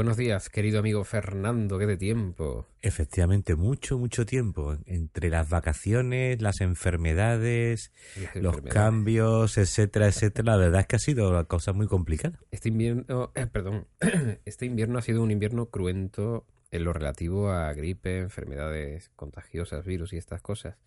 Buenos 0.00 0.16
días, 0.16 0.48
querido 0.48 0.78
amigo 0.78 1.04
Fernando, 1.04 1.78
qué 1.78 1.84
de 1.84 1.98
tiempo. 1.98 2.66
Efectivamente, 2.80 3.54
mucho, 3.54 3.98
mucho 3.98 4.24
tiempo. 4.24 4.78
Entre 4.86 5.28
las 5.28 5.50
vacaciones, 5.50 6.40
las 6.40 6.62
enfermedades, 6.62 7.92
Las 8.16 8.34
los 8.36 8.54
enfermedades. 8.54 8.72
cambios, 8.72 9.58
etcétera, 9.58 10.06
etcétera. 10.06 10.52
La 10.52 10.56
verdad 10.56 10.80
es 10.80 10.86
que 10.86 10.96
ha 10.96 11.00
sido 11.00 11.28
una 11.28 11.44
cosa 11.44 11.74
muy 11.74 11.86
complicada. 11.86 12.40
Este 12.50 12.70
invierno, 12.70 13.30
eh, 13.34 13.46
perdón, 13.46 13.88
este 14.46 14.64
invierno 14.64 14.98
ha 14.98 15.02
sido 15.02 15.22
un 15.22 15.30
invierno 15.30 15.66
cruento 15.66 16.46
en 16.70 16.84
lo 16.84 16.94
relativo 16.94 17.50
a 17.50 17.70
gripe, 17.74 18.20
enfermedades 18.20 19.10
contagiosas, 19.16 19.84
virus 19.84 20.14
y 20.14 20.16
estas 20.16 20.40
cosas. 20.40 20.78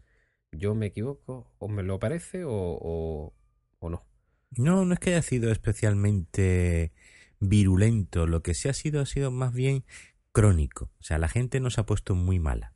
¿Yo 0.52 0.74
me 0.74 0.88
equivoco? 0.88 1.54
¿O 1.60 1.68
me 1.68 1.84
lo 1.84 2.00
parece 2.00 2.46
o, 2.46 2.52
o, 2.52 3.32
o 3.78 3.90
no? 3.92 4.08
No, 4.58 4.86
no 4.86 4.94
es 4.96 5.00
que 5.00 5.12
haya 5.12 5.22
sido 5.22 5.52
especialmente 5.52 6.94
virulento. 7.50 8.28
Lo 8.28 8.42
que 8.44 8.54
sí 8.54 8.70
ha 8.70 8.74
sido 8.74 9.02
ha 9.02 9.06
sido 9.06 9.32
más 9.32 9.54
bien 9.54 9.84
crónico. 10.32 10.86
O 11.00 11.04
sea, 11.04 11.18
la 11.18 11.30
gente 11.30 11.60
no 11.60 11.70
se 11.70 11.82
ha 11.82 11.86
puesto 11.86 12.16
muy 12.16 12.40
mala. 12.40 12.74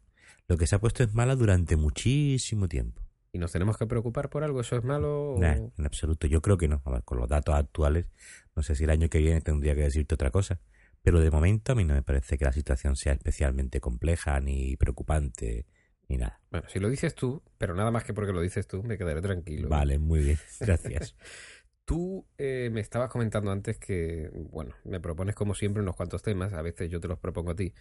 Lo 0.47 0.57
que 0.57 0.67
se 0.67 0.75
ha 0.75 0.79
puesto 0.79 1.03
es 1.03 1.13
mala 1.13 1.35
durante 1.35 1.75
muchísimo 1.75 2.67
tiempo. 2.67 3.01
¿Y 3.33 3.39
nos 3.39 3.51
tenemos 3.51 3.77
que 3.77 3.85
preocupar 3.85 4.29
por 4.29 4.43
algo? 4.43 4.61
¿Eso 4.61 4.77
es 4.77 4.83
malo? 4.83 5.33
o- 5.33 5.39
Nah, 5.39 5.53
en 5.77 5.85
absoluto. 5.85 6.27
Yo 6.27 6.41
creo 6.41 6.57
que 6.57 6.67
no. 6.67 6.81
A 6.85 6.91
ver, 6.91 7.03
con 7.03 7.17
los 7.17 7.27
datos 7.27 7.55
actuales, 7.55 8.07
no 8.55 8.63
sé 8.63 8.75
si 8.75 8.85
el 8.85 8.89
año 8.89 9.09
que 9.09 9.19
viene 9.19 9.41
tendría 9.41 9.75
que 9.75 9.81
decirte 9.81 10.15
otra 10.15 10.31
cosa. 10.31 10.59
Pero 11.03 11.19
de 11.19 11.29
momento 11.31 11.71
a 11.73 11.75
mí 11.75 11.83
no 11.83 11.93
me 11.93 12.01
parece 12.03 12.37
que 12.37 12.45
la 12.45 12.51
situación 12.53 12.95
sea 12.95 13.13
especialmente 13.13 13.79
compleja 13.81 14.39
ni 14.39 14.75
preocupante 14.77 15.65
ni 16.09 16.17
nada. 16.17 16.39
Bueno, 16.51 16.67
si 16.69 16.79
lo 16.79 16.89
dices 16.89 17.13
tú, 17.15 17.43
pero 17.57 17.75
nada 17.75 17.91
más 17.91 18.03
que 18.05 18.13
porque 18.13 18.31
lo 18.31 18.41
dices 18.41 18.65
tú, 18.67 18.81
me 18.81 18.97
quedaré 18.97 19.21
tranquilo. 19.21 19.67
Vale, 19.69 19.99
muy 19.99 20.21
bien. 20.21 20.39
Gracias. 20.59 21.15
Tú 21.87 22.27
eh, 22.37 22.69
me 22.69 22.81
estabas 22.81 23.09
comentando 23.09 23.49
antes 23.49 23.77
que, 23.77 24.29
bueno, 24.51 24.75
me 24.83 24.99
propones 24.99 25.35
como 25.35 25.55
siempre 25.55 25.81
unos 25.81 25.95
cuantos 25.95 26.21
temas, 26.21 26.51
a 26.51 26.61
veces 26.61 26.91
yo 26.91 26.99
te 26.99 27.07
los 27.07 27.17
propongo 27.17 27.51
a 27.51 27.55
ti, 27.55 27.73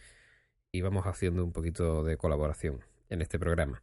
y 0.70 0.80
vamos 0.80 1.08
haciendo 1.08 1.44
un 1.44 1.52
poquito 1.52 2.04
de 2.04 2.16
colaboración 2.16 2.84
en 3.08 3.20
este 3.20 3.40
programa. 3.40 3.82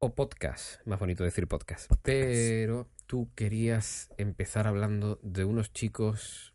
O 0.00 0.16
podcast, 0.16 0.84
más 0.84 0.98
bonito 0.98 1.22
decir 1.22 1.46
podcast. 1.46 1.92
Pero 2.02 2.88
tú 3.06 3.30
querías 3.36 4.10
empezar 4.18 4.66
hablando 4.66 5.20
de 5.22 5.44
unos 5.44 5.72
chicos 5.72 6.52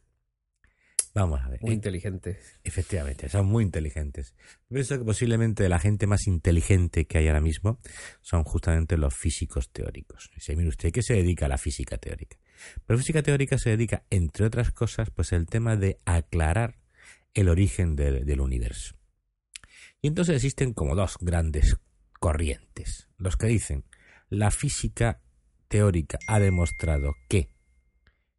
Vamos 1.13 1.39
a 1.39 1.47
ver. 1.47 1.61
muy 1.61 1.71
Eh, 1.71 1.75
inteligentes. 1.75 2.59
Efectivamente, 2.65 3.29
son 3.29 3.45
muy 3.45 3.63
inteligentes. 3.63 4.35
Pienso 4.67 4.97
que 4.97 5.05
posiblemente 5.05 5.69
la 5.69 5.79
gente 5.79 6.07
más 6.07 6.27
inteligente 6.27 7.05
que 7.05 7.19
hay 7.19 7.27
ahora 7.29 7.39
mismo 7.39 7.79
son 8.19 8.43
justamente 8.43 8.97
los 8.97 9.15
físicos 9.15 9.71
teóricos. 9.71 10.29
Dice, 10.35 10.57
mire 10.57 10.67
usted, 10.67 10.91
¿qué 10.91 11.01
se 11.01 11.13
dedica 11.13 11.45
a 11.45 11.49
la 11.49 11.57
física 11.57 11.97
teórica? 11.97 12.37
Pero 12.85 12.99
física 12.99 13.23
teórica 13.23 13.57
se 13.57 13.71
dedica, 13.71 14.03
entre 14.09 14.45
otras 14.45 14.71
cosas, 14.71 15.09
pues 15.09 15.31
el 15.31 15.45
tema 15.47 15.75
de 15.75 15.99
aclarar 16.05 16.77
el 17.33 17.49
origen 17.49 17.95
del, 17.95 18.39
universo. 18.39 18.95
Y 20.01 20.07
entonces 20.07 20.35
existen 20.37 20.73
como 20.73 20.95
dos 20.95 21.17
grandes 21.19 21.77
corrientes. 22.19 23.09
Los 23.17 23.37
que 23.37 23.47
dicen, 23.47 23.85
la 24.29 24.51
física 24.51 25.21
teórica 25.67 26.17
ha 26.27 26.39
demostrado 26.39 27.13
que 27.29 27.49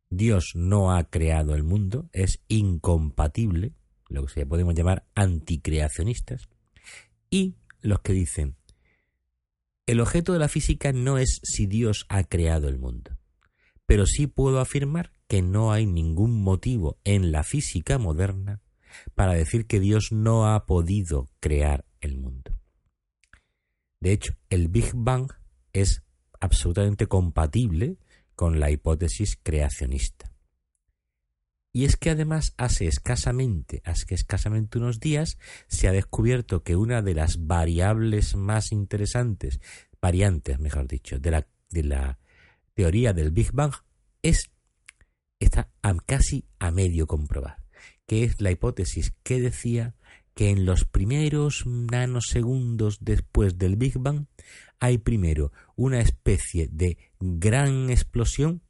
Dios 0.08 0.52
no 0.54 0.94
ha 0.94 1.04
creado 1.04 1.54
el 1.54 1.62
mundo, 1.62 2.08
es 2.12 2.40
incompatible, 2.48 3.72
lo 4.08 4.24
que 4.24 4.32
se 4.32 4.46
podemos 4.46 4.74
llamar 4.74 5.06
anticreacionistas, 5.14 6.48
y 7.28 7.56
los 7.80 8.00
que 8.00 8.12
dicen, 8.12 8.56
el 9.86 10.00
objeto 10.00 10.32
de 10.32 10.38
la 10.38 10.48
física 10.48 10.92
no 10.92 11.18
es 11.18 11.40
si 11.42 11.66
Dios 11.66 12.06
ha 12.08 12.24
creado 12.24 12.68
el 12.68 12.78
mundo, 12.78 13.15
pero 13.86 14.06
sí 14.06 14.26
puedo 14.26 14.60
afirmar 14.60 15.12
que 15.28 15.42
no 15.42 15.72
hay 15.72 15.86
ningún 15.86 16.42
motivo 16.42 16.98
en 17.04 17.32
la 17.32 17.42
física 17.44 17.98
moderna 17.98 18.60
para 19.14 19.32
decir 19.32 19.66
que 19.66 19.80
Dios 19.80 20.12
no 20.12 20.52
ha 20.52 20.66
podido 20.66 21.28
crear 21.40 21.84
el 22.00 22.16
mundo. 22.16 22.58
De 24.00 24.12
hecho, 24.12 24.34
el 24.50 24.68
Big 24.68 24.92
Bang 24.94 25.32
es 25.72 26.02
absolutamente 26.40 27.06
compatible 27.06 27.98
con 28.34 28.60
la 28.60 28.70
hipótesis 28.70 29.38
creacionista. 29.42 30.32
Y 31.72 31.84
es 31.84 31.96
que 31.96 32.10
además 32.10 32.54
hace 32.56 32.86
escasamente, 32.86 33.82
hace 33.84 34.14
escasamente 34.14 34.78
unos 34.78 34.98
días, 34.98 35.38
se 35.68 35.88
ha 35.88 35.92
descubierto 35.92 36.62
que 36.62 36.74
una 36.74 37.02
de 37.02 37.14
las 37.14 37.46
variables 37.46 38.34
más 38.34 38.72
interesantes, 38.72 39.60
variantes, 40.00 40.58
mejor 40.58 40.86
dicho, 40.88 41.18
de 41.18 41.30
la, 41.30 41.46
de 41.70 41.82
la 41.82 42.18
teoría 42.76 43.14
del 43.14 43.30
Big 43.30 43.52
Bang 43.52 43.72
es 44.22 44.50
está 45.40 45.70
casi 46.06 46.44
a 46.58 46.70
medio 46.70 47.06
comprobar, 47.06 47.56
que 48.06 48.24
es 48.24 48.40
la 48.40 48.50
hipótesis 48.50 49.12
que 49.22 49.40
decía 49.40 49.94
que 50.34 50.50
en 50.50 50.66
los 50.66 50.84
primeros 50.84 51.64
nanosegundos 51.66 52.98
después 53.00 53.58
del 53.58 53.76
Big 53.76 53.98
Bang 53.98 54.26
hay 54.78 54.98
primero 54.98 55.52
una 55.74 56.00
especie 56.00 56.68
de 56.70 56.98
gran 57.18 57.88
explosión, 57.88 58.62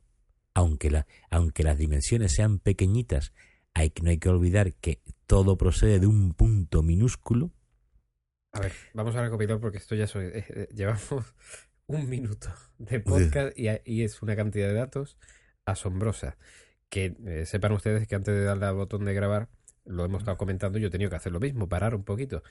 aunque, 0.54 0.90
la, 0.90 1.06
aunque 1.30 1.64
las 1.64 1.76
dimensiones 1.76 2.32
sean 2.32 2.60
pequeñitas, 2.60 3.32
hay, 3.74 3.92
no 4.02 4.10
hay 4.10 4.18
que 4.18 4.28
olvidar 4.28 4.74
que 4.74 5.02
todo 5.26 5.58
procede 5.58 5.98
de 5.98 6.06
un 6.06 6.32
punto 6.32 6.82
minúsculo. 6.82 7.50
A 8.52 8.60
ver, 8.60 8.72
vamos 8.94 9.16
a 9.16 9.22
recopilar 9.22 9.58
porque 9.58 9.78
esto 9.78 9.96
ya 9.96 10.06
soy, 10.06 10.26
eh, 10.32 10.44
eh, 10.48 10.68
llevamos 10.72 11.34
un 11.86 12.08
minuto 12.08 12.48
de 12.78 13.00
podcast 13.00 13.58
y, 13.58 13.68
y 13.84 14.02
es 14.02 14.22
una 14.22 14.36
cantidad 14.36 14.68
de 14.68 14.74
datos 14.74 15.16
asombrosa. 15.64 16.36
Que 16.88 17.16
eh, 17.26 17.46
sepan 17.46 17.72
ustedes 17.72 18.06
que 18.06 18.14
antes 18.14 18.34
de 18.34 18.44
darle 18.44 18.66
al 18.66 18.76
botón 18.76 19.04
de 19.04 19.14
grabar, 19.14 19.48
lo 19.84 20.04
hemos 20.04 20.20
estado 20.20 20.36
comentando, 20.36 20.78
yo 20.78 20.88
he 20.88 20.90
tenido 20.90 21.10
que 21.10 21.16
hacer 21.16 21.32
lo 21.32 21.40
mismo, 21.40 21.68
parar 21.68 21.94
un 21.94 22.04
poquito. 22.04 22.42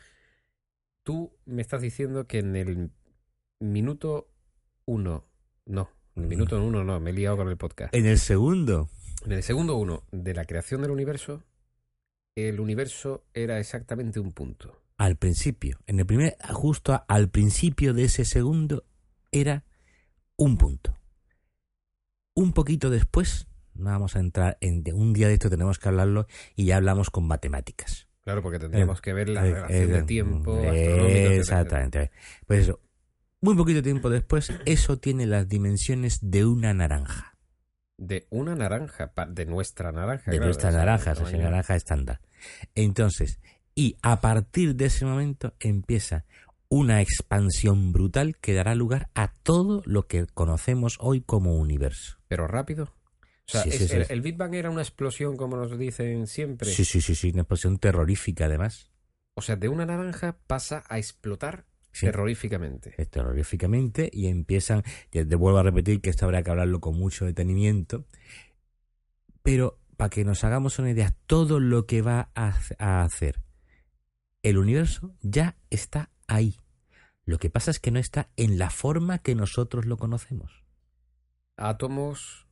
Tú 1.04 1.38
me 1.46 1.62
estás 1.62 1.82
diciendo 1.82 2.28
que 2.28 2.40
en 2.40 2.56
el 2.56 2.92
minuto 3.60 4.30
uno, 4.86 5.26
no, 5.66 5.90
en 6.16 6.24
el 6.24 6.30
minuto 6.30 6.64
uno 6.64 6.84
no, 6.84 7.00
me 7.00 7.12
he 7.12 7.14
liado 7.14 7.38
con 7.38 7.50
el 7.50 7.58
podcast. 7.58 7.94
En 7.94 8.06
el 8.06 8.20
segundo, 8.20 8.90
En 9.26 9.32
el 9.32 9.44
segundo 9.44 9.76
uno 9.76 10.04
de 10.12 10.34
la 10.34 10.46
creación 10.46 10.82
del 10.82 10.92
universo, 10.92 11.44
el 12.36 12.60
universo 12.60 13.24
era 13.34 13.60
exactamente 13.60 14.20
un 14.20 14.34
punto. 14.34 14.82
al 14.98 15.16
principio, 15.18 15.80
en 15.88 16.00
el 16.00 16.06
primer, 16.06 16.38
justo 16.54 17.04
al 17.08 17.30
principio 17.30 17.94
de 17.94 18.06
ese 18.06 18.26
segundo, 18.26 18.84
era 19.40 19.64
un 20.38 20.58
punto. 20.58 20.98
Un 22.34 22.52
poquito 22.54 22.90
después, 22.90 23.48
no 23.74 23.90
vamos 23.92 24.16
a 24.16 24.20
entrar 24.20 24.58
en 24.62 24.84
un 24.94 25.14
día 25.14 25.28
de 25.28 25.34
esto 25.36 25.50
tenemos 25.50 25.80
que 25.80 25.90
hablarlo 25.90 26.28
y 26.56 26.66
ya 26.66 26.78
hablamos 26.78 27.10
con 27.10 27.28
matemáticas. 27.28 28.08
Claro, 28.22 28.42
porque 28.42 28.60
tendríamos 28.60 29.00
Eh, 29.00 29.02
que 29.04 29.14
ver 29.14 29.30
la 29.30 29.46
Eh, 29.48 29.54
relación 29.54 29.92
de 29.92 30.00
eh, 30.00 30.04
tiempo. 30.04 30.60
Exactamente. 30.64 32.12
Pues 32.48 32.62
eso, 32.62 32.80
muy 33.40 33.56
poquito 33.56 33.82
tiempo 33.84 34.10
después, 34.10 34.52
eso 34.66 34.98
tiene 34.98 35.26
las 35.28 35.48
dimensiones 35.48 36.20
de 36.22 36.46
una 36.46 36.74
naranja. 36.74 37.38
De 37.98 38.28
una 38.30 38.56
naranja, 38.56 39.14
de 39.30 39.46
nuestra 39.46 39.92
naranja. 39.92 40.32
de 40.32 40.38
claro, 40.38 40.46
nuestra 40.46 40.72
naranja, 40.72 41.14
naranja 41.14 41.76
estándar. 41.76 42.20
Entonces, 42.74 43.40
y 43.76 43.98
a 44.02 44.20
partir 44.22 44.76
de 44.76 44.86
ese 44.86 45.06
momento 45.06 45.54
empieza 45.60 46.26
una 46.70 47.02
expansión 47.02 47.94
brutal 47.94 48.38
que 48.38 48.54
dará 48.54 48.76
lugar 48.76 49.10
a 49.16 49.32
todo 49.32 49.82
lo 49.86 50.08
que 50.08 50.26
conocemos 50.28 50.98
hoy 51.00 51.22
como 51.22 51.56
universo. 51.56 52.18
Pero 52.28 52.48
rápido. 52.48 52.86
O 53.48 53.52
sea, 53.52 53.64
Sí, 53.64 53.70
es- 53.70 53.78
sí, 53.78 53.88
sí. 53.88 53.94
El, 53.96 54.06
el 54.10 54.22
Big 54.22 54.38
Bang 54.38 54.56
era 54.56 54.70
una 54.70 54.82
explosión, 54.82 55.38
como 55.38 55.56
nos 55.58 55.78
dicen 55.78 56.28
siempre. 56.28 56.70
Sí, 56.70 56.84
sí, 56.86 57.02
sí, 57.02 57.14
sí, 57.16 57.30
una 57.32 57.42
explosión 57.42 57.78
terrorífica 57.78 58.46
además. 58.46 58.90
O 59.36 59.42
sea, 59.42 59.56
de 59.56 59.70
una 59.70 59.86
naranja 59.86 60.38
pasa 60.48 60.84
a 60.90 60.98
explotar 60.98 61.66
terroríficamente. 61.92 62.92
Terroríficamente 63.10 64.10
y 64.12 64.28
empiezan, 64.28 64.84
ya 65.12 65.26
te 65.26 65.36
vuelvo 65.36 65.60
a 65.60 65.64
repetir 65.64 66.02
que 66.02 66.10
esto 66.10 66.26
habrá 66.26 66.42
que 66.44 66.50
hablarlo 66.52 66.82
con 66.82 66.98
mucho 66.98 67.26
detenimiento, 67.26 68.06
pero 69.44 69.80
para 69.98 70.10
que 70.10 70.26
nos 70.26 70.44
hagamos 70.44 70.80
una 70.80 70.92
idea, 70.92 71.16
todo 71.28 71.60
lo 71.60 71.86
que 71.86 72.02
va 72.02 72.32
a, 72.36 72.54
a 72.80 73.04
hacer 73.04 73.42
el 74.44 74.58
universo 74.58 75.16
ya 75.22 75.58
está 75.70 76.10
ahí. 76.28 76.60
Lo 77.26 77.38
que 77.40 77.50
pasa 77.50 77.72
es 77.72 77.80
que 77.80 77.92
no 77.92 78.00
está 78.00 78.30
en 78.38 78.58
la 78.58 78.70
forma 78.70 79.20
que 79.20 79.36
nosotros 79.36 79.86
lo 79.86 79.98
conocemos. 79.98 80.64
Átomos, 81.58 82.46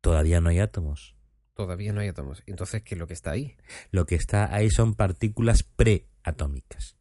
Todavía 0.00 0.40
no 0.40 0.50
hay 0.50 0.60
átomos. 0.60 1.16
todavía 1.54 1.92
no 1.92 2.00
hay 2.00 2.08
átomos. 2.08 2.42
Entonces, 2.46 2.82
¿qué 2.82 2.94
es 2.94 2.98
lo 2.98 3.06
que 3.08 3.14
está 3.14 3.32
ahí? 3.32 3.56
Lo 3.90 4.06
que 4.06 4.14
está 4.14 4.54
ahí 4.54 4.70
son 4.70 4.94
partículas 4.94 5.62
preatómicas. 5.64 6.96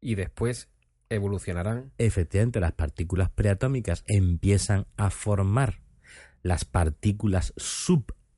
Y 0.00 0.14
después 0.14 0.68
evolucionarán. 1.08 1.92
Efectivamente, 1.98 2.60
las 2.60 2.72
partículas 2.72 3.30
preatómicas 3.30 4.04
empiezan 4.06 4.86
a 4.96 5.10
formar 5.10 5.80
las 6.42 6.64
partículas 6.64 7.52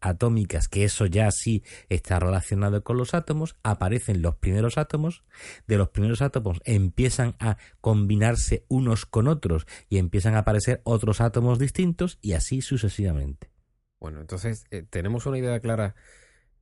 subatómicas, 0.00 0.68
que 0.68 0.84
eso 0.84 1.06
ya 1.06 1.30
sí 1.30 1.62
está 1.88 2.18
relacionado 2.18 2.82
con 2.82 2.96
los 2.96 3.14
átomos, 3.14 3.56
aparecen 3.62 4.22
los 4.22 4.36
primeros 4.36 4.78
átomos, 4.78 5.24
de 5.66 5.76
los 5.76 5.90
primeros 5.90 6.22
átomos 6.22 6.60
empiezan 6.64 7.36
a 7.38 7.56
combinarse 7.80 8.64
unos 8.68 9.06
con 9.06 9.28
otros 9.28 9.66
y 9.88 9.98
empiezan 9.98 10.34
a 10.34 10.40
aparecer 10.40 10.80
otros 10.84 11.20
átomos 11.20 11.58
distintos 11.58 12.18
y 12.20 12.32
así 12.32 12.62
sucesivamente. 12.62 13.50
Bueno, 14.00 14.20
entonces, 14.20 14.64
eh, 14.70 14.82
tenemos 14.88 15.26
una 15.26 15.38
idea 15.38 15.60
clara 15.60 15.94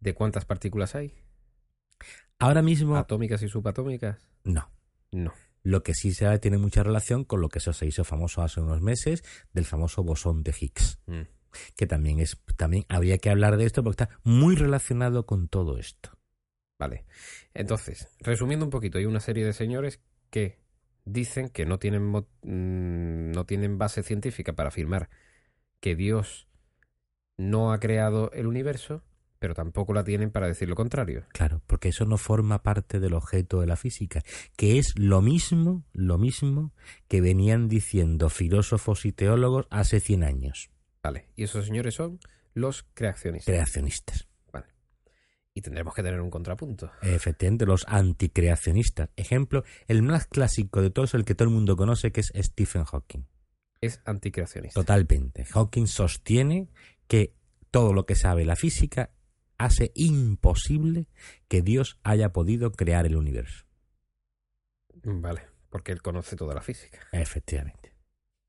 de 0.00 0.14
cuántas 0.14 0.44
partículas 0.44 0.94
hay? 0.94 1.14
Ahora 2.40 2.62
mismo, 2.62 2.96
¿Atómicas 2.96 3.42
y 3.42 3.48
subatómicas? 3.48 4.28
no. 4.44 4.70
No. 5.10 5.32
Lo 5.62 5.82
que 5.82 5.94
sí 5.94 6.12
se 6.12 6.38
tiene 6.38 6.58
mucha 6.58 6.82
relación 6.82 7.24
con 7.24 7.40
lo 7.40 7.48
que 7.48 7.58
eso 7.60 7.72
se 7.72 7.86
hizo 7.86 8.04
famoso 8.04 8.42
hace 8.42 8.60
unos 8.60 8.82
meses 8.82 9.24
del 9.54 9.64
famoso 9.64 10.02
bosón 10.04 10.42
de 10.42 10.54
Higgs, 10.58 10.98
Mm. 11.06 11.22
Que 11.76 11.86
también 11.86 12.20
es 12.20 12.38
también 12.56 12.84
habría 12.88 13.18
que 13.18 13.30
hablar 13.30 13.56
de 13.56 13.66
esto 13.66 13.82
porque 13.82 14.04
está 14.04 14.20
muy 14.24 14.56
relacionado 14.56 15.26
con 15.26 15.48
todo 15.48 15.78
esto. 15.78 16.18
Vale. 16.78 17.04
Entonces, 17.54 18.08
resumiendo 18.20 18.64
un 18.64 18.70
poquito, 18.70 18.98
hay 18.98 19.04
una 19.04 19.20
serie 19.20 19.44
de 19.44 19.52
señores 19.52 20.00
que 20.30 20.58
dicen 21.04 21.48
que 21.48 21.66
no 21.66 21.78
tienen, 21.78 22.10
mm, 22.10 23.32
no 23.32 23.46
tienen 23.46 23.78
base 23.78 24.02
científica 24.02 24.52
para 24.52 24.68
afirmar 24.68 25.08
que 25.80 25.96
Dios 25.96 26.48
no 27.36 27.72
ha 27.72 27.80
creado 27.80 28.30
el 28.32 28.46
universo, 28.46 29.02
pero 29.38 29.54
tampoco 29.54 29.94
la 29.94 30.04
tienen 30.04 30.30
para 30.30 30.48
decir 30.48 30.68
lo 30.68 30.74
contrario. 30.74 31.24
Claro, 31.30 31.62
porque 31.66 31.88
eso 31.88 32.04
no 32.04 32.18
forma 32.18 32.62
parte 32.62 33.00
del 33.00 33.14
objeto 33.14 33.60
de 33.60 33.66
la 33.66 33.76
física, 33.76 34.22
que 34.56 34.78
es 34.78 34.94
lo 34.96 35.22
mismo, 35.22 35.84
lo 35.92 36.18
mismo 36.18 36.72
que 37.06 37.20
venían 37.20 37.68
diciendo 37.68 38.28
filósofos 38.28 39.04
y 39.04 39.12
teólogos 39.12 39.66
hace 39.70 40.00
100 40.00 40.24
años, 40.24 40.70
Vale. 41.08 41.30
Y 41.36 41.44
esos 41.44 41.64
señores 41.64 41.94
son 41.94 42.20
los 42.52 42.82
creacionistas. 42.92 43.46
creacionistas. 43.46 44.28
y 45.54 45.62
tendremos 45.62 45.94
que 45.94 46.02
tener 46.02 46.20
un 46.20 46.28
contrapunto. 46.30 46.92
Efectivamente, 47.00 47.64
los 47.66 47.84
anticreacionistas. 47.88 49.08
Ejemplo, 49.16 49.64
el 49.88 50.02
más 50.02 50.26
clásico 50.26 50.82
de 50.82 50.90
todos, 50.90 51.14
el 51.14 51.24
que 51.24 51.34
todo 51.34 51.48
el 51.48 51.54
mundo 51.54 51.76
conoce, 51.76 52.12
que 52.12 52.20
es 52.20 52.30
Stephen 52.36 52.84
Hawking. 52.84 53.26
Es 53.80 54.00
anticreacionista. 54.04 54.78
Totalmente. 54.78 55.46
Hawking 55.46 55.86
sostiene 55.86 56.68
que 57.08 57.34
todo 57.70 57.92
lo 57.94 58.04
que 58.04 58.14
sabe 58.14 58.44
la 58.44 58.54
física 58.54 59.10
hace 59.56 59.90
imposible 59.94 61.08
que 61.48 61.62
Dios 61.62 61.98
haya 62.04 62.32
podido 62.32 62.70
crear 62.70 63.06
el 63.06 63.16
universo. 63.16 63.64
Vale. 65.02 65.40
Porque 65.70 65.90
él 65.90 66.02
conoce 66.02 66.36
toda 66.36 66.54
la 66.54 66.60
física. 66.60 67.00
Efectivamente. 67.10 67.97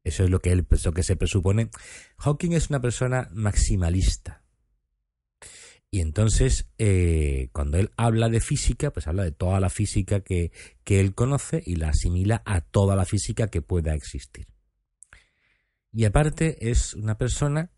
Eso 0.03 0.23
es 0.23 0.29
lo 0.29 0.39
que 0.39 0.51
él 0.51 0.65
lo 0.85 0.91
que 0.93 1.03
se 1.03 1.15
presupone. 1.15 1.69
Hawking 2.17 2.53
es 2.53 2.69
una 2.69 2.81
persona 2.81 3.29
maximalista. 3.31 4.43
Y 5.91 6.01
entonces, 6.01 6.69
eh, 6.77 7.49
cuando 7.51 7.77
él 7.77 7.91
habla 7.97 8.29
de 8.29 8.41
física, 8.41 8.91
pues 8.91 9.07
habla 9.07 9.23
de 9.23 9.31
toda 9.31 9.59
la 9.59 9.69
física 9.69 10.19
que, 10.21 10.51
que 10.83 10.99
él 10.99 11.15
conoce 11.15 11.63
y 11.65 11.75
la 11.75 11.89
asimila 11.89 12.43
a 12.45 12.61
toda 12.61 12.95
la 12.95 13.05
física 13.05 13.47
que 13.47 13.63
pueda 13.63 13.95
existir. 13.95 14.47
Y 15.91 16.05
aparte 16.05 16.69
es 16.69 16.93
una 16.93 17.17
persona, 17.17 17.71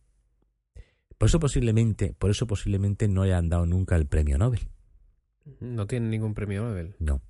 por 1.18 1.30
eso 1.30 1.40
posiblemente, 1.40 2.14
por 2.14 2.30
eso 2.30 2.48
posiblemente 2.48 3.08
no 3.08 3.24
le 3.24 3.34
han 3.34 3.48
dado 3.48 3.66
nunca 3.66 3.96
el 3.96 4.08
premio 4.08 4.38
Nobel. 4.38 4.68
No 5.62 5.88
tiene 5.88 6.10
ningún 6.10 6.34
premio 6.34 6.64
Nobel. 6.64 6.96
No. 7.00 7.22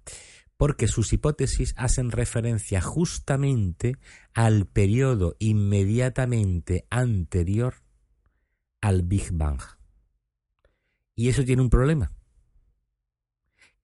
Porque 0.62 0.88
sus 0.88 1.12
hipótesis 1.12 1.74
hacen 1.76 2.12
referencia 2.12 2.82
justamente 2.82 3.98
al 4.36 4.68
periodo 4.68 5.36
inmediatamente 5.40 6.86
anterior 6.92 7.78
al 8.80 9.02
Big 9.02 9.32
Bang. 9.32 9.60
Y 11.16 11.30
eso 11.30 11.44
tiene 11.44 11.64
un 11.64 11.72
problema, 11.72 12.12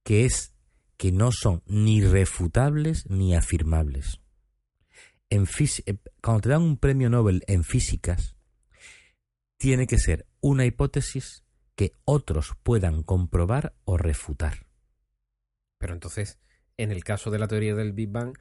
que 0.03 0.25
es 0.25 0.53
que 0.97 1.11
no 1.11 1.31
son 1.31 1.63
ni 1.65 2.03
refutables 2.03 3.09
ni 3.09 3.33
afirmables. 3.33 4.21
En 5.31 5.47
eh, 5.87 5.97
cuando 6.21 6.41
te 6.41 6.49
dan 6.49 6.61
un 6.61 6.77
premio 6.77 7.09
Nobel 7.09 7.43
en 7.47 7.63
físicas, 7.63 8.35
tiene 9.57 9.87
que 9.87 9.97
ser 9.97 10.27
una 10.41 10.63
hipótesis 10.65 11.43
que 11.73 11.93
otros 12.05 12.53
puedan 12.61 13.01
comprobar 13.01 13.73
o 13.83 13.97
refutar. 13.97 14.67
Pero 15.79 15.95
entonces, 15.95 16.37
en 16.77 16.91
el 16.91 17.03
caso 17.03 17.31
de 17.31 17.39
la 17.39 17.47
teoría 17.47 17.75
del 17.75 17.93
Big 17.93 18.09
Bang, 18.09 18.37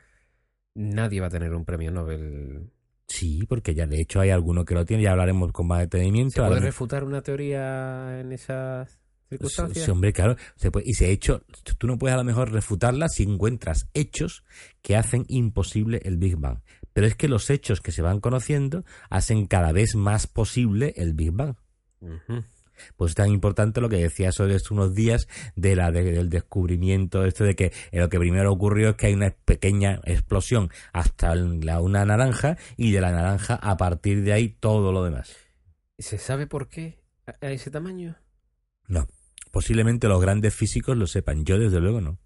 nadie 0.74 1.20
va 1.20 1.26
a 1.26 1.30
tener 1.30 1.52
un 1.54 1.64
premio 1.64 1.90
Nobel. 1.90 2.70
Sí, 3.08 3.44
porque 3.48 3.74
ya 3.74 3.86
de 3.86 4.00
hecho 4.00 4.20
hay 4.20 4.30
alguno 4.30 4.64
que 4.64 4.74
lo 4.74 4.84
tiene, 4.84 5.04
ya 5.04 5.12
hablaremos 5.12 5.52
con 5.52 5.66
más 5.68 5.80
detenimiento. 5.80 6.42
¿Se 6.42 6.48
puede 6.48 6.60
refutar 6.60 7.04
una 7.04 7.22
teoría 7.22 8.20
en 8.20 8.32
esas 8.32 8.98
circunstancias? 9.28 9.84
Sí, 9.84 9.90
hombre, 9.90 10.12
claro. 10.12 10.36
Se 10.56 10.70
puede- 10.72 10.88
y 10.88 10.94
se 10.94 11.06
ha 11.06 11.08
hecho, 11.08 11.44
tú 11.78 11.86
no 11.86 11.98
puedes 11.98 12.14
a 12.14 12.18
lo 12.18 12.24
mejor 12.24 12.50
refutarla 12.52 13.08
si 13.08 13.22
encuentras 13.22 13.88
hechos 13.94 14.44
que 14.82 14.96
hacen 14.96 15.24
imposible 15.28 16.00
el 16.04 16.16
Big 16.16 16.36
Bang. 16.36 16.58
Pero 16.92 17.06
es 17.06 17.14
que 17.14 17.28
los 17.28 17.48
hechos 17.50 17.80
que 17.80 17.92
se 17.92 18.02
van 18.02 18.20
conociendo 18.20 18.84
hacen 19.08 19.46
cada 19.46 19.70
vez 19.72 19.94
más 19.94 20.26
posible 20.26 20.92
el 20.96 21.14
Big 21.14 21.30
Bang. 21.30 21.54
Pues 22.96 23.10
es 23.10 23.14
tan 23.14 23.30
importante 23.30 23.80
lo 23.80 23.88
que 23.88 23.96
decía 23.96 24.32
sobre 24.32 24.56
unos 24.70 24.94
días 24.94 25.28
de 25.54 25.76
la 25.76 25.90
de- 25.92 26.02
del 26.12 26.28
descubrimiento 26.30 27.24
esto 27.24 27.44
de 27.44 27.54
que 27.54 27.72
eh, 27.92 28.00
lo 28.00 28.08
que 28.08 28.18
primero 28.18 28.52
ocurrió 28.52 28.90
es 28.90 28.96
que 28.96 29.06
hay 29.08 29.14
una 29.14 29.30
pequeña 29.44 30.00
explosión 30.04 30.70
hasta 30.92 31.34
la, 31.34 31.80
una 31.80 32.04
naranja 32.04 32.56
y 32.76 32.92
de 32.92 33.00
la 33.00 33.12
naranja 33.12 33.54
a 33.56 33.76
partir 33.76 34.22
de 34.22 34.32
ahí 34.32 34.48
todo 34.48 34.92
lo 34.92 35.04
demás. 35.04 35.36
¿Se 35.98 36.18
sabe 36.18 36.46
por 36.46 36.68
qué 36.68 36.98
a 37.26 37.50
ese 37.50 37.70
tamaño? 37.70 38.16
No, 38.88 39.06
posiblemente 39.50 40.08
los 40.08 40.20
grandes 40.20 40.54
físicos 40.54 40.96
lo 40.96 41.06
sepan, 41.06 41.44
yo 41.44 41.58
desde 41.58 41.80
luego 41.80 42.00
no. 42.00 42.18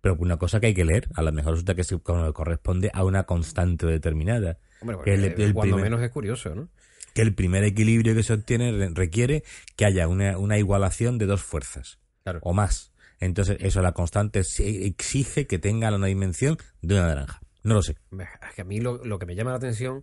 Pero 0.00 0.16
una 0.18 0.36
cosa 0.36 0.60
que 0.60 0.66
hay 0.66 0.74
que 0.74 0.84
leer, 0.84 1.08
a 1.14 1.22
lo 1.22 1.32
mejor 1.32 1.52
resulta 1.52 1.74
que 1.74 1.82
se 1.84 1.98
corresponde 1.98 2.90
a 2.92 3.04
una 3.04 3.24
constante 3.24 3.86
determinada. 3.86 4.58
Hombre, 4.82 4.98
Que 5.02 5.14
el- 5.14 5.20
porque 5.28 5.44
el 5.44 5.54
cuando 5.54 5.76
primer- 5.76 5.90
menos 5.90 6.04
es 6.04 6.10
curioso, 6.10 6.54
¿no? 6.54 6.68
Que 7.14 7.22
el 7.22 7.34
primer 7.34 7.64
equilibrio 7.64 8.14
que 8.14 8.22
se 8.22 8.34
obtiene 8.34 8.70
re- 8.72 8.90
requiere 8.92 9.42
que 9.76 9.86
haya 9.86 10.06
una, 10.08 10.36
una 10.36 10.58
igualación 10.58 11.16
de 11.16 11.26
dos 11.26 11.42
fuerzas 11.42 11.98
Claro. 12.24 12.40
o 12.42 12.52
más. 12.52 12.92
Entonces, 13.20 13.56
eso, 13.60 13.80
la 13.80 13.92
constante 13.92 14.42
exige 14.58 15.46
que 15.46 15.58
tenga 15.58 15.94
una 15.94 16.06
dimensión 16.08 16.58
de 16.82 16.94
una 16.94 17.06
naranja. 17.06 17.40
No 17.62 17.74
lo 17.74 17.82
sé. 17.82 17.96
Es 18.18 18.54
que 18.54 18.60
a 18.62 18.64
mí 18.64 18.80
lo, 18.80 19.02
lo 19.04 19.18
que 19.18 19.26
me 19.26 19.34
llama 19.34 19.52
la 19.52 19.56
atención 19.56 20.02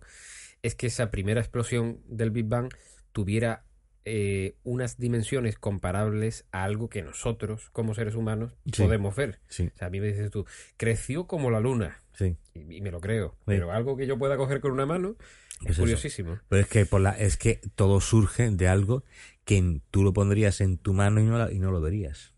es 0.62 0.74
que 0.74 0.86
esa 0.88 1.10
primera 1.10 1.40
explosión 1.40 2.00
del 2.08 2.30
Big 2.30 2.46
Bang 2.46 2.70
tuviera 3.12 3.64
eh, 4.04 4.56
unas 4.64 4.96
dimensiones 4.98 5.56
comparables 5.58 6.46
a 6.50 6.64
algo 6.64 6.88
que 6.88 7.02
nosotros, 7.02 7.68
como 7.70 7.94
seres 7.94 8.14
humanos, 8.16 8.56
Sí. 8.72 8.82
podemos 8.82 9.14
ver. 9.14 9.38
Sí, 9.48 9.70
O 9.72 9.76
sea, 9.78 9.88
a 9.88 9.90
mí 9.90 10.00
me 10.00 10.08
dices 10.08 10.30
tú, 10.30 10.44
creció 10.76 11.26
como 11.26 11.50
la 11.50 11.60
luna. 11.60 12.00
sí. 12.14 12.36
Y, 12.54 12.76
y 12.76 12.80
me 12.80 12.90
lo 12.90 13.00
creo. 13.00 13.36
Pero 13.46 13.72
algo 13.72 13.96
que 13.96 14.06
yo 14.06 14.18
pueda 14.18 14.36
coger 14.36 14.60
con 14.60 14.72
una 14.72 14.86
mano 14.86 15.16
Es 15.64 15.70
eso. 15.72 15.82
curiosísimo. 15.82 16.38
Pero 16.48 16.62
es 16.62 16.68
que, 16.68 16.86
por 16.86 17.00
la, 17.00 17.10
es 17.12 17.36
que 17.36 17.60
todo 17.74 18.00
surge 18.00 18.50
de 18.50 18.68
algo 18.68 19.04
que 19.44 19.80
tú 19.90 20.02
lo 20.04 20.12
pondrías 20.12 20.60
en 20.60 20.78
tu 20.78 20.92
mano 20.92 21.20
y 21.20 21.24
no, 21.24 21.38
la- 21.38 21.52
y 21.52 21.58
no 21.58 21.70
lo 21.70 21.80
verías. 21.80 22.34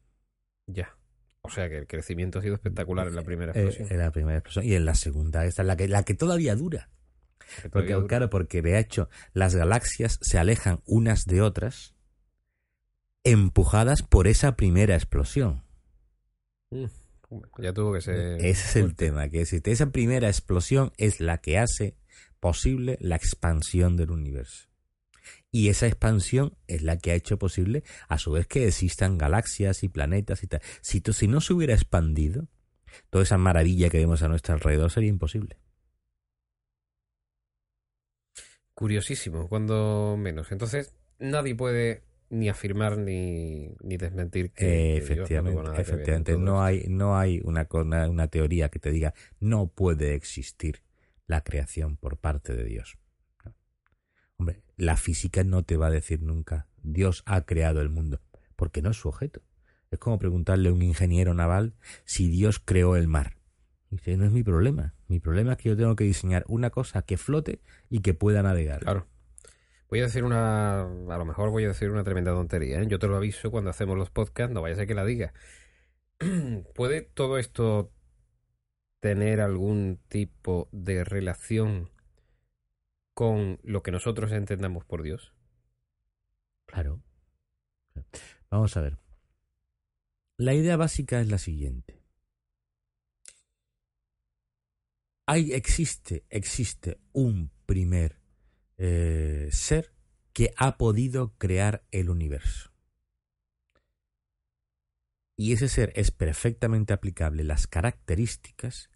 Ya. 0.66 0.96
O 1.42 1.50
sea 1.50 1.68
que 1.68 1.76
el 1.76 1.86
crecimiento 1.86 2.38
ha 2.38 2.42
sido 2.42 2.54
espectacular 2.54 3.06
en 3.08 3.14
la 3.16 3.22
primera 3.22 3.52
Eh, 3.52 3.64
explosión. 3.64 3.88
en 3.92 3.98
la 3.98 4.10
primera 4.10 4.38
explosión. 4.38 4.64
Y 4.64 4.74
en 4.74 4.84
la 4.86 4.94
segunda, 4.94 5.44
esta 5.44 5.62
es 5.62 5.66
la 5.68 5.76
que, 5.76 5.88
la 5.88 6.02
que 6.02 6.14
todavía 6.14 6.54
dura. 6.56 6.88
Que 7.62 7.68
Porque, 7.68 7.92
dura. 7.92 8.06
claro, 8.06 8.30
porque 8.30 8.62
de 8.62 8.78
hecho 8.78 9.10
las 9.34 9.54
galaxias 9.54 10.18
se 10.22 10.38
alejan 10.38 10.80
unas 10.86 11.24
de 11.26 11.42
otras 11.42 11.94
empujadas 13.24 14.02
por 14.02 14.26
esa 14.26 14.56
primera 14.56 14.94
explosión. 14.94 15.62
Mm, 16.70 16.86
ya 17.58 17.72
tuvo 17.72 17.92
que 17.92 18.00
ser. 18.00 18.40
Ese 18.40 18.50
es 18.50 18.76
el 18.76 18.94
tema, 18.94 19.28
que 19.28 19.42
es, 19.42 19.52
esa 19.52 19.90
primera 19.90 20.28
explosión 20.28 20.92
es 20.96 21.20
la 21.20 21.38
que 21.38 21.58
hace 21.58 21.96
posible 22.40 22.98
la 23.00 23.16
expansión 23.16 23.96
del 23.96 24.10
universo. 24.10 24.68
Y 25.50 25.68
esa 25.68 25.86
expansión 25.86 26.56
es 26.66 26.82
la 26.82 26.98
que 26.98 27.12
ha 27.12 27.14
hecho 27.14 27.38
posible, 27.38 27.84
a 28.08 28.18
su 28.18 28.32
vez, 28.32 28.46
que 28.46 28.66
existan 28.66 29.18
galaxias 29.18 29.82
y 29.82 29.88
planetas 29.88 30.42
y 30.42 30.48
tal. 30.48 30.60
Si, 30.80 31.00
si 31.00 31.28
no 31.28 31.40
se 31.40 31.52
hubiera 31.54 31.74
expandido, 31.74 32.48
toda 33.10 33.24
esa 33.24 33.38
maravilla 33.38 33.88
que 33.88 33.98
vemos 33.98 34.22
a 34.22 34.28
nuestro 34.28 34.54
alrededor 34.54 34.90
sería 34.90 35.10
imposible. 35.10 35.56
Curiosísimo, 38.74 39.48
cuando 39.48 40.16
menos. 40.18 40.50
Entonces, 40.50 40.94
nadie 41.18 41.54
puede 41.54 42.02
ni 42.34 42.48
afirmar 42.48 42.98
ni, 42.98 43.74
ni 43.82 43.96
desmentir 43.96 44.50
que, 44.50 44.96
Eh, 44.96 45.00
que 45.00 45.14
Dios 45.14 45.16
no 45.16 45.24
efectivamente, 45.24 45.72
que 45.74 45.82
efectivamente. 45.82 46.36
No 46.36 46.62
hay, 46.62 46.84
no 46.88 47.16
hay 47.16 47.40
una, 47.44 47.66
una, 47.72 48.10
una 48.10 48.28
teoría 48.28 48.68
que 48.68 48.78
te 48.78 48.90
diga 48.90 49.14
no 49.40 49.68
puede 49.68 50.14
existir 50.14 50.82
la 51.26 51.42
creación 51.42 51.96
por 51.96 52.18
parte 52.18 52.54
de 52.54 52.64
Dios. 52.64 52.98
Hombre, 54.36 54.62
la 54.76 54.96
física 54.96 55.44
no 55.44 55.62
te 55.62 55.76
va 55.76 55.86
a 55.86 55.90
decir 55.90 56.20
nunca 56.20 56.66
Dios 56.82 57.22
ha 57.24 57.42
creado 57.46 57.80
el 57.80 57.88
mundo, 57.88 58.20
porque 58.56 58.82
no 58.82 58.90
es 58.90 58.96
su 58.96 59.08
objeto. 59.08 59.42
Es 59.90 59.98
como 59.98 60.18
preguntarle 60.18 60.68
a 60.70 60.72
un 60.72 60.82
ingeniero 60.82 61.34
naval 61.34 61.74
si 62.04 62.28
Dios 62.28 62.58
creó 62.58 62.96
el 62.96 63.06
mar. 63.06 63.36
Y 63.90 63.96
dice, 63.96 64.16
no 64.16 64.24
es 64.24 64.32
mi 64.32 64.42
problema. 64.42 64.94
Mi 65.06 65.20
problema 65.20 65.52
es 65.52 65.58
que 65.58 65.68
yo 65.68 65.76
tengo 65.76 65.94
que 65.94 66.04
diseñar 66.04 66.44
una 66.48 66.70
cosa 66.70 67.02
que 67.02 67.16
flote 67.16 67.60
y 67.88 68.00
que 68.00 68.12
pueda 68.12 68.42
navegar. 68.42 68.80
Claro. 68.80 69.06
Voy 69.88 70.00
a 70.00 70.04
decir 70.04 70.24
una. 70.24 70.82
A 70.82 71.18
lo 71.18 71.24
mejor 71.24 71.50
voy 71.50 71.64
a 71.64 71.68
decir 71.68 71.90
una 71.90 72.04
tremenda 72.04 72.32
tontería. 72.32 72.80
¿eh? 72.80 72.86
Yo 72.86 72.98
te 72.98 73.06
lo 73.06 73.16
aviso 73.16 73.50
cuando 73.50 73.70
hacemos 73.70 73.96
los 73.96 74.10
podcasts, 74.10 74.52
no 74.52 74.62
vaya 74.62 74.74
a 74.74 74.78
ser 74.78 74.86
que 74.86 74.94
la 74.94 75.04
diga. 75.04 75.32
¿Puede 76.74 77.02
todo 77.02 77.38
esto 77.38 77.92
tener 79.00 79.40
algún 79.40 80.00
tipo 80.08 80.68
de 80.72 81.04
relación 81.04 81.90
con 83.12 83.60
lo 83.62 83.82
que 83.82 83.92
nosotros 83.92 84.32
entendamos 84.32 84.84
por 84.84 85.02
Dios? 85.02 85.32
Claro. 86.66 87.00
Vamos 88.50 88.76
a 88.76 88.80
ver. 88.80 88.98
La 90.36 90.54
idea 90.54 90.76
básica 90.76 91.20
es 91.20 91.28
la 91.28 91.38
siguiente. 91.38 92.02
Hay, 95.26 95.52
existe, 95.52 96.24
existe 96.28 96.98
un 97.12 97.50
primer 97.66 98.23
eh, 98.76 99.48
ser 99.52 99.92
que 100.32 100.52
ha 100.56 100.76
podido 100.76 101.34
crear 101.38 101.84
el 101.90 102.10
universo. 102.10 102.72
Y 105.36 105.52
ese 105.52 105.68
ser 105.68 105.92
es 105.96 106.10
perfectamente 106.10 106.92
aplicable 106.92 107.44
las 107.44 107.66
características 107.66 108.90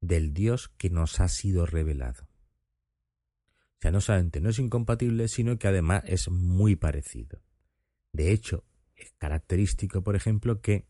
del 0.00 0.34
Dios 0.34 0.68
que 0.76 0.90
nos 0.90 1.20
ha 1.20 1.28
sido 1.28 1.66
revelado. 1.66 2.24
O 2.24 3.80
sea, 3.80 3.90
no 3.90 4.00
solamente 4.00 4.40
no 4.40 4.50
es 4.50 4.58
incompatible, 4.58 5.28
sino 5.28 5.58
que 5.58 5.68
además 5.68 6.02
es 6.06 6.28
muy 6.30 6.76
parecido. 6.76 7.42
De 8.12 8.32
hecho, 8.32 8.64
es 8.96 9.12
característico, 9.18 10.02
por 10.02 10.16
ejemplo, 10.16 10.60
que 10.60 10.86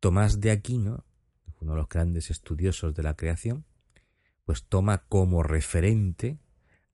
Tomás 0.00 0.40
de 0.40 0.50
Aquino, 0.50 1.04
uno 1.60 1.72
de 1.72 1.78
los 1.78 1.88
grandes 1.88 2.30
estudiosos 2.30 2.94
de 2.94 3.02
la 3.02 3.16
creación, 3.16 3.64
pues 4.44 4.64
toma 4.64 5.06
como 5.08 5.42
referente 5.42 6.38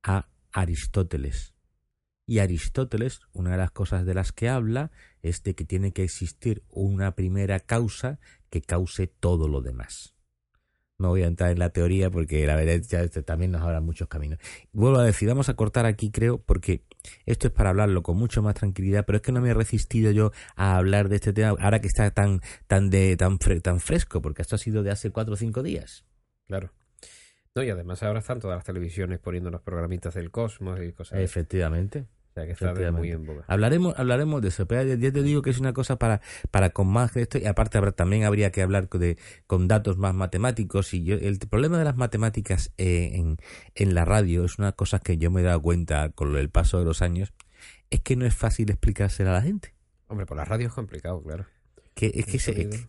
a 0.05 0.29
Aristóteles. 0.53 1.55
Y 2.27 2.39
Aristóteles, 2.39 3.21
una 3.33 3.51
de 3.51 3.57
las 3.57 3.71
cosas 3.71 4.07
de 4.07 4.15
las 4.15 4.33
que 4.33 4.49
habla, 4.49 4.93
es 5.23 5.43
de 5.43 5.55
que 5.55 5.65
tiene 5.65 5.93
que 5.93 6.05
existir 6.05 6.63
una 6.69 7.17
primera 7.17 7.59
causa 7.61 8.21
que 8.51 8.63
cause 8.63 9.09
todo 9.09 9.49
lo 9.49 9.61
demás. 9.61 10.15
No 10.97 11.09
voy 11.09 11.23
a 11.23 11.27
entrar 11.27 11.51
en 11.51 11.59
la 11.59 11.71
teoría 11.71 12.09
porque 12.09 12.47
la 12.47 12.55
verdad 12.55 12.81
ya 12.89 13.03
este 13.03 13.23
también 13.23 13.51
nos 13.51 13.63
habla 13.63 13.81
muchos 13.81 14.07
caminos. 14.07 14.39
Vuelvo 14.73 14.99
a 14.99 15.05
decir, 15.05 15.29
vamos 15.29 15.49
a 15.49 15.55
cortar 15.55 15.87
aquí, 15.87 16.11
creo, 16.13 16.39
porque 16.39 16.85
esto 17.27 17.49
es 17.49 17.53
para 17.53 17.71
hablarlo 17.71 18.03
con 18.03 18.17
mucho 18.17 18.43
más 18.43 18.55
tranquilidad, 18.55 19.05
pero 19.05 19.17
es 19.17 19.23
que 19.23 19.33
no 19.33 19.41
me 19.41 19.51
he 19.51 19.55
resistido 19.55 20.13
yo 20.13 20.31
a 20.55 20.77
hablar 20.77 21.09
de 21.09 21.17
este 21.17 21.33
tema 21.33 21.57
ahora 21.61 21.81
que 21.81 21.89
está 21.89 22.11
tan, 22.13 22.41
tan, 22.69 22.91
de, 22.91 23.17
tan, 23.17 23.39
tan 23.39 23.81
fresco, 23.81 24.23
porque 24.23 24.43
esto 24.43 24.55
ha 24.55 24.59
sido 24.59 24.83
de 24.85 24.93
hace 24.93 25.11
cuatro 25.11 25.35
o 25.35 25.37
cinco 25.37 25.63
días. 25.65 26.07
Claro. 26.47 26.73
No, 27.55 27.63
y 27.63 27.71
además 27.71 28.03
ahora 28.03 28.19
están 28.19 28.41
todas 28.41 28.57
las 28.57 28.65
televisiones 28.65 29.21
poniendo 29.21 29.51
los 29.51 29.61
programitas 29.61 30.15
del 30.15 30.33
cosmos 30.33 30.81
y 30.83 30.93
cosas 30.93 31.19
así. 31.19 31.25
Efectivamente. 31.25 32.07
O 32.31 32.35
sea, 32.35 32.47
que 32.47 32.53
está 32.53 32.91
muy 32.91 33.13
en 33.13 33.25
boga. 33.25 33.45
Hablaremos, 33.47 33.97
hablaremos 33.97 34.43
de 34.43 34.49
eso, 34.49 34.67
pero 34.67 34.83
ya 34.97 35.13
te 35.13 35.23
digo 35.23 35.41
que 35.41 35.51
es 35.51 35.61
una 35.61 35.73
cosa 35.73 36.01
para, 36.01 36.21
para 36.51 36.71
con 36.71 36.89
más 36.89 37.15
de 37.15 37.23
esto, 37.23 37.39
y 37.39 37.47
aparte 37.47 37.81
también 37.93 38.25
habría 38.25 38.51
que 38.51 38.61
hablar 38.61 38.89
de, 38.89 39.19
con 39.47 39.69
datos 39.69 39.99
más 39.99 40.15
matemáticos, 40.15 40.93
y 40.95 41.05
yo, 41.05 41.15
el 41.15 41.39
problema 41.39 41.79
de 41.79 41.85
las 41.85 41.97
matemáticas 41.97 42.73
eh, 42.77 43.13
en, 43.15 43.37
en 43.77 43.95
la 43.95 44.05
radio 44.05 44.45
es 44.45 44.59
una 44.59 44.73
cosa 44.73 44.99
que 44.99 45.17
yo 45.17 45.31
me 45.31 45.43
he 45.43 45.45
dado 45.45 45.63
cuenta 45.63 46.11
con 46.11 46.37
el 46.37 46.51
paso 46.51 46.81
de 46.81 46.87
los 46.87 47.03
años, 47.03 47.33
es 47.91 48.01
que 48.01 48.17
no 48.17 48.27
es 48.27 48.35
fácil 48.35 48.69
explicársela 48.69 49.31
a 49.31 49.35
la 49.35 49.43
gente. 49.43 49.73
Hombre, 50.09 50.27
por 50.27 50.37
la 50.37 50.45
radio 50.45 50.67
es 50.67 50.73
complicado, 50.73 51.23
claro. 51.23 51.47
Que, 51.95 52.11
es, 52.13 52.27
que 52.27 52.37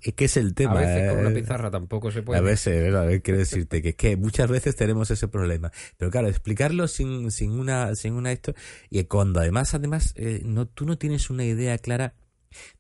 es, 0.01 0.13
que 0.15 0.25
es 0.25 0.37
el 0.37 0.55
tema. 0.55 0.79
A 0.79 0.81
veces 0.81 1.11
con 1.11 1.19
una 1.19 1.29
eh. 1.29 1.41
pizarra 1.41 1.69
tampoco 1.69 2.11
se 2.11 2.23
puede. 2.23 2.39
A 2.39 2.41
veces, 2.41 2.93
a 2.93 3.01
ver, 3.01 3.21
quiero 3.21 3.39
decirte 3.39 3.83
que 3.83 3.89
es 3.89 3.95
que 3.95 4.17
muchas 4.17 4.49
veces 4.49 4.75
tenemos 4.75 5.11
ese 5.11 5.27
problema. 5.27 5.71
Pero 5.97 6.09
claro, 6.09 6.27
explicarlo 6.27 6.87
sin, 6.87 7.29
sin 7.29 7.51
una, 7.51 7.93
sin 7.93 8.13
una 8.13 8.31
esto, 8.31 8.55
y 8.89 9.03
cuando 9.03 9.39
además, 9.39 9.75
además, 9.75 10.13
eh, 10.17 10.41
no, 10.43 10.67
tú 10.67 10.85
no 10.85 10.97
tienes 10.97 11.29
una 11.29 11.45
idea 11.45 11.77
clara 11.77 12.15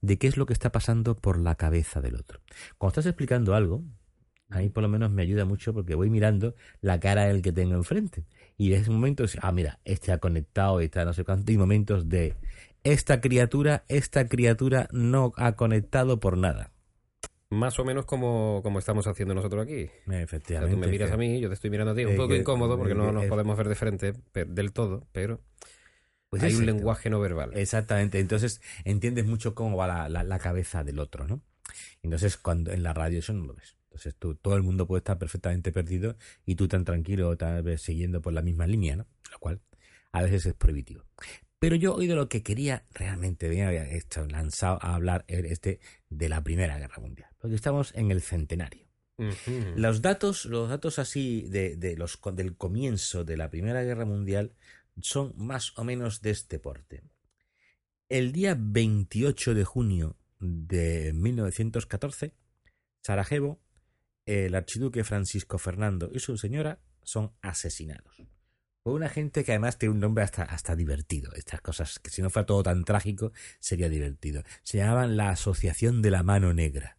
de 0.01 0.17
qué 0.17 0.27
es 0.27 0.37
lo 0.37 0.45
que 0.45 0.53
está 0.53 0.71
pasando 0.71 1.15
por 1.15 1.39
la 1.39 1.55
cabeza 1.55 2.01
del 2.01 2.15
otro. 2.15 2.39
Cuando 2.77 2.93
estás 2.93 3.05
explicando 3.05 3.53
algo, 3.53 3.83
a 4.49 4.61
por 4.73 4.83
lo 4.83 4.89
menos 4.89 5.11
me 5.11 5.23
ayuda 5.23 5.45
mucho 5.45 5.73
porque 5.73 5.95
voy 5.95 6.09
mirando 6.09 6.55
la 6.81 6.99
cara 6.99 7.25
del 7.25 7.41
que 7.41 7.51
tengo 7.51 7.75
enfrente. 7.75 8.25
Y 8.57 8.73
en 8.73 8.81
ese 8.81 8.91
momento, 8.91 9.25
ah, 9.41 9.51
mira, 9.51 9.79
este 9.85 10.11
ha 10.11 10.19
conectado 10.19 10.81
y 10.81 10.85
está 10.85 11.03
no 11.03 11.13
sé 11.13 11.23
cuánto, 11.23 11.51
y 11.51 11.57
momentos 11.57 12.07
de 12.07 12.35
esta 12.85 13.19
criatura, 13.19 13.83
esta 13.89 14.27
criatura 14.27 14.87
no 14.91 15.33
ha 15.35 15.55
conectado 15.55 16.19
por 16.19 16.37
nada. 16.37 16.71
Más 17.49 17.79
o 17.79 17.85
menos 17.85 18.05
como, 18.05 18.61
como 18.63 18.79
estamos 18.79 19.07
haciendo 19.07 19.33
nosotros 19.33 19.63
aquí. 19.63 19.89
Efectivamente. 20.07 20.75
tú 20.75 20.79
me 20.79 20.87
miras 20.87 21.11
a 21.11 21.17
mí, 21.17 21.39
yo 21.39 21.47
te 21.47 21.55
estoy 21.55 21.69
mirando 21.69 21.91
a 21.91 21.95
ti. 21.95 22.05
Un 22.05 22.15
poco 22.15 22.35
incómodo 22.35 22.77
porque 22.77 22.95
no 22.95 23.11
nos 23.11 23.25
podemos 23.25 23.57
ver 23.57 23.69
de 23.69 23.75
frente 23.75 24.13
del 24.33 24.71
todo, 24.71 25.07
pero 25.11 25.41
pues 26.29 26.43
hay 26.43 26.55
un 26.55 26.65
lenguaje 26.65 27.09
no 27.09 27.19
verbal. 27.19 27.51
Exactamente. 27.55 28.19
Entonces 28.19 28.61
entiendes 28.83 29.25
mucho 29.25 29.55
cómo 29.55 29.77
va 29.77 30.07
la, 30.09 30.23
la, 30.23 30.39
cabeza 30.39 30.83
del 30.83 30.99
otro, 30.99 31.27
¿no? 31.27 31.41
Entonces 32.03 32.37
cuando 32.37 32.71
en 32.71 32.83
la 32.83 32.93
radio 32.93 33.19
eso 33.19 33.33
no 33.33 33.45
lo 33.45 33.53
ves. 33.55 33.77
Entonces 33.85 34.15
tú, 34.15 34.35
todo 34.35 34.55
el 34.55 34.63
mundo 34.63 34.85
puede 34.85 34.99
estar 34.99 35.17
perfectamente 35.17 35.71
perdido 35.71 36.17
y 36.45 36.55
tú 36.55 36.67
tan 36.67 36.83
tranquilo, 36.83 37.35
tal 37.37 37.63
vez 37.63 37.81
siguiendo 37.81 38.21
por 38.21 38.33
la 38.33 38.41
misma 38.41 38.67
línea, 38.67 38.95
¿no? 38.95 39.07
Lo 39.31 39.39
cual 39.39 39.61
a 40.11 40.21
veces 40.21 40.45
es 40.45 40.53
prohibitivo. 40.53 41.05
Pero 41.65 41.77
yo 41.77 41.95
hoy 41.95 42.05
de 42.05 42.13
lo 42.13 42.29
que 42.29 42.43
quería 42.43 42.85
realmente, 42.93 43.49
bien 43.49 43.65
había 43.65 43.91
hecho, 43.91 44.27
lanzado 44.27 44.77
a 44.83 44.93
hablar 44.93 45.25
este 45.27 45.79
de 46.11 46.29
la 46.29 46.43
Primera 46.43 46.77
Guerra 46.77 47.01
Mundial, 47.01 47.31
porque 47.39 47.55
estamos 47.55 47.91
en 47.95 48.11
el 48.11 48.21
centenario. 48.21 48.87
Los 49.75 50.03
datos, 50.03 50.45
los 50.45 50.69
datos 50.69 50.99
así 50.99 51.47
de, 51.49 51.75
de, 51.75 51.97
los, 51.97 52.19
del 52.35 52.55
comienzo 52.55 53.23
de 53.23 53.35
la 53.35 53.49
Primera 53.49 53.81
Guerra 53.81 54.05
Mundial 54.05 54.53
son 55.01 55.33
más 55.37 55.75
o 55.79 55.83
menos 55.83 56.21
de 56.21 56.29
este 56.29 56.59
porte. 56.59 57.01
El 58.09 58.31
día 58.31 58.55
28 58.55 59.55
de 59.55 59.63
junio 59.63 60.17
de 60.39 61.13
1914, 61.13 62.35
Sarajevo, 63.01 63.59
el 64.27 64.53
archiduque 64.53 65.03
Francisco 65.03 65.57
Fernando 65.57 66.11
y 66.13 66.19
su 66.19 66.37
señora 66.37 66.79
son 67.01 67.31
asesinados. 67.41 68.34
Fue 68.85 68.93
una 68.93 69.09
gente 69.09 69.43
que 69.43 69.51
además 69.51 69.79
tiene 69.79 69.95
un 69.95 69.99
nombre 69.99 70.23
hasta, 70.23 70.43
hasta 70.43 70.75
divertido. 70.75 71.33
Estas 71.33 71.59
cosas, 71.59 71.97
que 71.97 72.11
si 72.11 72.21
no 72.21 72.29
fuera 72.29 72.45
todo 72.45 72.61
tan 72.61 72.83
trágico, 72.83 73.31
sería 73.59 73.89
divertido. 73.89 74.43
Se 74.61 74.77
llamaban 74.77 75.17
la 75.17 75.31
Asociación 75.31 76.03
de 76.03 76.11
la 76.11 76.21
Mano 76.21 76.53
Negra. 76.53 76.95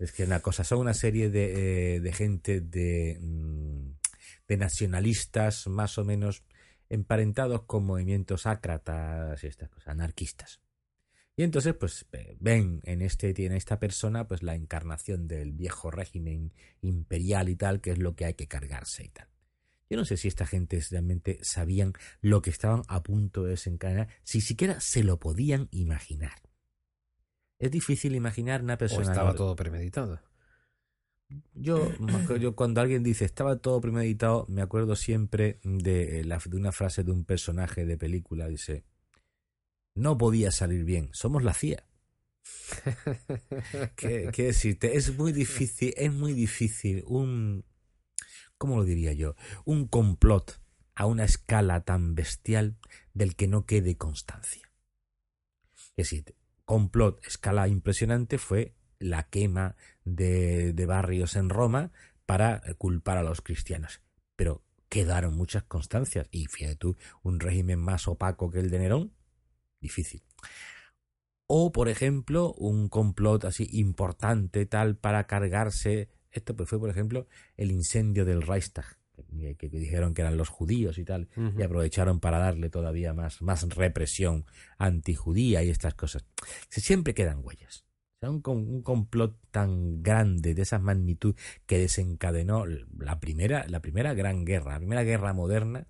Es 0.00 0.10
que 0.10 0.24
una 0.24 0.40
cosa, 0.40 0.64
son 0.64 0.80
una 0.80 0.92
serie 0.92 1.30
de, 1.30 1.94
eh, 1.94 2.00
de 2.00 2.12
gente 2.12 2.60
de, 2.60 3.16
mm, 3.20 3.92
de 4.48 4.56
nacionalistas 4.56 5.68
más 5.68 5.98
o 5.98 6.04
menos 6.04 6.42
emparentados 6.88 7.62
con 7.62 7.84
movimientos 7.84 8.46
ácratas 8.46 9.44
y 9.44 9.46
estas 9.46 9.68
cosas, 9.68 9.86
anarquistas. 9.86 10.62
Y 11.36 11.44
entonces, 11.44 11.74
pues 11.74 12.06
ven 12.40 12.80
en 12.82 13.02
este 13.02 13.32
en 13.46 13.52
esta 13.52 13.78
persona 13.78 14.26
pues 14.26 14.42
la 14.42 14.56
encarnación 14.56 15.28
del 15.28 15.52
viejo 15.52 15.92
régimen 15.92 16.52
imperial 16.80 17.48
y 17.48 17.54
tal, 17.54 17.80
que 17.80 17.92
es 17.92 17.98
lo 17.98 18.16
que 18.16 18.24
hay 18.24 18.34
que 18.34 18.48
cargarse 18.48 19.04
y 19.04 19.10
tal. 19.10 19.31
Yo 19.92 19.98
no 19.98 20.06
sé 20.06 20.16
si 20.16 20.26
esta 20.26 20.46
gente 20.46 20.82
realmente 20.90 21.38
sabían 21.42 21.92
lo 22.22 22.40
que 22.40 22.48
estaban 22.48 22.80
a 22.88 23.02
punto 23.02 23.44
de 23.44 23.50
desencadenar, 23.50 24.08
si 24.22 24.40
siquiera 24.40 24.80
se 24.80 25.04
lo 25.04 25.18
podían 25.18 25.68
imaginar. 25.70 26.32
Es 27.58 27.70
difícil 27.70 28.14
imaginar 28.14 28.62
una 28.62 28.78
persona. 28.78 29.06
O 29.06 29.10
estaba 29.10 29.34
todo 29.34 29.54
premeditado. 29.54 30.18
Yo, 31.52 31.92
yo, 32.40 32.56
cuando 32.56 32.80
alguien 32.80 33.02
dice 33.02 33.26
estaba 33.26 33.56
todo 33.56 33.82
premeditado, 33.82 34.46
me 34.48 34.62
acuerdo 34.62 34.96
siempre 34.96 35.60
de, 35.62 36.24
la, 36.24 36.40
de 36.42 36.56
una 36.56 36.72
frase 36.72 37.04
de 37.04 37.12
un 37.12 37.26
personaje 37.26 37.84
de 37.84 37.98
película. 37.98 38.48
Dice, 38.48 38.86
no 39.94 40.16
podía 40.16 40.52
salir 40.52 40.84
bien, 40.84 41.10
somos 41.12 41.42
la 41.42 41.52
CIA. 41.52 41.84
¿Qué, 43.96 44.30
¿Qué, 44.32 44.44
decirte? 44.44 44.96
Es 44.96 45.18
muy 45.18 45.32
difícil, 45.32 45.92
es 45.98 46.14
muy 46.14 46.32
difícil 46.32 47.04
un, 47.06 47.66
¿cómo 48.62 48.76
lo 48.76 48.84
diría 48.84 49.12
yo? 49.12 49.34
Un 49.64 49.88
complot 49.88 50.62
a 50.94 51.06
una 51.06 51.24
escala 51.24 51.80
tan 51.80 52.14
bestial 52.14 52.76
del 53.12 53.34
que 53.34 53.48
no 53.48 53.66
quede 53.66 53.96
constancia. 53.96 54.70
Es 55.96 56.08
decir, 56.10 56.36
complot, 56.64 57.26
escala 57.26 57.66
impresionante, 57.66 58.38
fue 58.38 58.76
la 59.00 59.24
quema 59.24 59.74
de, 60.04 60.74
de 60.74 60.86
barrios 60.86 61.34
en 61.34 61.48
Roma 61.48 61.90
para 62.24 62.62
culpar 62.78 63.18
a 63.18 63.24
los 63.24 63.40
cristianos. 63.40 64.00
Pero 64.36 64.62
quedaron 64.88 65.36
muchas 65.36 65.64
constancias. 65.64 66.28
Y 66.30 66.46
fíjate 66.46 66.76
tú, 66.76 66.96
un 67.24 67.40
régimen 67.40 67.80
más 67.80 68.06
opaco 68.06 68.48
que 68.52 68.60
el 68.60 68.70
de 68.70 68.78
Nerón, 68.78 69.12
difícil. 69.80 70.22
O, 71.48 71.72
por 71.72 71.88
ejemplo, 71.88 72.52
un 72.52 72.88
complot 72.88 73.44
así 73.44 73.68
importante 73.72 74.66
tal 74.66 74.96
para 74.96 75.26
cargarse 75.26 76.10
esto 76.32 76.56
pues 76.56 76.68
fue, 76.68 76.78
por 76.78 76.90
ejemplo, 76.90 77.26
el 77.56 77.70
incendio 77.70 78.24
del 78.24 78.42
Reichstag, 78.42 78.98
que, 79.58 79.68
dijeron 79.68 80.14
que 80.14 80.22
eran 80.22 80.36
los 80.36 80.48
judíos 80.48 80.98
y 80.98 81.04
tal, 81.04 81.28
y 81.56 81.62
aprovecharon 81.62 82.20
para 82.20 82.38
darle 82.38 82.70
todavía 82.70 83.12
más, 83.12 83.42
más 83.42 83.62
represión 83.74 84.46
antijudía 84.78 85.62
y 85.62 85.70
estas 85.70 85.94
cosas. 85.94 86.24
Siempre 86.68 87.14
quedan 87.14 87.44
huellas. 87.44 87.84
un, 88.22 88.42
un, 88.44 88.82
complot 88.82 89.36
tan 89.50 90.02
grande, 90.02 90.54
de 90.54 90.62
esa 90.62 90.78
magnitud, 90.78 91.36
que 91.66 91.78
desencadenó 91.78 92.64
la 92.66 93.20
primera, 93.20 93.66
la 93.68 93.80
primera 93.80 94.14
gran 94.14 94.44
guerra, 94.44 94.72
la 94.72 94.78
primera 94.78 95.02
guerra 95.02 95.32
moderna, 95.32 95.86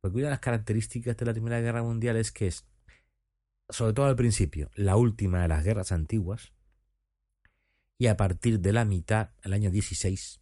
porque 0.00 0.18
una 0.18 0.26
de 0.26 0.32
las 0.32 0.40
características 0.40 1.16
de 1.16 1.26
la 1.26 1.32
Primera 1.32 1.60
Guerra 1.60 1.82
Mundial 1.82 2.16
es 2.16 2.30
que 2.30 2.46
es, 2.46 2.64
sobre 3.68 3.92
todo 3.92 4.06
al 4.06 4.16
principio, 4.16 4.70
la 4.74 4.96
última 4.96 5.42
de 5.42 5.48
las 5.48 5.64
guerras 5.64 5.90
antiguas, 5.90 6.52
y 7.98 8.06
a 8.08 8.16
partir 8.16 8.60
de 8.60 8.72
la 8.72 8.84
mitad, 8.84 9.30
el 9.42 9.52
año 9.52 9.70
16, 9.70 10.40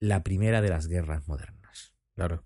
la 0.00 0.22
primera 0.22 0.60
de 0.60 0.70
las 0.70 0.88
guerras 0.88 1.26
modernas. 1.28 1.94
Claro. 2.14 2.44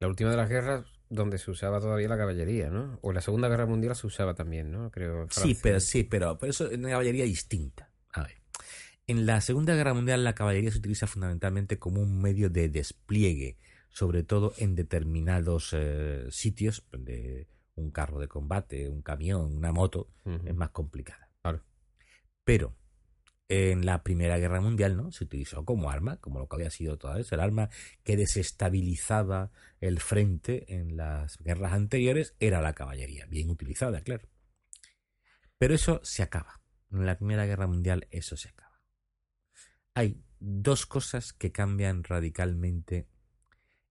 La 0.00 0.08
última 0.08 0.30
de 0.30 0.36
las 0.36 0.48
guerras, 0.48 0.86
donde 1.08 1.38
se 1.38 1.50
usaba 1.50 1.80
todavía 1.80 2.08
la 2.08 2.16
caballería, 2.16 2.70
¿no? 2.70 2.98
O 3.02 3.12
la 3.12 3.20
Segunda 3.20 3.48
Guerra 3.48 3.66
Mundial 3.66 3.94
se 3.96 4.06
usaba 4.06 4.34
también, 4.34 4.70
¿no? 4.70 4.90
Creo. 4.90 5.26
Sí, 5.30 5.56
pero 5.62 5.80
sí, 5.80 6.04
pero, 6.04 6.38
pero 6.38 6.50
eso 6.50 6.70
es 6.70 6.78
una 6.78 6.90
caballería 6.90 7.24
distinta. 7.24 7.90
A 8.12 8.22
ver. 8.22 8.42
En 9.06 9.26
la 9.26 9.40
Segunda 9.40 9.74
Guerra 9.74 9.94
Mundial 9.94 10.24
la 10.24 10.34
caballería 10.34 10.70
se 10.70 10.78
utiliza 10.78 11.06
fundamentalmente 11.06 11.78
como 11.78 12.00
un 12.00 12.20
medio 12.20 12.48
de 12.48 12.68
despliegue, 12.68 13.58
sobre 13.90 14.22
todo 14.22 14.54
en 14.56 14.74
determinados 14.74 15.70
eh, 15.72 16.26
sitios 16.30 16.86
donde 16.90 17.48
un 17.74 17.90
carro 17.90 18.18
de 18.18 18.28
combate, 18.28 18.88
un 18.88 19.02
camión, 19.02 19.56
una 19.56 19.72
moto 19.72 20.08
es 20.24 20.54
más 20.54 20.70
complicada. 20.70 21.28
Claro. 21.42 21.62
Pero 22.44 22.74
en 23.48 23.84
la 23.84 24.02
Primera 24.02 24.38
Guerra 24.38 24.60
Mundial, 24.60 24.96
¿no? 24.96 25.12
Se 25.12 25.24
utilizó 25.24 25.64
como 25.64 25.90
arma, 25.90 26.16
como 26.18 26.38
lo 26.38 26.48
que 26.48 26.56
había 26.56 26.70
sido 26.70 26.96
toda 26.96 27.16
vez, 27.16 27.30
el 27.32 27.40
arma 27.40 27.68
que 28.02 28.16
desestabilizaba 28.16 29.50
el 29.80 30.00
frente 30.00 30.74
en 30.74 30.96
las 30.96 31.38
guerras 31.38 31.72
anteriores 31.72 32.34
era 32.40 32.62
la 32.62 32.72
caballería, 32.72 33.26
bien 33.26 33.50
utilizada, 33.50 34.00
claro. 34.00 34.28
Pero 35.58 35.74
eso 35.74 36.00
se 36.02 36.22
acaba. 36.22 36.60
En 36.90 37.06
la 37.06 37.16
Primera 37.18 37.46
Guerra 37.46 37.66
Mundial 37.66 38.06
eso 38.10 38.36
se 38.36 38.48
acaba. 38.48 38.80
Hay 39.94 40.22
dos 40.40 40.86
cosas 40.86 41.32
que 41.32 41.52
cambian 41.52 42.04
radicalmente 42.04 43.08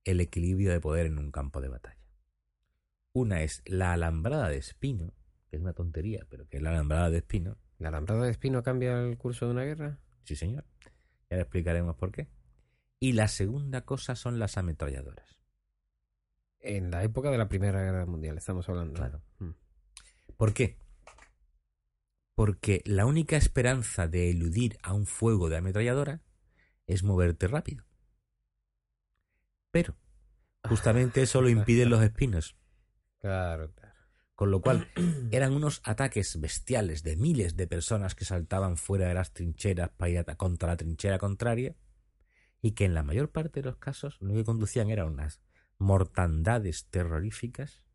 el 0.03 0.19
equilibrio 0.19 0.72
de 0.72 0.81
poder 0.81 1.05
en 1.05 1.17
un 1.17 1.31
campo 1.31 1.62
de 1.62 1.69
batalla. 1.69 2.01
Una 3.13 3.43
es 3.43 3.62
la 3.65 3.93
alambrada 3.93 4.50
de 4.50 4.57
espino, 4.57 5.13
que 5.50 5.57
es 5.57 5.62
una 5.62 5.74
tontería, 5.74 6.25
pero 6.29 6.48
que 6.48 6.57
es 6.57 6.63
la 6.63 6.72
alambrada 6.72 7.10
de 7.10 7.19
espino, 7.19 7.57
¿La 7.84 7.90
alambrada 7.90 8.24
de 8.24 8.32
espino 8.32 8.63
cambia 8.63 8.98
el 9.02 9.18
curso 9.18 9.46
de 9.46 9.52
una 9.52 9.66
guerra? 9.66 9.98
Sí, 10.24 10.38
señor. 10.38 10.63
Ya 11.30 11.36
le 11.36 11.42
explicaremos 11.42 11.98
por 11.98 12.13
qué. 12.13 12.30
Y 12.98 13.12
la 13.12 13.28
segunda 13.28 13.82
cosa 13.82 14.16
son 14.16 14.40
las 14.40 14.58
ametralladoras. 14.58 15.38
En 16.62 16.92
la 16.92 17.04
época 17.04 17.30
de 17.30 17.38
la 17.38 17.50
Primera 17.50 17.84
Guerra 17.84 18.06
Mundial 18.06 18.38
estamos 18.38 18.70
hablando. 18.70 18.94
Claro. 18.94 19.22
Mm. 19.40 19.50
¿Por 20.38 20.54
qué? 20.54 20.78
Porque 22.36 22.82
la 22.86 23.06
única 23.06 23.36
esperanza 23.36 24.08
de 24.08 24.30
eludir 24.30 24.78
a 24.82 24.94
un 24.94 25.06
fuego 25.06 25.50
de 25.50 25.58
ametralladora 25.58 26.22
es 26.88 27.04
moverte 27.04 27.50
rápido. 27.50 27.84
Pero 29.72 29.98
justamente 30.70 31.22
eso 31.22 31.42
lo 31.42 31.50
impiden 31.50 31.90
los 31.90 32.02
espinos. 32.02 32.56
Claro, 33.20 33.70
claro. 33.74 33.83
Con 34.44 34.52
lo 34.52 34.60
cual 34.60 34.90
eran 35.32 35.54
unos 35.54 35.80
ataques 35.86 36.38
bestiales 36.38 37.02
de 37.02 37.16
miles 37.16 37.56
de 37.56 37.66
personas 37.66 38.14
que 38.14 38.26
saltaban 38.26 38.76
fuera 38.76 39.08
de 39.08 39.14
las 39.14 39.32
trincheras 39.32 39.92
para 39.92 40.10
ir 40.10 40.26
contra 40.36 40.68
la 40.68 40.76
trinchera 40.76 41.18
contraria 41.18 41.78
y 42.62 42.74
que 42.74 42.84
en 42.84 42.94
la 42.94 43.04
mayor 43.04 43.32
parte 43.32 43.62
de 43.62 43.70
los 43.70 43.78
casos 43.78 44.18
lo 44.20 44.34
que 44.34 44.44
conducían 44.44 44.90
eran 44.90 45.14
unas 45.14 45.40
mortandades 45.78 46.90
terroríficas 46.90 47.86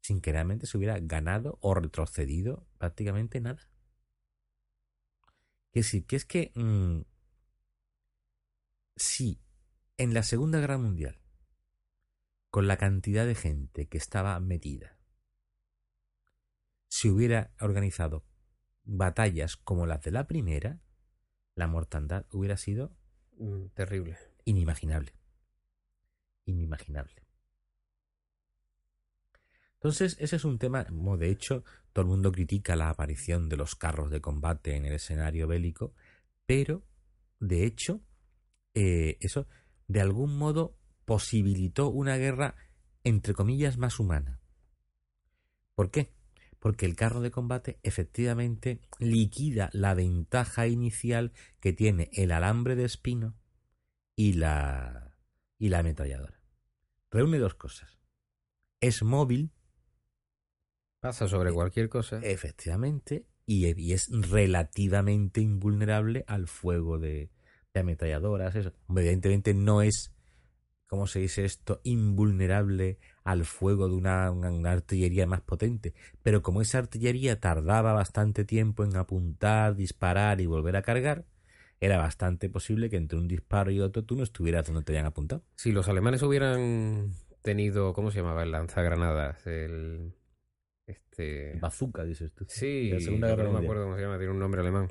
sin 0.00 0.20
que 0.20 0.30
realmente 0.30 0.68
se 0.68 0.78
hubiera 0.78 0.96
ganado 1.00 1.58
o 1.60 1.74
retrocedido 1.74 2.64
prácticamente 2.78 3.40
nada. 3.40 3.68
Que 5.72 5.82
sí, 5.82 6.02
que 6.02 6.14
es 6.14 6.24
que 6.24 6.52
mm, 6.54 7.00
si 8.94 9.40
en 9.96 10.14
la 10.14 10.22
Segunda 10.22 10.60
Guerra 10.60 10.78
Mundial, 10.78 11.20
con 12.48 12.68
la 12.68 12.76
cantidad 12.76 13.26
de 13.26 13.34
gente 13.34 13.88
que 13.88 13.98
estaba 13.98 14.38
metida, 14.38 14.97
si 16.88 17.08
hubiera 17.10 17.52
organizado 17.60 18.24
batallas 18.84 19.56
como 19.56 19.86
las 19.86 20.02
de 20.02 20.10
la 20.10 20.26
primera, 20.26 20.80
la 21.54 21.66
mortandad 21.66 22.26
hubiera 22.32 22.56
sido 22.56 22.92
Mm, 23.38 23.66
Terrible. 23.74 24.16
inimaginable. 24.44 25.12
Inimaginable. 26.46 27.26
Entonces, 29.74 30.16
ese 30.18 30.36
es 30.36 30.44
un 30.44 30.58
tema, 30.58 30.84
como 30.86 31.16
de 31.16 31.30
hecho, 31.30 31.62
todo 31.92 32.02
el 32.02 32.08
mundo 32.08 32.32
critica 32.32 32.74
la 32.74 32.90
aparición 32.90 33.48
de 33.48 33.56
los 33.56 33.76
carros 33.76 34.10
de 34.10 34.20
combate 34.20 34.74
en 34.74 34.86
el 34.86 34.94
escenario 34.94 35.46
bélico, 35.46 35.94
pero, 36.46 36.84
de 37.38 37.64
hecho, 37.64 38.02
eh, 38.74 39.18
eso 39.20 39.46
de 39.86 40.00
algún 40.00 40.36
modo 40.36 40.76
posibilitó 41.04 41.88
una 41.90 42.16
guerra, 42.16 42.56
entre 43.04 43.34
comillas, 43.34 43.78
más 43.78 44.00
humana. 44.00 44.40
¿Por 45.74 45.90
qué? 45.90 46.12
Porque 46.60 46.86
el 46.86 46.96
carro 46.96 47.20
de 47.20 47.30
combate 47.30 47.78
efectivamente 47.82 48.80
liquida 48.98 49.70
la 49.72 49.94
ventaja 49.94 50.66
inicial 50.66 51.32
que 51.60 51.72
tiene 51.72 52.10
el 52.12 52.32
alambre 52.32 52.74
de 52.76 52.84
espino 52.84 53.36
y 54.16 54.32
la, 54.34 55.16
y 55.58 55.68
la 55.68 55.78
ametralladora. 55.80 56.40
Reúne 57.10 57.38
dos 57.38 57.54
cosas. 57.54 57.98
Es 58.80 59.02
móvil, 59.02 59.52
Pasa 61.00 61.28
sobre 61.28 61.50
Eh, 61.50 61.52
cualquier 61.52 61.88
cosa. 61.88 62.18
efectivamente, 62.22 63.26
y, 63.46 63.66
y 63.80 63.92
es 63.92 64.08
relativamente 64.10 65.40
invulnerable 65.40 66.24
al 66.26 66.48
fuego 66.48 66.98
de, 66.98 67.30
de 67.72 67.80
ametralladoras. 67.80 68.56
Eso. 68.56 68.72
Evidentemente 68.88 69.54
no 69.54 69.82
es, 69.82 70.12
¿cómo 70.88 71.06
se 71.06 71.20
dice 71.20 71.44
esto? 71.44 71.80
Invulnerable 71.84 72.98
al 73.28 73.44
fuego 73.44 73.90
de 73.90 73.94
una, 73.94 74.28
artillería 74.70 75.26
más 75.26 75.42
potente. 75.42 75.92
Pero 76.22 76.40
como 76.42 76.62
esa 76.62 76.78
artillería 76.78 77.38
tardaba 77.38 77.92
bastante 77.92 78.46
tiempo 78.46 78.84
en 78.84 78.96
apuntar, 78.96 79.76
disparar 79.76 80.40
y 80.40 80.46
volver 80.46 80.76
a 80.76 80.82
cargar, 80.82 81.26
era 81.78 81.98
bastante 81.98 82.48
posible 82.48 82.88
que 82.88 82.96
entre 82.96 83.18
un 83.18 83.28
disparo 83.28 83.70
y 83.70 83.80
otro 83.80 84.02
tú 84.02 84.16
no 84.16 84.22
estuvieras 84.22 84.66
donde 84.66 84.82
te 84.82 84.92
habían 84.92 85.04
apuntado. 85.04 85.44
Si 85.56 85.72
los 85.72 85.90
alemanes 85.90 86.22
hubieran 86.22 87.10
tenido, 87.42 87.92
¿cómo 87.92 88.10
se 88.10 88.20
llamaba? 88.20 88.44
El 88.44 88.50
lanzagranadas. 88.50 89.46
El. 89.46 90.14
Este. 90.86 91.58
Bazooka, 91.60 92.04
dices 92.04 92.32
tú. 92.32 92.46
Sí, 92.48 92.88
la 92.90 93.00
Segunda 93.00 93.28
Guerra 93.28 93.44
no 93.44 93.52
me 93.52 93.58
acuerdo 93.58 93.84
cómo 93.84 93.96
se 93.96 94.00
llama, 94.00 94.16
tiene 94.16 94.32
un 94.32 94.38
nombre 94.38 94.62
alemán. 94.62 94.88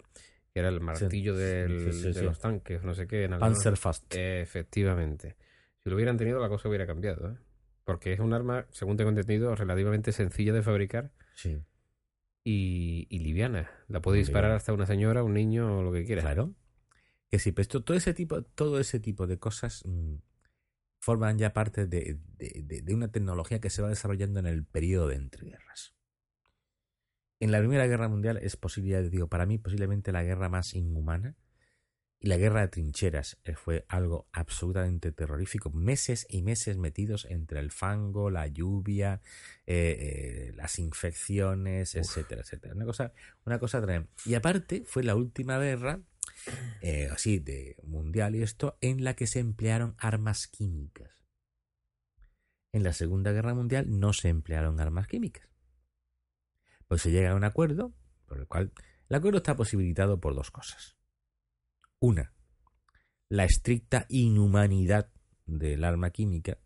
Que 0.54 0.60
era 0.60 0.70
el 0.70 0.80
martillo 0.80 1.36
del- 1.36 1.92
sí, 1.92 2.04
sí, 2.04 2.12
de 2.14 2.22
los 2.22 2.38
tanques, 2.40 2.84
no 2.84 2.94
sé 2.94 3.08
qué. 3.08 3.24
En. 3.24 3.40
Panzerfaust. 3.40 4.14
Efectivamente. 4.16 5.36
Si 5.84 5.90
lo 5.90 5.96
hubieran 5.96 6.18
tenido, 6.18 6.40
la 6.40 6.50
cosa 6.50 6.70
hubiera 6.70 6.86
cambiado. 6.86 7.32
¿eh? 7.32 7.38
Porque 7.88 8.12
es 8.14 8.20
un 8.20 8.34
arma, 8.34 8.68
según 8.72 8.98
tengo 8.98 9.10
entendido, 9.10 9.56
relativamente 9.56 10.12
sencilla 10.12 10.52
de 10.54 10.62
fabricar 10.62 11.14
Sí. 11.36 11.58
y, 12.44 13.08
y 13.10 13.20
liviana. 13.20 13.72
La 13.88 14.02
puede 14.02 14.18
disparar 14.20 14.52
hasta 14.52 14.74
una 14.74 14.86
señora, 14.86 15.24
un 15.24 15.34
niño 15.34 15.80
o 15.80 15.84
lo 15.84 15.92
que 15.94 16.04
quiera. 16.06 16.22
Claro. 16.22 16.54
Que 17.30 17.40
sí, 17.40 17.54
pero 17.54 17.62
esto, 17.62 17.84
todo 17.84 17.96
ese 17.96 18.14
tipo, 18.14 18.42
todo 18.44 18.80
ese 18.80 19.00
tipo 19.00 19.26
de 19.26 19.40
cosas 19.40 19.84
mm, 19.86 20.16
forman 21.00 21.38
ya 21.38 21.54
parte 21.54 21.88
de, 21.88 22.20
de- 22.38 22.62
de- 22.66 22.82
de 22.82 22.94
una 22.94 23.08
tecnología 23.10 23.60
que 23.62 23.70
se 23.70 23.82
va 23.82 23.88
desarrollando 23.90 24.40
en 24.42 24.48
el 24.48 24.66
periodo 24.66 25.08
de 25.08 25.16
entreguerras. 25.16 25.96
En 27.40 27.52
la 27.52 27.60
Primera 27.60 27.88
Guerra 27.88 28.10
Mundial 28.10 28.38
es 28.42 28.58
posible, 28.58 29.10
digo, 29.10 29.28
para 29.30 29.46
mí 29.46 29.60
posiblemente 29.60 30.12
la 30.12 30.24
guerra 30.24 30.50
más 30.50 30.74
inhumana. 30.74 31.36
Y 32.20 32.30
la 32.30 32.38
guerra 32.38 32.62
de 32.62 32.70
trincheras 32.70 33.38
eh, 33.44 33.54
fue 33.56 33.86
algo 33.90 34.28
absolutamente 34.32 35.12
terrorífico. 35.12 35.70
Meses 35.70 36.26
y 36.30 36.42
meses 36.42 36.78
metidos 36.78 37.26
entre 37.26 37.60
el 37.60 37.72
fango, 37.72 38.32
la 38.32 38.48
lluvia, 38.48 39.22
eh, 39.68 40.50
eh, 40.50 40.52
las 40.56 40.80
infecciones, 40.80 41.94
Uf. 41.94 42.02
etcétera, 42.02 42.42
etcétera. 42.42 42.74
Una 42.74 42.86
cosa, 42.86 43.14
una 43.46 43.60
cosa 43.60 43.82
tremenda. 43.82 44.10
Y 44.26 44.34
aparte, 44.34 44.84
fue 44.86 45.04
la 45.04 45.16
última 45.16 45.60
guerra, 45.60 46.02
eh, 46.82 47.10
así, 47.12 47.38
de 47.38 47.78
mundial 47.84 48.36
y 48.36 48.42
esto, 48.42 48.78
en 48.82 49.04
la 49.04 49.16
que 49.16 49.28
se 49.28 49.40
emplearon 49.40 49.96
armas 50.00 50.48
químicas. 50.48 51.24
En 52.74 52.84
la 52.84 52.94
Segunda 52.94 53.32
Guerra 53.32 53.54
Mundial 53.54 54.00
no 54.00 54.14
se 54.14 54.30
emplearon 54.30 54.80
armas 54.80 55.08
químicas. 55.08 55.48
Pues 56.88 57.02
se 57.02 57.12
llega 57.12 57.32
a 57.32 57.36
un 57.36 57.44
acuerdo, 57.44 57.94
por 58.26 58.40
el 58.40 58.48
cual 58.48 58.72
el 59.10 59.16
acuerdo 59.16 59.38
está 59.38 59.56
posibilitado 59.56 60.20
por 60.20 60.36
dos 60.36 60.52
cosas. 60.52 60.97
Una, 62.00 62.32
la 63.28 63.44
estricta 63.44 64.06
inhumanidad 64.10 65.12
del 65.46 65.84
arma 65.84 66.12
química. 66.12 66.60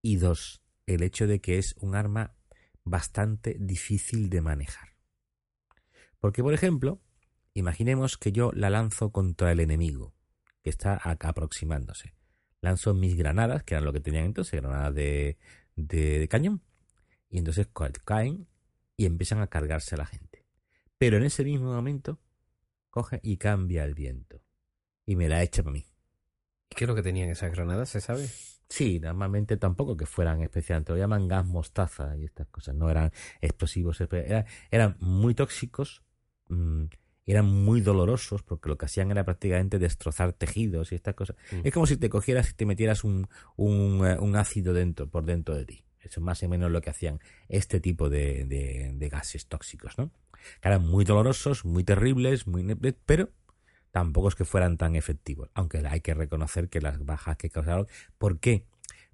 Y 0.00 0.16
dos, 0.16 0.62
el 0.86 1.02
hecho 1.02 1.26
de 1.26 1.40
que 1.40 1.58
es 1.58 1.74
un 1.78 1.96
arma 1.96 2.36
bastante 2.84 3.56
difícil 3.58 4.30
de 4.30 4.42
manejar. 4.42 4.90
Porque, 6.20 6.42
por 6.42 6.54
ejemplo, 6.54 7.02
imaginemos 7.52 8.16
que 8.16 8.30
yo 8.30 8.52
la 8.52 8.70
lanzo 8.70 9.10
contra 9.10 9.50
el 9.50 9.58
enemigo, 9.58 10.14
que 10.62 10.70
está 10.70 10.94
aproximándose. 10.94 12.14
Lanzo 12.60 12.94
mis 12.94 13.16
granadas, 13.16 13.64
que 13.64 13.74
eran 13.74 13.84
lo 13.84 13.92
que 13.92 14.00
tenían 14.00 14.26
entonces, 14.26 14.60
granadas 14.60 14.94
de, 14.94 15.36
de, 15.74 16.20
de 16.20 16.28
cañón, 16.28 16.62
y 17.28 17.38
entonces 17.38 17.66
ca- 17.74 17.90
caen 18.04 18.46
y 18.96 19.06
empiezan 19.06 19.40
a 19.40 19.48
cargarse 19.48 19.96
a 19.96 19.98
la 19.98 20.06
gente. 20.06 20.46
Pero 20.96 21.16
en 21.16 21.24
ese 21.24 21.42
mismo 21.42 21.72
momento 21.72 22.20
coge 22.90 23.20
y 23.22 23.36
cambia 23.36 23.84
el 23.84 23.94
viento 23.94 24.42
y 25.06 25.16
me 25.16 25.28
la 25.28 25.42
echa 25.42 25.62
para 25.62 25.74
mí. 25.74 25.86
¿Qué 26.68 26.84
es 26.84 26.88
lo 26.88 26.94
que 26.94 27.02
tenían 27.02 27.30
esas 27.30 27.50
granadas? 27.52 27.88
¿Se 27.88 28.00
sabe? 28.00 28.28
Sí, 28.68 29.00
normalmente 29.00 29.56
tampoco 29.56 29.96
que 29.96 30.06
fueran 30.06 30.42
especialmente, 30.42 30.92
lo 30.92 30.98
llaman 30.98 31.26
gas 31.26 31.46
mostaza 31.46 32.16
y 32.16 32.24
estas 32.24 32.46
cosas, 32.48 32.76
no 32.76 32.88
eran 32.88 33.10
explosivos, 33.40 34.00
eran 34.70 34.96
muy 35.00 35.34
tóxicos 35.34 36.04
mm, 36.48 36.84
eran 37.26 37.46
muy 37.46 37.80
dolorosos 37.80 38.42
porque 38.42 38.68
lo 38.68 38.76
que 38.76 38.86
hacían 38.86 39.10
era 39.10 39.24
prácticamente 39.24 39.78
destrozar 39.78 40.32
tejidos 40.32 40.92
y 40.92 40.96
estas 40.96 41.14
cosas. 41.14 41.36
Mm. 41.52 41.60
Es 41.64 41.72
como 41.72 41.86
si 41.86 41.96
te 41.96 42.08
cogieras 42.08 42.50
y 42.50 42.54
te 42.54 42.66
metieras 42.66 43.04
un, 43.04 43.28
un, 43.56 44.06
eh, 44.06 44.18
un 44.18 44.36
ácido 44.36 44.72
dentro, 44.72 45.08
por 45.08 45.24
dentro 45.24 45.54
de 45.54 45.64
ti. 45.64 45.84
Eso 46.00 46.20
es 46.20 46.24
más 46.24 46.42
o 46.42 46.48
menos 46.48 46.70
lo 46.70 46.80
que 46.80 46.90
hacían 46.90 47.20
este 47.48 47.78
tipo 47.78 48.08
de, 48.08 48.44
de, 48.46 48.92
de 48.94 49.08
gases 49.08 49.46
tóxicos, 49.46 49.98
¿no? 49.98 50.10
Que 50.60 50.68
eran 50.68 50.86
muy 50.86 51.04
dolorosos, 51.04 51.64
muy 51.64 51.84
terribles, 51.84 52.46
muy 52.46 52.64
pero 53.06 53.30
tampoco 53.90 54.28
es 54.28 54.34
que 54.34 54.44
fueran 54.44 54.76
tan 54.76 54.96
efectivos. 54.96 55.50
Aunque 55.54 55.78
hay 55.86 56.00
que 56.00 56.14
reconocer 56.14 56.68
que 56.68 56.80
las 56.80 57.04
bajas 57.04 57.36
que 57.36 57.50
causaron. 57.50 57.86
¿Por 58.18 58.40
qué? 58.40 58.66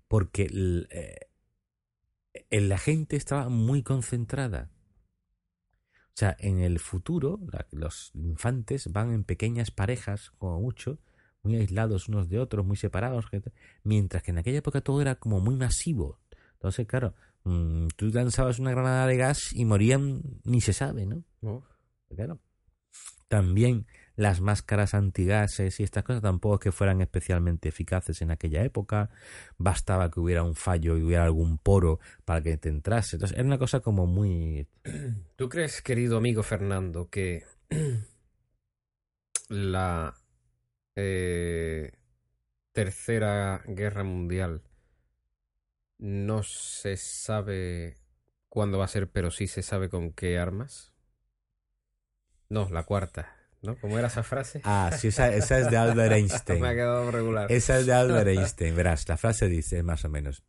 Porque 0.09 0.49
eh, 0.91 2.61
la 2.61 2.79
gente 2.79 3.17
estaba 3.17 3.49
muy 3.49 3.83
concentrada. 3.83 4.71
O 6.17 6.19
sea, 6.19 6.35
en 6.39 6.61
el 6.61 6.79
futuro, 6.79 7.41
los 7.73 8.11
infantes 8.15 8.91
van 8.91 9.12
en 9.12 9.25
pequeñas 9.25 9.71
parejas, 9.71 10.31
como 10.39 10.61
mucho, 10.61 10.99
muy 11.43 11.57
aislados 11.57 12.09
unos 12.09 12.29
de 12.29 12.39
otros, 12.39 12.65
muy 12.65 12.77
separados, 12.77 13.27
mientras 13.85 14.23
que 14.23 14.31
en 14.31 14.39
aquella 14.39 14.59
época 14.59 14.81
todo 14.81 15.03
era 15.03 15.17
como 15.17 15.41
muy 15.41 15.57
masivo. 15.57 16.19
Entonces, 16.55 16.87
claro, 16.87 17.15
mm, 17.47 17.89
tú 17.97 18.07
lanzabas 18.07 18.59
una 18.59 18.73
granada 18.73 19.07
de 19.07 19.17
gas 19.17 19.53
y 19.53 19.65
morían, 19.65 20.23
ni 20.45 20.61
se 20.61 20.73
sabe, 20.73 21.07
¿no? 21.07 21.25
Claro. 22.15 22.41
También 23.29 23.87
las 24.15 24.41
máscaras 24.41 24.95
antigases 24.95 25.79
y 25.81 25.83
estas 25.83 26.05
cosas 26.05 26.23
tampoco 26.23 26.55
es 26.57 26.61
que 26.61 26.73
fueran 26.73 27.01
especialmente 27.01 27.69
eficaces 27.69 28.23
en 28.23 28.31
aquella 28.31 28.65
época. 28.65 29.11
Bastaba 29.59 30.11
que 30.11 30.21
hubiera 30.21 30.43
un 30.43 30.55
fallo 30.55 30.97
y 30.97 31.03
hubiera 31.03 31.25
algún 31.25 31.59
poro 31.59 32.01
para 32.25 32.43
que 32.43 32.57
te 32.57 32.69
entrase. 32.69 33.17
Entonces 33.17 33.37
era 33.37 33.47
una 33.47 33.59
cosa 33.59 33.81
como 33.81 34.07
muy... 34.07 34.67
¿Tú 35.37 35.49
crees, 35.49 35.83
querido 35.83 36.17
amigo 36.17 36.43
Fernando, 36.43 37.09
que 37.11 37.45
la 39.49 40.15
eh, 40.95 41.93
Tercera 42.73 43.63
Guerra 43.67 44.05
Mundial 44.05 44.63
no 45.99 46.43
se 46.43 46.97
sabe 46.97 47.99
cuándo 48.49 48.79
va 48.79 48.85
a 48.85 48.89
ser, 48.89 49.11
pero 49.11 49.31
sí 49.31 49.47
se 49.47 49.63
sabe 49.63 49.89
con 49.89 50.13
qué 50.13 50.39
armas? 50.39 50.93
No, 52.49 52.69
la 52.71 52.85
cuarta, 52.85 53.35
¿no? 53.63 53.79
¿Cómo 53.81 53.99
era 53.99 54.09
esa 54.09 54.23
frase? 54.23 54.61
Ah, 54.65 54.91
sí, 54.97 55.09
esa, 55.09 55.35
esa 55.35 55.59
es 55.59 55.71
de 55.71 55.77
Albert 55.77 56.13
Einstein. 56.17 56.61
Me 56.61 56.69
ha 56.69 56.75
quedado 56.75 57.11
regular. 57.11 57.51
Esa 57.51 57.79
es 57.79 57.87
de 57.87 57.93
Albert 57.93 58.29
Einstein. 58.29 58.77
Verás, 58.77 59.09
la 59.09 59.17
frase 59.17 59.49
dice 59.49 59.83
más 59.83 60.05
o 60.05 60.09
menos. 60.09 60.45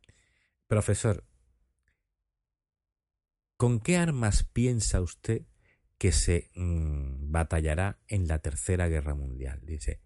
Profesor, 0.66 1.24
¿con 3.56 3.80
qué 3.80 3.96
armas 3.96 4.44
piensa 4.44 5.00
usted 5.00 5.42
que 5.96 6.12
se 6.12 6.50
mm, 6.54 7.32
batallará 7.32 7.98
en 8.06 8.28
la 8.28 8.38
Tercera 8.38 8.88
Guerra 8.88 9.14
Mundial? 9.14 9.60
Dice, 9.64 10.00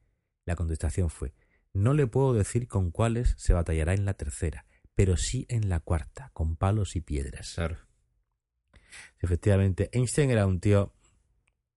la 0.44 0.57
contestación 0.57 1.11
fue, 1.11 1.35
no 1.72 1.94
le 1.94 2.07
puedo 2.07 2.33
decir 2.33 2.68
con 2.68 2.90
cuáles 2.90 3.35
se 3.38 3.52
batallará 3.52 3.94
en 3.94 4.05
la 4.05 4.14
tercera, 4.14 4.66
pero 4.94 5.16
sí 5.16 5.46
en 5.48 5.68
la 5.68 5.81
cuarta, 5.81 6.31
con 6.33 6.57
palos 6.57 6.96
y 6.96 7.00
piedras. 7.00 7.55
Claro. 7.55 7.78
Efectivamente, 9.20 9.88
Einstein 9.92 10.31
era 10.31 10.46
un 10.46 10.61
tío. 10.61 10.94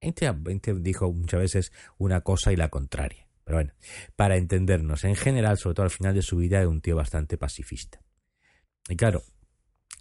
Einstein, 0.02 0.44
Einstein 0.48 0.84
dijo 0.84 1.12
muchas 1.12 1.40
veces 1.40 1.72
una 1.98 2.22
cosa 2.22 2.52
y 2.52 2.56
la 2.56 2.70
contraria. 2.70 3.28
Pero 3.44 3.58
bueno, 3.58 3.74
para 4.16 4.38
entendernos, 4.38 5.04
en 5.04 5.16
general, 5.16 5.58
sobre 5.58 5.76
todo 5.76 5.84
al 5.84 5.92
final 5.92 6.16
de 6.16 6.24
su 6.24 6.38
vida, 6.38 6.60
era 6.60 6.68
un 6.68 6.82
tío 6.82 6.96
bastante 6.96 7.38
pacifista. 7.38 8.02
Y 8.90 8.96
claro, 8.96 9.24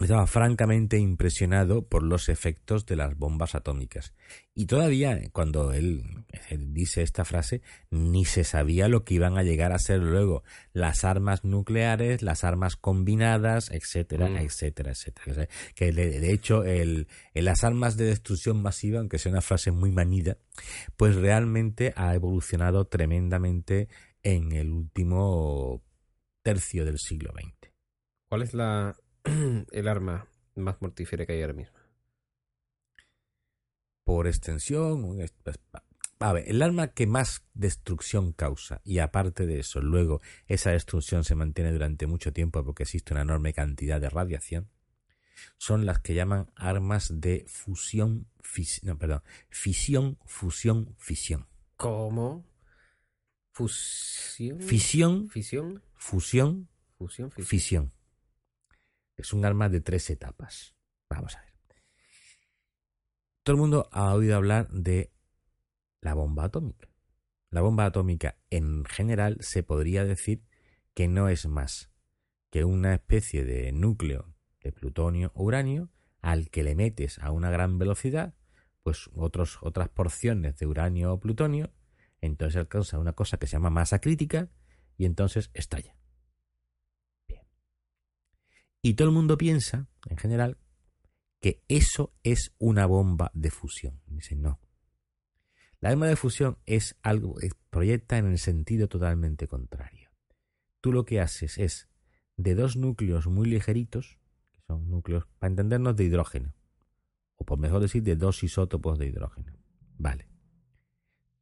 estaba 0.00 0.26
francamente 0.26 0.98
impresionado 0.98 1.86
por 1.86 2.02
los 2.02 2.28
efectos 2.28 2.86
de 2.86 2.96
las 2.96 3.16
bombas 3.16 3.54
atómicas. 3.54 4.14
Y 4.54 4.66
todavía, 4.66 5.20
cuando 5.32 5.72
él, 5.72 6.02
él 6.04 6.13
dice 6.50 7.02
esta 7.02 7.24
frase, 7.24 7.62
ni 7.90 8.24
se 8.24 8.44
sabía 8.44 8.88
lo 8.88 9.04
que 9.04 9.14
iban 9.14 9.36
a 9.38 9.42
llegar 9.42 9.72
a 9.72 9.78
ser 9.78 10.00
luego 10.00 10.42
las 10.72 11.04
armas 11.04 11.44
nucleares, 11.44 12.22
las 12.22 12.44
armas 12.44 12.76
combinadas, 12.76 13.70
etcétera, 13.70 14.28
Mm. 14.28 14.36
etcétera, 14.36 14.90
etcétera. 14.92 15.32
O 15.32 15.34
sea, 15.34 15.48
que 15.74 15.92
de, 15.92 16.20
de 16.20 16.32
hecho, 16.32 16.64
el, 16.64 17.08
el- 17.34 17.44
las 17.44 17.64
armas 17.64 17.96
de 17.96 18.04
destrucción 18.06 18.62
masiva, 18.62 18.98
aunque 19.00 19.18
sea 19.18 19.32
una 19.32 19.40
frase 19.42 19.70
muy 19.70 19.90
manida, 19.92 20.38
pues 20.96 21.14
realmente 21.16 21.92
ha 21.96 22.14
evolucionado 22.14 22.86
tremendamente 22.86 23.88
en 24.22 24.52
el 24.52 24.70
último 24.70 25.82
tercio 26.42 26.84
del 26.84 26.98
siglo 26.98 27.32
XX. 27.32 27.72
¿Cuál 28.28 28.42
es 28.42 28.54
la 28.54 28.96
el 29.72 29.88
arma 29.88 30.26
más 30.56 30.80
mortífera 30.80 31.26
que 31.26 31.32
hay 31.32 31.40
ahora 31.42 31.54
mismo? 31.54 31.78
por 34.06 34.26
extensión. 34.26 35.02
A 36.20 36.32
ver, 36.32 36.44
el 36.48 36.62
arma 36.62 36.88
que 36.88 37.06
más 37.06 37.44
destrucción 37.54 38.32
causa, 38.32 38.80
y 38.84 38.98
aparte 39.00 39.46
de 39.46 39.58
eso, 39.60 39.80
luego 39.82 40.20
esa 40.46 40.70
destrucción 40.70 41.24
se 41.24 41.34
mantiene 41.34 41.72
durante 41.72 42.06
mucho 42.06 42.32
tiempo 42.32 42.64
porque 42.64 42.84
existe 42.84 43.12
una 43.12 43.22
enorme 43.22 43.52
cantidad 43.52 44.00
de 44.00 44.08
radiación, 44.08 44.70
son 45.58 45.84
las 45.84 45.98
que 45.98 46.14
llaman 46.14 46.50
armas 46.56 47.10
de 47.20 47.44
fusión, 47.48 48.28
fis- 48.42 48.82
no, 48.84 48.96
perdón, 48.96 49.22
fisión, 49.50 50.18
fusión, 50.24 50.94
fisión. 50.98 51.46
¿Cómo? 51.76 52.46
Fusión. 53.50 54.60
Fisión, 54.60 55.28
Fisión. 55.28 55.82
fusión, 55.96 56.68
Fusión. 56.96 57.30
Fisión. 57.30 57.46
fisión. 57.46 57.92
Es 59.16 59.32
un 59.32 59.44
arma 59.44 59.68
de 59.68 59.80
tres 59.80 60.08
etapas. 60.10 60.74
Vamos 61.10 61.36
a 61.36 61.40
ver. 61.40 61.54
Todo 63.42 63.56
el 63.56 63.60
mundo 63.60 63.88
ha 63.92 64.14
oído 64.14 64.36
hablar 64.36 64.68
de 64.70 65.12
la 66.04 66.14
bomba 66.14 66.44
atómica. 66.44 66.88
La 67.50 67.62
bomba 67.62 67.86
atómica 67.86 68.36
en 68.50 68.84
general 68.84 69.38
se 69.40 69.62
podría 69.62 70.04
decir 70.04 70.44
que 70.94 71.08
no 71.08 71.28
es 71.28 71.46
más 71.46 71.90
que 72.50 72.64
una 72.64 72.94
especie 72.94 73.44
de 73.44 73.72
núcleo 73.72 74.32
de 74.62 74.70
plutonio 74.70 75.32
o 75.34 75.42
uranio 75.42 75.90
al 76.20 76.50
que 76.50 76.62
le 76.62 76.76
metes 76.76 77.18
a 77.18 77.32
una 77.32 77.50
gran 77.50 77.78
velocidad 77.78 78.34
pues 78.84 79.08
otros, 79.14 79.58
otras 79.62 79.88
porciones 79.88 80.58
de 80.58 80.66
uranio 80.66 81.14
o 81.14 81.18
plutonio, 81.18 81.72
entonces 82.20 82.58
alcanza 82.58 82.98
una 82.98 83.14
cosa 83.14 83.38
que 83.38 83.46
se 83.46 83.54
llama 83.54 83.70
masa 83.70 83.98
crítica 83.98 84.50
y 84.98 85.06
entonces 85.06 85.50
estalla. 85.54 85.96
Bien. 87.26 87.42
Y 88.82 88.92
todo 88.92 89.08
el 89.08 89.14
mundo 89.14 89.38
piensa, 89.38 89.88
en 90.08 90.18
general, 90.18 90.58
que 91.40 91.64
eso 91.66 92.12
es 92.22 92.54
una 92.58 92.84
bomba 92.84 93.30
de 93.32 93.50
fusión. 93.50 94.02
Dicen, 94.06 94.42
no. 94.42 94.60
La 95.84 95.90
bomba 95.90 96.06
de 96.06 96.16
fusión 96.16 96.56
es 96.66 96.96
algo, 97.02 97.38
es- 97.40 97.54
proyecta 97.70 98.16
en 98.18 98.26
el 98.26 98.38
sentido 98.38 98.88
totalmente 98.88 99.46
contrario. 99.46 100.10
Tú 100.80 100.92
lo 100.92 101.04
que 101.04 101.20
haces 101.20 101.58
es 101.58 101.88
de 102.36 102.54
dos 102.54 102.76
núcleos 102.76 103.26
muy 103.26 103.46
ligeritos, 103.48 104.18
que 104.52 104.60
son 104.66 104.90
núcleos, 104.90 105.26
para 105.38 105.50
entendernos, 105.50 105.94
de 105.96 106.04
hidrógeno, 106.04 106.54
o 107.36 107.44
por 107.44 107.58
mejor 107.58 107.80
decir, 107.80 108.02
de 108.02 108.16
dos 108.16 108.42
isótopos 108.42 108.98
de 108.98 109.06
hidrógeno. 109.08 109.52
Vale. 109.98 110.28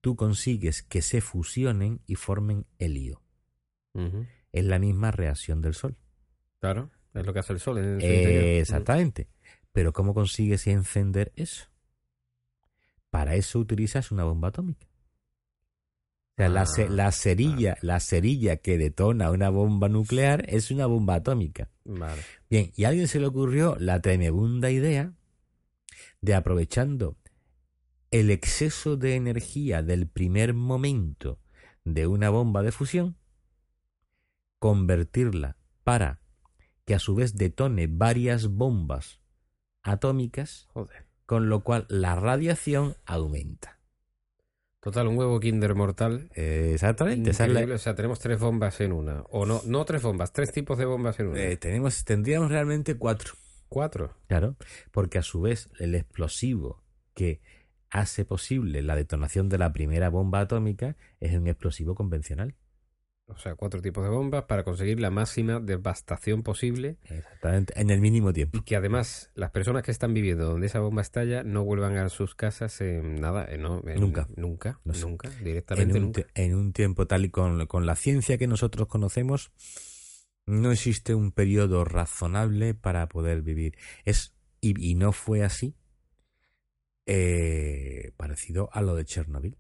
Tú 0.01 0.17
consigues 0.17 0.83
que 0.83 1.03
se 1.03 1.21
fusionen 1.21 2.01
y 2.07 2.17
formen 2.17 2.67
helio. 2.79 3.23
Es 4.51 4.65
la 4.65 4.79
misma 4.79 5.11
reacción 5.13 5.61
del 5.61 5.75
Sol. 5.75 5.97
Claro, 6.61 6.91
es 7.15 7.25
lo 7.25 7.33
que 7.33 7.39
hace 7.39 7.53
el 7.53 7.61
sol 7.61 7.79
en 7.79 8.01
Eh, 8.01 8.17
interior. 8.17 8.45
exactamente. 8.45 9.29
Pero 9.73 9.93
¿cómo 9.93 10.15
consigues 10.15 10.67
encender 10.67 11.33
eso? 11.37 11.67
Para 13.13 13.35
eso 13.35 13.59
utilizas 13.59 14.11
una 14.11 14.25
bomba 14.25 14.49
atómica. 14.49 14.87
O 14.87 16.35
sea, 16.39 16.49
la, 16.49 16.63
Ah, 16.63 16.87
la 16.89 17.13
cerilla, 17.13 17.77
la 17.83 18.01
cerilla 18.01 18.57
que 18.57 18.79
detona 18.79 19.31
una 19.31 19.51
bomba 19.51 19.91
nuclear 19.91 20.47
es 20.49 20.71
una 20.71 20.87
bomba 20.87 21.17
atómica. 21.17 21.69
Vale. 21.85 22.23
Bien, 22.49 22.73
y 22.75 22.85
a 22.85 22.89
alguien 22.89 23.09
se 23.09 23.21
le 23.21 23.27
ocurrió 23.27 23.77
la 23.79 24.01
tremenda 24.01 24.71
idea 24.71 25.13
de 26.23 26.35
aprovechando 26.35 27.19
el 28.11 28.31
exceso 28.31 28.97
de 28.97 29.17
energía 29.17 29.83
del 29.83 30.09
primer 30.09 30.55
momento 30.55 31.39
de 31.85 32.07
una 32.07 32.31
bomba 32.31 32.63
de 32.63 32.73
fusión, 32.73 33.19
convertirla 34.59 35.59
para 35.85 36.23
que 36.87 36.95
a 36.95 36.99
su 36.99 37.15
vez 37.15 37.37
detone 37.37 37.89
varias 37.89 38.47
bombas 38.47 39.21
atómicas, 39.83 40.67
Joder. 40.73 41.12
Con 41.33 41.49
lo 41.49 41.61
cual 41.61 41.87
la 41.89 42.15
radiación 42.15 42.95
aumenta. 43.07 43.79
Total, 44.81 45.07
un 45.07 45.17
huevo 45.17 45.41
Kinder 45.41 45.75
mortal. 45.75 46.29
Eh, 46.35 46.73
exactamente. 46.75 47.31
Increíble. 47.31 47.73
O 47.73 47.79
sea, 47.79 47.95
tenemos 47.95 48.21
tres 48.21 48.39
bombas 48.39 48.79
en 48.83 48.93
una. 48.93 49.23
O 49.31 49.47
no, 49.47 49.63
no 49.65 49.87
tres 49.87 50.03
bombas, 50.03 50.35
tres 50.35 50.53
tipos 50.53 50.77
de 50.77 50.85
bombas 50.85 51.19
en 51.21 51.29
una. 51.29 51.41
eh, 51.43 51.57
tenemos, 51.57 52.05
tendríamos 52.05 52.51
realmente 52.51 52.97
cuatro. 52.97 53.33
Cuatro. 53.71 54.15
Claro, 54.29 54.57
porque 54.91 55.17
a 55.17 55.23
su 55.23 55.41
vez 55.41 55.71
el 55.79 55.95
explosivo 55.95 56.83
que 57.15 57.41
hace 57.89 58.27
posible 58.27 58.83
la 58.83 58.95
detonación 58.95 59.49
de 59.49 59.57
la 59.57 59.73
primera 59.73 60.11
bomba 60.11 60.41
atómica 60.41 60.99
es 61.19 61.33
un 61.33 61.47
explosivo 61.47 61.95
convencional. 61.95 62.57
O 63.27 63.37
sea, 63.39 63.55
cuatro 63.55 63.81
tipos 63.81 64.05
de 64.05 64.11
bombas 64.11 64.45
para 64.45 64.63
conseguir 64.63 65.01
la 65.01 65.11
máxima 65.11 65.59
devastación 65.59 66.43
posible. 66.43 66.99
Exactamente, 67.05 67.73
en 67.81 67.91
el 67.91 68.01
mínimo 68.01 68.33
tiempo. 68.33 68.59
Y 68.59 68.63
que 68.63 68.77
además 68.77 69.31
las 69.35 69.51
personas 69.51 69.83
que 69.85 69.91
están 69.91 70.13
viviendo 70.13 70.45
donde 70.45 70.67
esa 70.67 70.81
bomba 70.81 71.01
estalla 71.03 71.43
no 71.43 71.65
vuelvan 71.65 71.97
a 71.97 72.09
sus 72.11 72.35
casas 72.35 72.81
en 72.81 73.21
nada, 73.21 73.47
en, 73.49 73.63
no, 73.63 73.83
en, 73.87 74.01
Nunca. 74.01 74.29
Nunca, 74.37 74.81
No 74.85 74.93
sé. 74.93 75.07
nunca, 75.07 75.29
En 75.39 75.45
directamente 75.45 75.95
un, 75.99 76.03
nunca. 76.07 76.27
en 76.35 76.55
un 76.55 76.73
tiempo 76.73 77.07
tal 77.07 77.25
y 77.25 77.31
con, 77.31 77.67
con 77.67 77.87
la 77.87 77.97
ciencia 77.97 78.37
que 78.37 78.47
nosotros 78.47 78.87
conocemos, 78.89 79.51
no 80.45 80.73
existe 80.73 81.15
un 81.15 81.33
periodo 81.33 81.85
razonable 81.85 82.75
para 82.75 83.09
poder 83.09 83.41
vivir. 83.43 83.77
Es, 84.05 84.35
y, 84.61 84.75
y 84.91 84.95
no 84.95 85.13
fue 85.13 85.43
así, 85.43 85.75
eh, 87.07 88.13
parecido 88.17 88.69
a 88.73 88.83
lo 88.83 88.95
de 88.95 89.05
Chernobyl. 89.05 89.57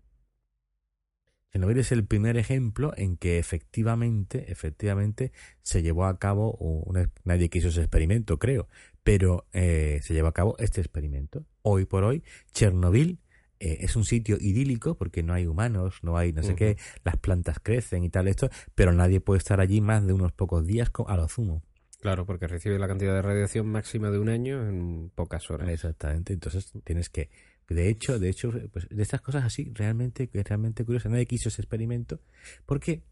Chernobyl 1.52 1.78
es 1.78 1.92
el 1.92 2.06
primer 2.06 2.38
ejemplo 2.38 2.94
en 2.96 3.18
que 3.18 3.38
efectivamente, 3.38 4.50
efectivamente, 4.50 5.32
se 5.60 5.82
llevó 5.82 6.06
a 6.06 6.18
cabo 6.18 6.52
un, 6.52 7.10
nadie 7.24 7.50
quiso 7.50 7.68
ese 7.68 7.82
experimento, 7.82 8.38
creo, 8.38 8.68
pero 9.04 9.46
eh, 9.52 10.00
se 10.02 10.14
llevó 10.14 10.28
a 10.28 10.32
cabo 10.32 10.56
este 10.58 10.80
experimento. 10.80 11.44
Hoy 11.60 11.84
por 11.84 12.04
hoy, 12.04 12.24
Chernobyl 12.52 13.18
eh, 13.60 13.78
es 13.80 13.96
un 13.96 14.06
sitio 14.06 14.38
idílico 14.40 14.94
porque 14.96 15.22
no 15.22 15.34
hay 15.34 15.46
humanos, 15.46 15.98
no 16.02 16.16
hay 16.16 16.32
no 16.32 16.42
sé 16.42 16.54
qué, 16.54 16.78
las 17.04 17.18
plantas 17.18 17.58
crecen 17.62 18.02
y 18.02 18.08
tal 18.08 18.28
esto, 18.28 18.48
pero 18.74 18.94
nadie 18.94 19.20
puede 19.20 19.36
estar 19.36 19.60
allí 19.60 19.82
más 19.82 20.06
de 20.06 20.14
unos 20.14 20.32
pocos 20.32 20.66
días 20.66 20.90
a 21.06 21.16
lo 21.18 21.28
sumo. 21.28 21.62
Claro, 22.00 22.24
porque 22.24 22.48
recibe 22.48 22.78
la 22.78 22.88
cantidad 22.88 23.14
de 23.14 23.22
radiación 23.22 23.66
máxima 23.68 24.10
de 24.10 24.18
un 24.18 24.30
año 24.30 24.66
en 24.66 25.10
pocas 25.14 25.50
horas. 25.50 25.68
Exactamente, 25.68 26.32
entonces 26.32 26.72
tienes 26.82 27.10
que 27.10 27.28
de 27.72 27.88
hecho, 27.88 28.18
de 28.18 28.28
hecho, 28.28 28.52
pues 28.72 28.88
de 28.88 29.02
estas 29.02 29.20
cosas 29.20 29.44
así 29.44 29.70
realmente 29.74 30.28
realmente 30.32 30.84
curioso, 30.84 31.08
nadie 31.08 31.26
quiso 31.26 31.48
ese 31.48 31.62
experimento 31.62 32.20
porque 32.66 33.04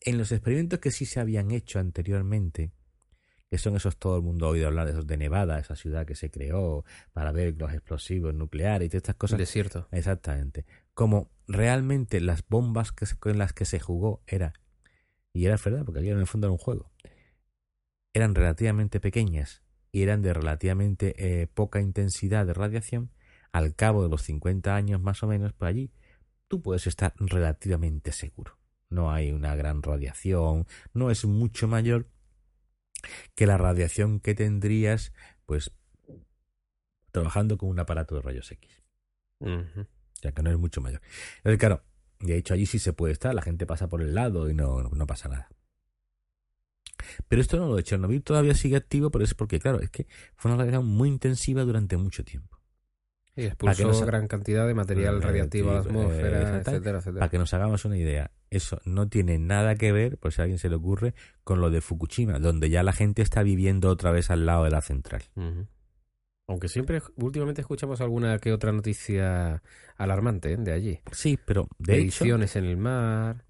en 0.00 0.18
los 0.18 0.32
experimentos 0.32 0.78
que 0.78 0.90
sí 0.90 1.06
se 1.06 1.20
habían 1.20 1.50
hecho 1.50 1.78
anteriormente, 1.78 2.72
que 3.50 3.58
son 3.58 3.76
esos 3.76 3.96
todo 3.96 4.16
el 4.16 4.22
mundo 4.22 4.46
ha 4.46 4.50
oído 4.50 4.66
hablar 4.66 4.86
de 4.86 4.92
esos 4.92 5.06
de 5.06 5.16
Nevada, 5.16 5.58
esa 5.58 5.74
ciudad 5.74 6.06
que 6.06 6.14
se 6.14 6.30
creó 6.30 6.84
para 7.12 7.32
ver 7.32 7.56
los 7.58 7.72
explosivos 7.72 8.34
nucleares 8.34 8.86
y 8.86 8.88
todas 8.90 9.02
estas 9.02 9.16
cosas. 9.16 9.38
Desierto. 9.38 9.88
Exactamente. 9.90 10.66
Como 10.94 11.30
realmente 11.46 12.20
las 12.20 12.46
bombas 12.46 12.92
que 12.92 13.06
con 13.18 13.38
las 13.38 13.52
que 13.52 13.64
se 13.64 13.80
jugó 13.80 14.22
era, 14.26 14.52
y 15.32 15.46
era 15.46 15.56
verdad, 15.56 15.84
porque 15.84 16.00
aquí 16.00 16.10
en 16.10 16.18
el 16.18 16.26
fondo 16.26 16.46
era 16.46 16.52
un 16.52 16.58
juego, 16.58 16.92
eran 18.12 18.34
relativamente 18.34 19.00
pequeñas 19.00 19.62
y 19.92 20.02
eran 20.02 20.22
de 20.22 20.34
relativamente 20.34 21.14
eh, 21.18 21.46
poca 21.46 21.80
intensidad 21.80 22.46
de 22.46 22.54
radiación, 22.54 23.10
al 23.52 23.74
cabo 23.74 24.02
de 24.02 24.08
los 24.08 24.22
50 24.22 24.74
años 24.74 25.00
más 25.00 25.22
o 25.22 25.26
menos 25.26 25.52
por 25.52 25.68
allí, 25.68 25.90
tú 26.48 26.62
puedes 26.62 26.86
estar 26.86 27.14
relativamente 27.18 28.12
seguro. 28.12 28.58
No 28.90 29.12
hay 29.12 29.32
una 29.32 29.54
gran 29.54 29.82
radiación, 29.82 30.66
no 30.94 31.10
es 31.10 31.24
mucho 31.24 31.68
mayor 31.68 32.08
que 33.34 33.46
la 33.46 33.58
radiación 33.58 34.20
que 34.20 34.34
tendrías, 34.34 35.12
pues, 35.46 35.72
trabajando 37.10 37.58
con 37.58 37.68
un 37.68 37.78
aparato 37.78 38.14
de 38.14 38.22
rayos 38.22 38.50
X. 38.50 38.82
Ujú. 39.40 39.80
O 39.82 40.20
sea, 40.20 40.32
que 40.32 40.42
no 40.42 40.50
es 40.50 40.58
mucho 40.58 40.80
mayor. 40.80 41.00
Entonces, 41.38 41.58
claro, 41.58 41.82
de 42.20 42.36
hecho 42.36 42.54
allí 42.54 42.66
sí 42.66 42.78
se 42.78 42.92
puede 42.92 43.12
estar, 43.12 43.34
la 43.34 43.42
gente 43.42 43.66
pasa 43.66 43.88
por 43.88 44.02
el 44.02 44.14
lado 44.14 44.48
y 44.50 44.54
no, 44.54 44.82
no, 44.82 44.90
no 44.90 45.06
pasa 45.06 45.28
nada. 45.28 45.48
Pero 47.28 47.40
esto 47.40 47.56
no, 47.56 47.68
lo 47.68 47.76
de 47.76 47.84
Chernobyl 47.84 48.22
todavía 48.22 48.54
sigue 48.54 48.76
activo, 48.76 49.10
pero 49.10 49.24
es 49.24 49.34
porque, 49.34 49.60
claro, 49.60 49.80
es 49.80 49.90
que 49.90 50.06
fue 50.36 50.50
una 50.50 50.58
radiación 50.58 50.86
muy 50.86 51.08
intensiva 51.08 51.62
durante 51.62 51.96
mucho 51.96 52.24
tiempo. 52.24 52.57
Y 53.40 53.44
expulsó 53.46 53.76
que 53.76 53.84
no 53.88 53.94
se- 53.94 54.04
gran 54.04 54.26
cantidad 54.26 54.66
de 54.66 54.74
material 54.74 55.22
Radiactivo, 55.22 55.70
a 55.70 55.74
la 55.74 55.78
eh, 55.78 55.82
atmósfera, 55.82 56.26
exactamente. 56.40 56.70
etcétera, 56.70 56.98
etcétera. 56.98 57.20
Para 57.20 57.30
que 57.30 57.38
nos 57.38 57.54
hagamos 57.54 57.84
una 57.84 57.96
idea, 57.96 58.30
eso 58.50 58.80
no 58.84 59.08
tiene 59.08 59.38
nada 59.38 59.76
que 59.76 59.92
ver, 59.92 60.18
por 60.18 60.32
si 60.32 60.40
a 60.40 60.44
alguien 60.44 60.58
se 60.58 60.68
le 60.68 60.74
ocurre, 60.74 61.14
con 61.44 61.60
lo 61.60 61.70
de 61.70 61.80
Fukushima, 61.80 62.40
donde 62.40 62.68
ya 62.68 62.82
la 62.82 62.92
gente 62.92 63.22
está 63.22 63.42
viviendo 63.44 63.88
otra 63.90 64.10
vez 64.10 64.30
al 64.30 64.44
lado 64.44 64.64
de 64.64 64.70
la 64.70 64.80
central. 64.80 65.22
Aunque 66.48 66.68
siempre, 66.68 67.00
últimamente 67.16 67.60
escuchamos 67.60 68.00
alguna 68.00 68.38
que 68.38 68.52
otra 68.52 68.72
noticia 68.72 69.62
alarmante 69.96 70.52
¿eh? 70.54 70.56
de 70.56 70.72
allí. 70.72 71.00
Sí, 71.12 71.38
pero 71.44 71.68
de 71.78 71.94
hecho, 71.98 72.24
Ediciones 72.24 72.56
en 72.56 72.64
el 72.64 72.76
mar. 72.78 73.44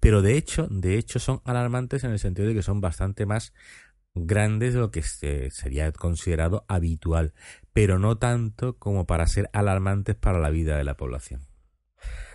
pero 0.00 0.22
de 0.22 0.36
hecho, 0.36 0.66
de 0.70 0.96
hecho 0.98 1.18
son 1.18 1.40
alarmantes 1.44 2.04
en 2.04 2.10
el 2.10 2.18
sentido 2.18 2.48
de 2.48 2.54
que 2.54 2.62
son 2.62 2.80
bastante 2.80 3.26
más 3.26 3.52
grandes 4.14 4.74
de 4.74 4.80
lo 4.80 4.90
que 4.90 5.02
se- 5.02 5.50
sería 5.50 5.90
considerado 5.92 6.64
habitual, 6.68 7.32
pero 7.72 7.98
no 7.98 8.18
tanto 8.18 8.76
como 8.78 9.06
para 9.06 9.26
ser 9.26 9.48
alarmantes 9.52 10.16
para 10.16 10.38
la 10.38 10.50
vida 10.50 10.76
de 10.76 10.84
la 10.84 10.96
población. 10.96 11.40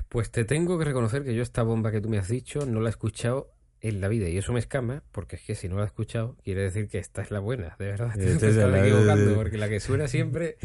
Pues 0.10 0.32
te 0.32 0.46
tengo 0.46 0.80
que 0.80 0.86
reconocer 0.86 1.24
que 1.24 1.36
yo 1.36 1.44
esta 1.44 1.63
bomba 1.63 1.92
que 1.92 2.02
tú 2.02 2.10
me 2.10 2.18
has 2.18 2.30
dicho 2.30 2.66
no 2.66 2.80
la 2.80 2.88
he 2.88 2.92
escuchado 2.92 3.52
en 3.80 4.02
la 4.02 4.08
vida 4.08 4.28
y 4.28 4.38
eso 4.38 4.54
me 4.54 4.60
escama 4.60 5.04
porque 5.12 5.36
es 5.36 5.44
que 5.44 5.54
si 5.54 5.70
no 5.70 5.76
la 5.76 5.84
he 5.84 5.86
escuchado 5.86 6.36
quiere 6.44 6.62
decir 6.63 6.88
que 6.88 6.98
esta 6.98 7.22
es 7.22 7.30
la 7.30 7.40
buena, 7.40 7.76
de 7.78 7.86
verdad. 7.86 8.12
Te 8.16 8.20
Esta 8.34 8.48
es 8.48 8.56
estás 8.56 8.72
la- 8.72 8.80
equivocando 8.88 9.36
porque 9.36 9.58
la 9.58 9.70
que 9.70 9.80
suena 9.80 10.08
siempre, 10.08 10.58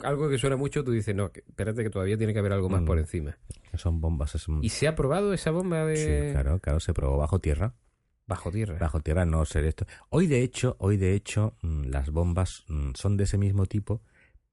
algo 0.00 0.28
que 0.28 0.38
suena 0.38 0.56
mucho, 0.56 0.84
tú 0.84 0.92
dices, 0.92 1.14
no, 1.14 1.32
espérate 1.34 1.82
que 1.82 1.90
todavía 1.90 2.16
tiene 2.16 2.32
que 2.32 2.38
haber 2.38 2.52
algo 2.52 2.68
más 2.68 2.82
Mm. 2.82 2.84
por 2.84 2.98
encima. 2.98 3.36
Son 3.76 4.00
bombas, 4.00 4.34
es 4.36 4.46
un- 4.46 4.62
¿Y 4.62 4.68
se 4.68 4.86
ha 4.86 4.94
probado 4.94 5.32
esa 5.32 5.50
bomba 5.50 5.84
de 5.86 5.96
Sí, 5.96 6.32
claro, 6.32 6.60
claro, 6.60 6.78
se 6.80 6.94
probó 6.94 7.16
bajo 7.16 7.40
tierra. 7.40 7.74
Bajo 8.26 8.50
tierra? 8.50 8.78
Bajo 8.78 9.00
tierra 9.00 9.24
no 9.24 9.44
ser 9.44 9.64
esto. 9.64 9.86
Hoy 10.10 10.26
de 10.26 10.42
hecho, 10.42 10.76
hoy 10.78 10.96
de 10.96 11.14
hecho, 11.14 11.56
mm, 11.62 11.84
las 11.84 12.10
bombas 12.10 12.64
mm, 12.68 12.92
son 12.94 13.16
de 13.16 13.24
ese 13.24 13.38
mismo 13.38 13.66
tipo, 13.66 14.02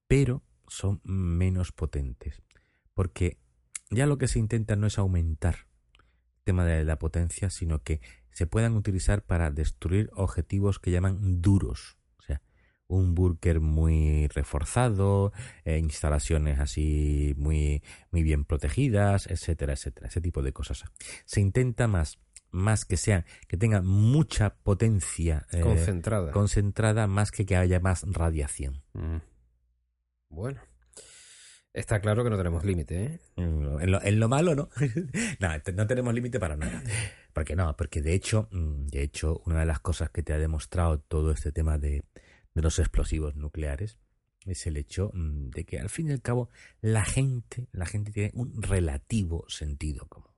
pero 0.08 0.44
son 0.68 1.02
menos 1.04 1.72
potentes. 1.72 2.42
Porque 2.94 3.38
ya 3.90 4.06
lo 4.06 4.18
que 4.18 4.28
se 4.28 4.40
intenta 4.40 4.76
no 4.76 4.88
es 4.88 4.98
aumentar 4.98 5.68
el 5.98 6.44
tema 6.44 6.66
de 6.66 6.84
la 6.84 6.98
potencia, 6.98 7.50
sino 7.50 7.84
que 7.84 8.02
se 8.32 8.48
puedan 8.48 8.76
utilizar 8.76 9.24
para 9.24 9.52
destruir 9.52 10.10
objetivos 10.14 10.80
que 10.80 10.92
llaman 10.92 11.42
duros. 11.42 11.98
O 12.20 12.24
sea, 12.24 12.42
un 12.88 13.14
búnker 13.16 13.60
muy 13.60 14.28
reforzado, 14.30 15.34
eh, 15.66 15.78
instalaciones 15.78 16.60
así 16.60 17.34
muy, 17.38 17.84
muy 18.12 18.24
bien 18.24 18.46
protegidas, 18.46 19.28
etcétera, 19.28 19.74
etcétera. 19.74 20.08
Ese 20.08 20.22
tipo 20.22 20.42
de 20.42 20.54
cosas. 20.54 20.84
Se 21.26 21.42
intenta 21.42 21.88
más, 21.88 22.20
más 22.52 22.86
que 22.86 22.98
sean, 22.98 23.26
que 23.48 23.58
tengan 23.58 23.86
mucha 23.86 24.56
potencia 24.56 25.46
eh, 25.52 25.62
Concentrada. 25.62 26.32
concentrada, 26.32 27.08
más 27.08 27.32
que 27.32 27.46
que 27.46 27.56
haya 27.56 27.80
más 27.80 28.04
radiación. 28.08 28.84
Mm. 28.94 29.18
Bueno. 30.30 30.62
Está 31.74 32.02
claro 32.02 32.24
que 32.26 32.30
no 32.30 32.36
tenemos 32.38 32.66
límite, 32.66 33.04
¿eh? 33.06 33.20
Mm, 33.38 33.80
En 33.80 33.92
lo, 33.92 34.02
en 34.04 34.20
lo 34.20 34.28
malo, 34.28 34.56
¿no? 34.56 34.70
no, 35.40 35.62
te- 35.62 35.72
no 35.72 35.88
tenemos 35.88 36.14
límite 36.14 36.38
para 36.40 36.58
nada. 36.58 36.84
¿Por 37.32 37.46
qué 37.46 37.56
no? 37.56 37.78
Porque 37.78 38.02
de 38.02 38.14
hecho, 38.14 38.50
mm, 38.52 38.88
de 38.88 39.04
hecho, 39.04 39.42
una 39.46 39.62
de 39.62 39.66
las 39.66 39.80
cosas 39.80 40.10
que 40.10 40.22
te 40.22 40.34
ha 40.34 40.38
demostrado 40.38 41.00
todo 41.00 41.32
este 41.32 41.54
tema 41.54 41.78
de, 41.78 42.04
de 42.54 42.62
los 42.62 42.78
explosivos 42.78 43.38
nucleares 43.38 43.98
es 44.46 44.68
el 44.68 44.76
hecho 44.76 45.12
de 45.14 45.64
que 45.66 45.80
al 45.80 45.90
fin 45.90 46.10
y 46.10 46.12
al 46.12 46.22
cabo 46.22 46.50
la 46.82 47.06
gente, 47.06 47.70
la 47.72 47.86
gente 47.86 48.12
tiene 48.12 48.32
un 48.34 48.62
relativo 48.62 49.46
sentido 49.48 50.08
común. 50.08 50.31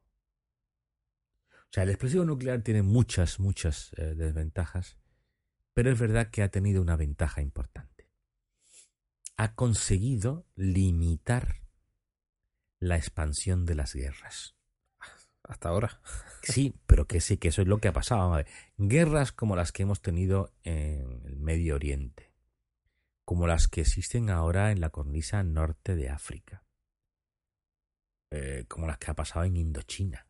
O 1.74 1.76
sea, 1.76 1.84
el 1.86 1.90
explosivo 1.90 2.24
nuclear 2.24 2.62
tiene 2.62 2.84
muchas, 2.84 3.40
muchas 3.40 3.94
eh, 3.98 4.14
desventajas, 4.14 5.00
pero 5.74 5.90
es 5.90 6.00
verdad 6.00 6.30
que 6.30 6.44
ha 6.44 6.50
tenido 6.50 6.84
una 6.84 6.96
ventaja 6.96 7.42
importante. 7.42 8.12
Ha 9.38 9.56
conseguido 9.56 10.46
limitar 10.54 11.64
la 12.80 12.96
expansión 12.96 13.66
de 13.66 13.74
las 13.74 13.96
guerras. 13.96 14.56
Hasta 15.42 15.70
ahora. 15.70 16.00
Sí, 16.44 16.76
pero 16.86 17.08
que 17.08 17.20
sí, 17.20 17.38
que 17.38 17.48
eso 17.48 17.64
es 17.64 17.68
lo 17.68 17.80
que 17.80 17.88
ha 17.88 17.94
pasado. 17.94 18.22
Vamos 18.22 18.36
a 18.36 18.44
ver. 18.44 18.48
Guerras 18.78 19.32
como 19.32 19.56
las 19.56 19.72
que 19.72 19.82
hemos 19.82 20.00
tenido 20.00 20.54
en 20.62 21.24
el 21.26 21.38
Medio 21.38 21.74
Oriente, 21.74 22.36
como 23.26 23.48
las 23.48 23.68
que 23.68 23.82
existen 23.82 24.30
ahora 24.30 24.72
en 24.72 24.80
la 24.80 24.92
cornisa 24.92 25.42
norte 25.42 25.96
de 25.96 26.10
África, 26.10 26.66
eh, 28.30 28.66
como 28.68 28.86
las 28.86 29.00
que 29.00 29.10
ha 29.10 29.16
pasado 29.16 29.46
en 29.46 29.58
Indochina. 29.58 30.28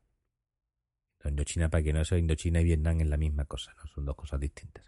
Indochina, 1.29 1.69
para 1.69 1.83
que 1.83 1.93
no 1.93 2.01
eso, 2.01 2.17
Indochina 2.17 2.61
y 2.61 2.63
Vietnam 2.65 2.99
es 3.01 3.07
la 3.07 3.17
misma 3.17 3.45
cosa, 3.45 3.73
¿no? 3.77 3.87
Son 3.87 4.05
dos 4.05 4.15
cosas 4.15 4.39
distintas. 4.39 4.85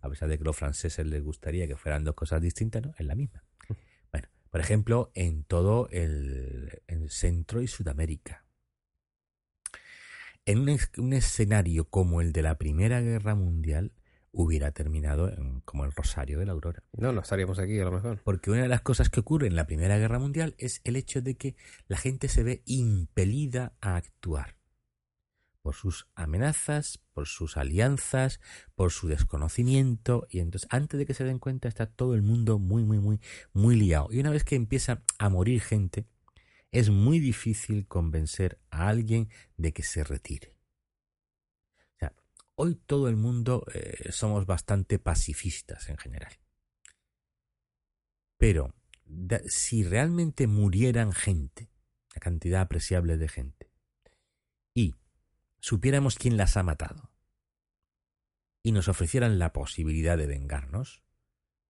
A 0.00 0.08
pesar 0.08 0.28
de 0.28 0.36
que 0.38 0.42
a 0.42 0.46
los 0.46 0.56
franceses 0.56 1.06
les 1.06 1.22
gustaría 1.22 1.68
que 1.68 1.76
fueran 1.76 2.02
dos 2.02 2.14
cosas 2.16 2.42
distintas, 2.42 2.82
¿no? 2.82 2.94
Es 2.98 3.06
la 3.06 3.14
misma. 3.14 3.44
Bueno, 4.12 4.28
por 4.50 4.60
ejemplo, 4.60 5.10
en 5.14 5.44
todo 5.44 5.88
el, 5.90 6.82
en 6.88 7.08
Centro 7.08 7.62
y 7.62 7.68
Sudamérica. 7.68 8.44
En 10.44 10.58
un, 10.58 10.68
es- 10.70 10.90
un 10.98 11.12
escenario 11.12 11.84
como 11.88 12.20
el 12.20 12.32
de 12.32 12.42
la 12.42 12.58
Primera 12.58 13.00
Guerra 13.00 13.34
Mundial, 13.34 13.92
hubiera 14.32 14.72
terminado 14.72 15.28
en- 15.30 15.60
como 15.60 15.84
el 15.84 15.92
Rosario 15.92 16.38
de 16.38 16.46
la 16.46 16.52
Aurora. 16.52 16.82
No, 16.92 17.12
no 17.12 17.20
estaríamos 17.20 17.58
aquí 17.58 17.78
a 17.78 17.84
lo 17.84 17.92
mejor. 17.92 18.20
Porque 18.24 18.50
una 18.50 18.62
de 18.62 18.68
las 18.68 18.80
cosas 18.82 19.08
que 19.10 19.20
ocurre 19.20 19.46
en 19.46 19.54
la 19.56 19.66
Primera 19.66 19.98
Guerra 19.98 20.18
Mundial 20.18 20.54
es 20.58 20.80
el 20.84 20.96
hecho 20.96 21.20
de 21.22 21.36
que 21.36 21.54
la 21.86 21.96
gente 21.98 22.28
se 22.28 22.42
ve 22.42 22.62
impelida 22.66 23.74
a 23.80 23.96
actuar 23.96 24.56
por 25.62 25.74
sus 25.74 26.08
amenazas, 26.14 27.00
por 27.12 27.26
sus 27.26 27.56
alianzas, 27.56 28.40
por 28.74 28.90
su 28.90 29.08
desconocimiento 29.08 30.26
y 30.28 30.40
entonces 30.40 30.68
antes 30.70 30.98
de 30.98 31.06
que 31.06 31.14
se 31.14 31.24
den 31.24 31.38
cuenta 31.38 31.68
está 31.68 31.86
todo 31.86 32.14
el 32.14 32.22
mundo 32.22 32.58
muy 32.58 32.84
muy 32.84 32.98
muy 32.98 33.20
muy 33.52 33.76
liado 33.76 34.08
y 34.10 34.18
una 34.18 34.30
vez 34.30 34.44
que 34.44 34.56
empieza 34.56 35.02
a 35.18 35.28
morir 35.28 35.60
gente 35.60 36.06
es 36.72 36.90
muy 36.90 37.20
difícil 37.20 37.86
convencer 37.86 38.58
a 38.70 38.88
alguien 38.88 39.28
de 39.56 39.72
que 39.72 39.82
se 39.82 40.04
retire. 40.04 40.56
hoy 42.54 42.74
todo 42.74 43.08
el 43.08 43.16
mundo 43.16 43.64
eh, 43.72 44.12
somos 44.12 44.46
bastante 44.46 44.98
pacifistas 44.98 45.88
en 45.88 45.96
general. 45.96 46.32
Pero 48.36 48.74
si 49.46 49.84
realmente 49.84 50.46
murieran 50.46 51.12
gente, 51.12 51.70
la 52.14 52.20
cantidad 52.20 52.60
apreciable 52.60 53.16
de 53.16 53.28
gente, 53.28 53.61
supiéramos 55.62 56.16
quién 56.16 56.36
las 56.36 56.56
ha 56.56 56.62
matado, 56.64 57.10
y 58.64 58.72
nos 58.72 58.88
ofrecieran 58.88 59.38
la 59.38 59.52
posibilidad 59.52 60.18
de 60.18 60.26
vengarnos, 60.26 61.04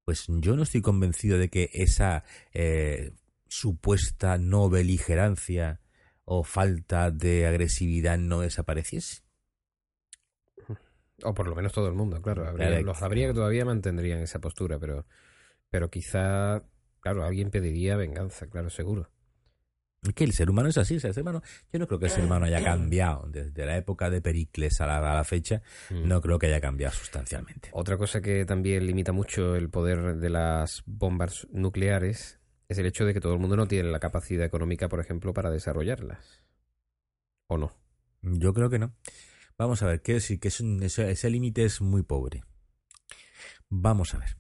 pues 0.05 0.25
yo 0.29 0.57
no 0.57 0.63
estoy 0.63 0.81
convencido 0.81 1.39
de 1.39 1.51
que 1.51 1.71
esa 1.75 2.25
eh, 2.53 3.13
supuesta 3.49 4.39
no 4.39 4.69
beligerancia 4.71 5.81
o 6.25 6.43
falta 6.43 7.11
de 7.11 7.47
agresividad 7.47 8.19
no 8.19 8.41
desapareciese. 8.41 9.23
O 11.23 11.35
por 11.35 11.47
lo 11.47 11.55
menos 11.55 11.73
todo 11.73 11.87
el 11.87 11.95
mundo, 11.95 12.21
claro. 12.21 12.51
los 12.83 13.03
habría 13.03 13.29
que 13.29 13.35
todavía 13.35 13.65
mantendrían 13.65 14.21
esa 14.21 14.41
postura, 14.41 14.79
pero, 14.81 15.07
pero 15.71 15.91
quizá, 15.91 16.65
claro, 16.99 17.25
alguien 17.25 17.51
pediría 17.51 17.97
venganza, 17.97 18.49
claro, 18.49 18.71
seguro. 18.71 19.12
Es 20.03 20.15
que 20.15 20.25
el 20.25 20.33
ser 20.33 20.51
humano 20.51 20.69
es 20.69 20.79
así, 20.79 20.95
el 20.95 21.01
ser 21.01 21.21
humano, 21.21 21.43
yo 21.73 21.79
no 21.79 21.87
creo 21.87 22.01
que 22.01 22.07
el 22.07 22.11
ser 22.11 22.25
humano 22.25 22.47
haya 22.47 22.63
cambiado 22.63 23.29
desde 23.29 23.65
la 23.65 23.77
época 23.77 24.11
de 24.11 24.21
Pericles 24.21 24.81
a 24.81 24.87
la, 24.87 25.23
fecha, 25.23 25.63
mm. 25.91 26.09
no 26.09 26.21
creo 26.21 26.41
que 26.41 26.49
haya 26.49 26.61
cambiado 26.61 26.93
sustancialmente. 26.93 27.69
Otra 27.73 27.97
cosa 27.97 28.21
que 28.21 28.45
también 28.45 28.85
limita 28.85 29.13
mucho 29.13 29.55
el 29.55 29.71
poder 29.71 30.17
de 30.17 30.29
las 30.29 30.83
bombas 30.87 31.47
nucleares 31.53 32.41
es 32.69 32.79
el 32.79 32.87
hecho 32.87 33.05
de 33.05 33.15
que 33.15 33.21
todo 33.21 33.35
el 33.35 33.39
mundo 33.39 33.55
no 33.57 33.69
tiene 33.69 33.91
la 33.91 34.01
capacidad 34.01 34.45
económica, 34.45 34.89
por 34.89 34.99
ejemplo, 34.99 35.33
para 35.33 35.51
desarrollarlas. 35.51 36.43
¿O 37.47 37.57
no? 37.57 37.77
Yo 38.23 38.53
creo 38.55 38.71
que 38.71 38.81
no. 38.81 38.95
Vamos 39.57 39.83
a 39.83 39.87
ver, 39.87 40.03
¿qué 40.03 40.15
decir? 40.15 40.41
Que 40.41 40.49
ese 40.49 41.31
límite 41.31 41.65
es 41.65 41.81
muy 41.81 42.03
pobre. 42.03 42.43
Vamos 43.69 44.15
a 44.15 44.19
ver. 44.19 44.37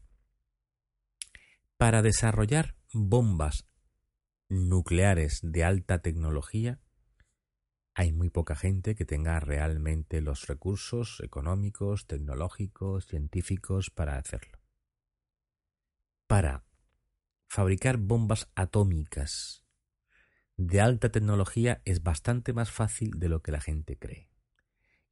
Para 1.76 2.02
desarrollar 2.02 2.74
bombas 2.92 3.68
nucleares 4.52 5.40
de 5.42 5.64
alta 5.64 6.00
tecnología, 6.02 6.78
hay 7.94 8.12
muy 8.12 8.28
poca 8.28 8.54
gente 8.54 8.94
que 8.94 9.04
tenga 9.04 9.40
realmente 9.40 10.20
los 10.20 10.46
recursos 10.46 11.20
económicos, 11.24 12.06
tecnológicos, 12.06 13.06
científicos 13.06 13.90
para 13.90 14.16
hacerlo. 14.18 14.60
Para 16.26 16.64
fabricar 17.48 17.96
bombas 17.96 18.50
atómicas 18.54 19.64
de 20.56 20.80
alta 20.80 21.10
tecnología 21.10 21.80
es 21.84 22.02
bastante 22.02 22.52
más 22.52 22.70
fácil 22.70 23.18
de 23.18 23.28
lo 23.28 23.42
que 23.42 23.52
la 23.52 23.60
gente 23.60 23.98
cree. 23.98 24.30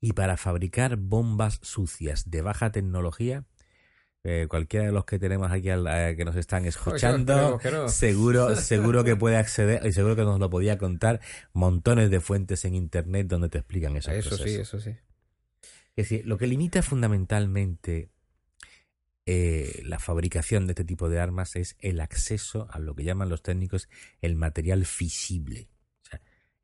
Y 0.00 0.12
para 0.12 0.36
fabricar 0.36 0.96
bombas 0.96 1.60
sucias 1.62 2.30
de 2.30 2.42
baja 2.42 2.72
tecnología 2.72 3.46
eh, 4.22 4.46
cualquiera 4.48 4.86
de 4.86 4.92
los 4.92 5.06
que 5.06 5.18
tenemos 5.18 5.50
aquí 5.50 5.70
eh, 5.70 6.14
que 6.14 6.24
nos 6.26 6.36
están 6.36 6.66
escuchando, 6.66 7.58
seguro, 7.88 8.54
seguro 8.56 9.02
que 9.02 9.16
puede 9.16 9.38
acceder 9.38 9.86
y 9.86 9.92
seguro 9.92 10.14
que 10.14 10.22
nos 10.22 10.38
lo 10.38 10.50
podía 10.50 10.76
contar 10.76 11.20
montones 11.54 12.10
de 12.10 12.20
fuentes 12.20 12.64
en 12.66 12.74
internet 12.74 13.28
donde 13.28 13.48
te 13.48 13.58
explican 13.58 13.96
eso. 13.96 14.10
Eso 14.10 14.36
sí, 14.36 14.56
eso 14.56 14.78
sí. 14.78 14.90
Es 15.96 16.08
decir, 16.08 16.26
lo 16.26 16.36
que 16.36 16.46
limita 16.46 16.82
fundamentalmente 16.82 18.10
eh, 19.24 19.80
la 19.84 19.98
fabricación 19.98 20.66
de 20.66 20.72
este 20.72 20.84
tipo 20.84 21.08
de 21.08 21.18
armas 21.18 21.56
es 21.56 21.76
el 21.78 22.00
acceso 22.00 22.68
a 22.70 22.78
lo 22.78 22.94
que 22.94 23.04
llaman 23.04 23.28
los 23.30 23.42
técnicos 23.42 23.88
el 24.20 24.36
material 24.36 24.84
fisible 24.84 25.69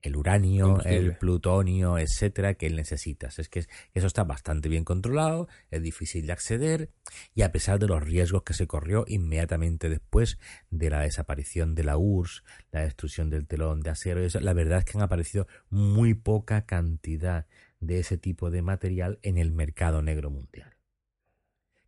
el 0.03 0.17
uranio, 0.17 0.81
el 0.85 1.17
plutonio, 1.17 1.99
etcétera, 1.99 2.55
que 2.55 2.71
necesitas. 2.71 3.39
Es 3.39 3.49
que 3.49 3.67
eso 3.95 4.07
está 4.07 4.25
bastante 4.25 4.69
bien 4.69 4.85
controlado, 4.85 5.49
es 5.71 5.83
difícil 5.83 6.27
de 6.27 6.33
acceder 6.33 6.91
y 7.35 7.43
a 7.43 7.53
pesar 7.53 7.79
de 7.79 7.89
los 7.89 8.03
riesgos 8.03 8.43
que 8.43 8.55
se 8.55 8.67
corrió 8.67 9.05
inmediatamente 9.09 9.89
después 9.89 10.39
de 10.71 10.91
la 10.91 11.01
desaparición 11.01 11.75
de 11.75 11.85
la 11.85 11.99
URSS, 11.99 12.45
la 12.71 12.81
destrucción 12.83 13.31
del 13.31 13.47
telón 13.47 13.81
de 13.81 13.91
acero, 13.91 14.21
la 14.41 14.53
verdad 14.53 14.79
es 14.81 14.85
que 14.85 14.99
han 14.99 15.03
aparecido 15.03 15.49
muy 15.71 16.15
poca 16.15 16.67
cantidad 16.67 17.47
de 17.81 17.99
ese 17.99 18.17
tipo 18.17 18.51
de 18.51 18.63
material 18.63 19.19
en 19.23 19.39
el 19.39 19.53
mercado 19.53 20.03
negro 20.03 20.31
mundial 20.31 20.76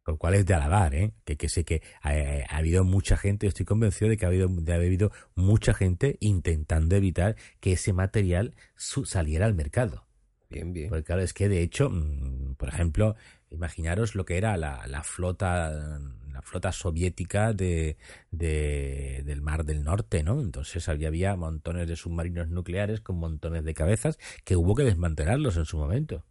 lo 0.09 0.17
cual 0.17 0.35
es 0.35 0.47
de 0.47 0.55
alabar, 0.55 0.95
¿eh? 0.95 1.13
que, 1.25 1.49
sé 1.49 1.65
que 1.65 1.83
ha, 2.03 2.57
habido 2.57 2.83
mucha 2.83 3.17
gente, 3.17 3.47
estoy 3.47 3.67
convencido 3.67 4.09
de 4.09 4.17
que 4.17 4.25
ha 4.25 4.29
habido, 4.29 4.49
de 4.49 4.73
habido 4.73 5.13
mucha 5.35 5.75
gente 5.75 6.17
intentando 6.21 6.97
evitar 6.97 7.37
que 7.61 7.73
ese 7.73 7.93
material 7.93 8.55
saliera 8.77 9.45
al 9.45 9.55
mercado. 9.55 10.07
Bien, 10.49 10.73
bien. 10.73 10.89
Porque 10.89 11.05
claro, 11.05 11.21
es 11.21 11.35
que 11.35 11.51
de 11.51 11.61
hecho, 11.61 11.91
mm, 11.91 12.55
por 12.55 12.71
ejemplo, 12.71 13.17
imaginaros 13.51 14.15
lo 14.15 14.25
que 14.25 14.39
era 14.39 14.57
la, 14.57 15.03
flota 15.05 16.01
la 16.33 16.41
flota 16.43 16.73
soviética 16.73 17.53
de, 17.53 17.99
del 18.31 19.43
Mar 19.43 19.67
del 19.67 19.85
Norte, 19.85 20.23
¿no? 20.23 20.41
Entonces 20.41 20.89
había, 20.89 21.09
había 21.09 21.37
montones 21.37 21.87
de 21.87 21.97
submarinos 21.97 22.49
nucleares 22.49 23.03
con 23.03 23.17
montones 23.19 23.63
de 23.63 23.75
cabezas 23.75 24.19
que 24.45 24.57
hubo 24.57 24.75
que 24.75 24.85
desmantelarlos 24.85 25.59
en 25.59 25.67
su 25.67 25.77
momento. 25.77 26.25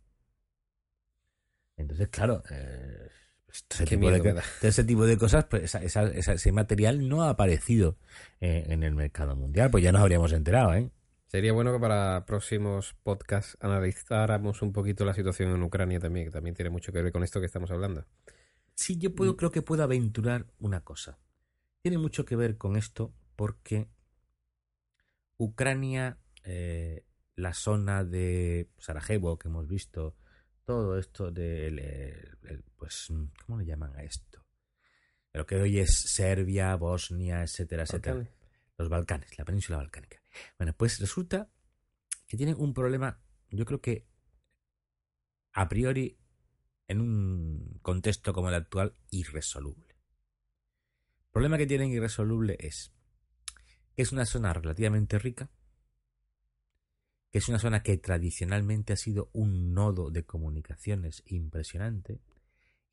Entonces, 1.76 2.08
claro, 2.08 2.42
eh, 2.50 3.08
ese 3.70 3.86
tipo, 3.86 4.12
de, 4.12 4.42
ese 4.62 4.84
tipo 4.84 5.06
de 5.06 5.18
cosas, 5.18 5.46
pues 5.46 5.76
ese 5.76 6.52
material 6.52 7.08
no 7.08 7.24
ha 7.24 7.30
aparecido 7.30 7.98
eh, 8.42 8.66
en 8.68 8.84
el 8.84 8.96
mercado 8.96 9.36
mundial, 9.36 9.70
pues 9.72 9.84
ya 9.84 9.92
nos 9.92 10.02
habríamos 10.02 10.32
enterado, 10.34 10.74
¿eh? 10.74 10.90
Sería 11.28 11.52
bueno 11.52 11.74
que 11.74 11.80
para 11.80 12.26
próximos 12.26 12.96
podcasts 13.04 13.58
analizáramos 13.60 14.62
un 14.62 14.72
poquito 14.72 15.04
la 15.04 15.14
situación 15.14 15.54
en 15.54 15.62
Ucrania 15.62 16.00
también, 16.00 16.28
que 16.28 16.32
también 16.32 16.56
tiene 16.56 16.70
mucho 16.70 16.94
que 16.94 17.02
ver 17.02 17.12
con 17.12 17.24
esto 17.24 17.42
que 17.42 17.46
estamos 17.46 17.70
hablando. 17.70 18.06
Sí, 18.76 18.98
yo 18.98 19.14
puedo, 19.14 19.34
mm. 19.34 19.36
creo 19.36 19.52
que 19.52 19.62
puedo 19.62 19.84
aventurar 19.84 20.46
una 20.60 20.82
cosa. 20.86 21.20
Tiene 21.82 21.98
mucho 21.98 22.24
que 22.24 22.38
ver 22.38 22.58
con 22.58 22.78
esto 22.78 23.14
porque 23.36 23.90
Ucrania, 25.38 26.18
eh, 26.44 27.04
la 27.36 27.54
zona 27.54 28.06
de 28.06 28.70
Sarajevo 28.78 29.38
que 29.38 29.50
hemos 29.50 29.68
visto, 29.68 30.16
todo 30.68 31.00
esto 31.00 31.32
de, 31.32 32.30
pues, 32.76 33.08
¿cómo 33.46 33.58
le 33.58 33.66
llaman 33.66 33.96
a 33.96 34.04
esto? 34.04 34.46
Lo 35.32 35.46
que 35.46 35.56
hoy 35.56 35.80
es 35.80 36.04
Serbia, 36.14 36.76
Bosnia, 36.76 37.42
etcétera, 37.42 37.84
etcétera. 37.84 38.30
Los 38.78 38.90
Balcanes, 38.90 39.38
la 39.38 39.46
península 39.46 39.78
balcánica. 39.78 40.22
Bueno, 40.58 40.74
pues 40.74 41.00
resulta 41.00 41.50
que 42.28 42.36
tienen 42.36 42.58
un 42.60 42.74
problema, 42.74 43.24
yo 43.50 43.64
creo 43.64 43.80
que 43.80 44.10
a 45.54 45.70
priori, 45.70 46.20
en 46.90 47.00
un 47.00 47.80
contexto 47.82 48.34
como 48.34 48.50
el 48.50 48.56
actual, 48.56 48.94
irresoluble. 49.10 49.96
El 51.28 51.32
problema 51.32 51.58
que 51.58 51.66
tienen 51.66 51.92
irresoluble 51.92 52.58
es 52.60 52.92
que 53.96 54.02
es 54.02 54.12
una 54.12 54.26
zona 54.26 54.52
relativamente 54.52 55.18
rica, 55.18 55.50
que 57.32 57.40
es 57.40 57.50
una 57.50 57.60
zona 57.60 57.84
que 57.84 57.98
tradicionalmente 57.98 58.94
ha 58.94 58.98
sido 58.98 59.30
un 59.34 59.74
nodo 59.74 60.10
de 60.10 60.26
comunicaciones 60.26 61.24
impresionante 61.26 62.20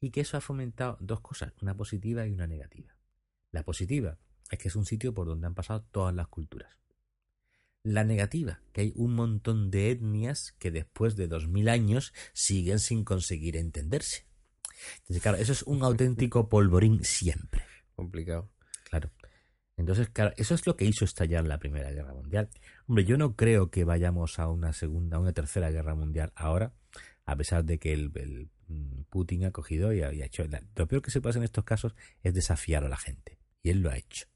y 0.01 0.11
que 0.11 0.21
eso 0.21 0.37
ha 0.37 0.41
fomentado 0.41 0.99
dos 1.01 1.21
cosas, 1.21 1.53
una 1.63 1.77
positiva 1.77 2.27
y 2.27 2.33
una 2.33 2.47
negativa. 2.47 2.97
La 3.53 3.63
positiva 3.63 4.19
es 4.51 4.59
que 4.59 4.69
es 4.69 4.77
un 4.77 4.87
sitio 4.87 5.15
por 5.15 5.27
donde 5.27 5.47
han 5.47 5.55
pasado 5.55 5.83
todas 5.91 6.15
las 6.15 6.29
culturas. 6.29 6.79
La 7.83 8.03
negativa, 8.03 8.61
que 8.73 8.81
hay 8.81 8.93
un 8.97 9.15
montón 9.15 9.71
de 9.71 9.91
etnias 9.91 10.53
que 10.59 10.71
después 10.71 11.17
de 11.17 11.29
dos 11.29 11.49
mil 11.49 11.69
años 11.69 12.15
siguen 12.33 12.79
sin 12.79 13.05
conseguir 13.05 13.57
entenderse. 13.57 14.27
Entonces, 15.01 15.23
claro, 15.23 15.39
eso 15.39 15.53
es 15.53 15.63
un 15.63 15.83
auténtico 15.83 16.49
polvorín 16.49 17.05
siempre. 17.05 17.63
Complicado. 17.95 18.51
Claro. 18.89 19.11
Entonces, 19.77 20.09
claro, 20.09 20.33
eso 20.37 20.55
es 20.55 20.67
lo 20.67 20.77
que 20.77 20.85
hizo 20.85 21.05
estallar 21.05 21.45
la 21.45 21.59
Primera 21.59 21.91
Guerra 21.91 22.15
Mundial. 22.15 22.49
Hombre, 22.87 23.05
yo 23.05 23.17
no 23.17 23.35
creo 23.35 23.71
que 23.71 23.85
vayamos 23.85 24.39
a 24.39 24.49
una 24.49 24.73
segunda, 24.73 25.17
a 25.17 25.21
una 25.21 25.33
tercera 25.33 25.71
guerra 25.71 25.95
mundial 25.95 26.33
ahora, 26.37 26.73
a 27.27 27.37
pesar 27.37 27.65
de 27.65 27.79
que 27.79 27.93
el, 27.93 28.51
mm, 28.69 29.03
Putin 29.11 29.47
ha 29.47 29.51
cogido 29.51 29.93
y 29.93 30.03
ha, 30.03 30.11
hecho. 30.11 30.45
Lo 30.77 30.87
peor 30.87 31.03
que 31.03 31.11
se 31.11 31.21
pasa 31.21 31.39
en 31.39 31.45
estos 31.45 31.65
casos 31.65 31.95
es 32.23 32.33
desafiar 32.35 32.85
a 32.85 32.89
la 32.89 32.97
gente. 32.97 33.39
Y 33.63 33.71
él 33.71 33.81
lo 33.81 33.91
ha 33.91 33.97
hecho. 33.97 34.27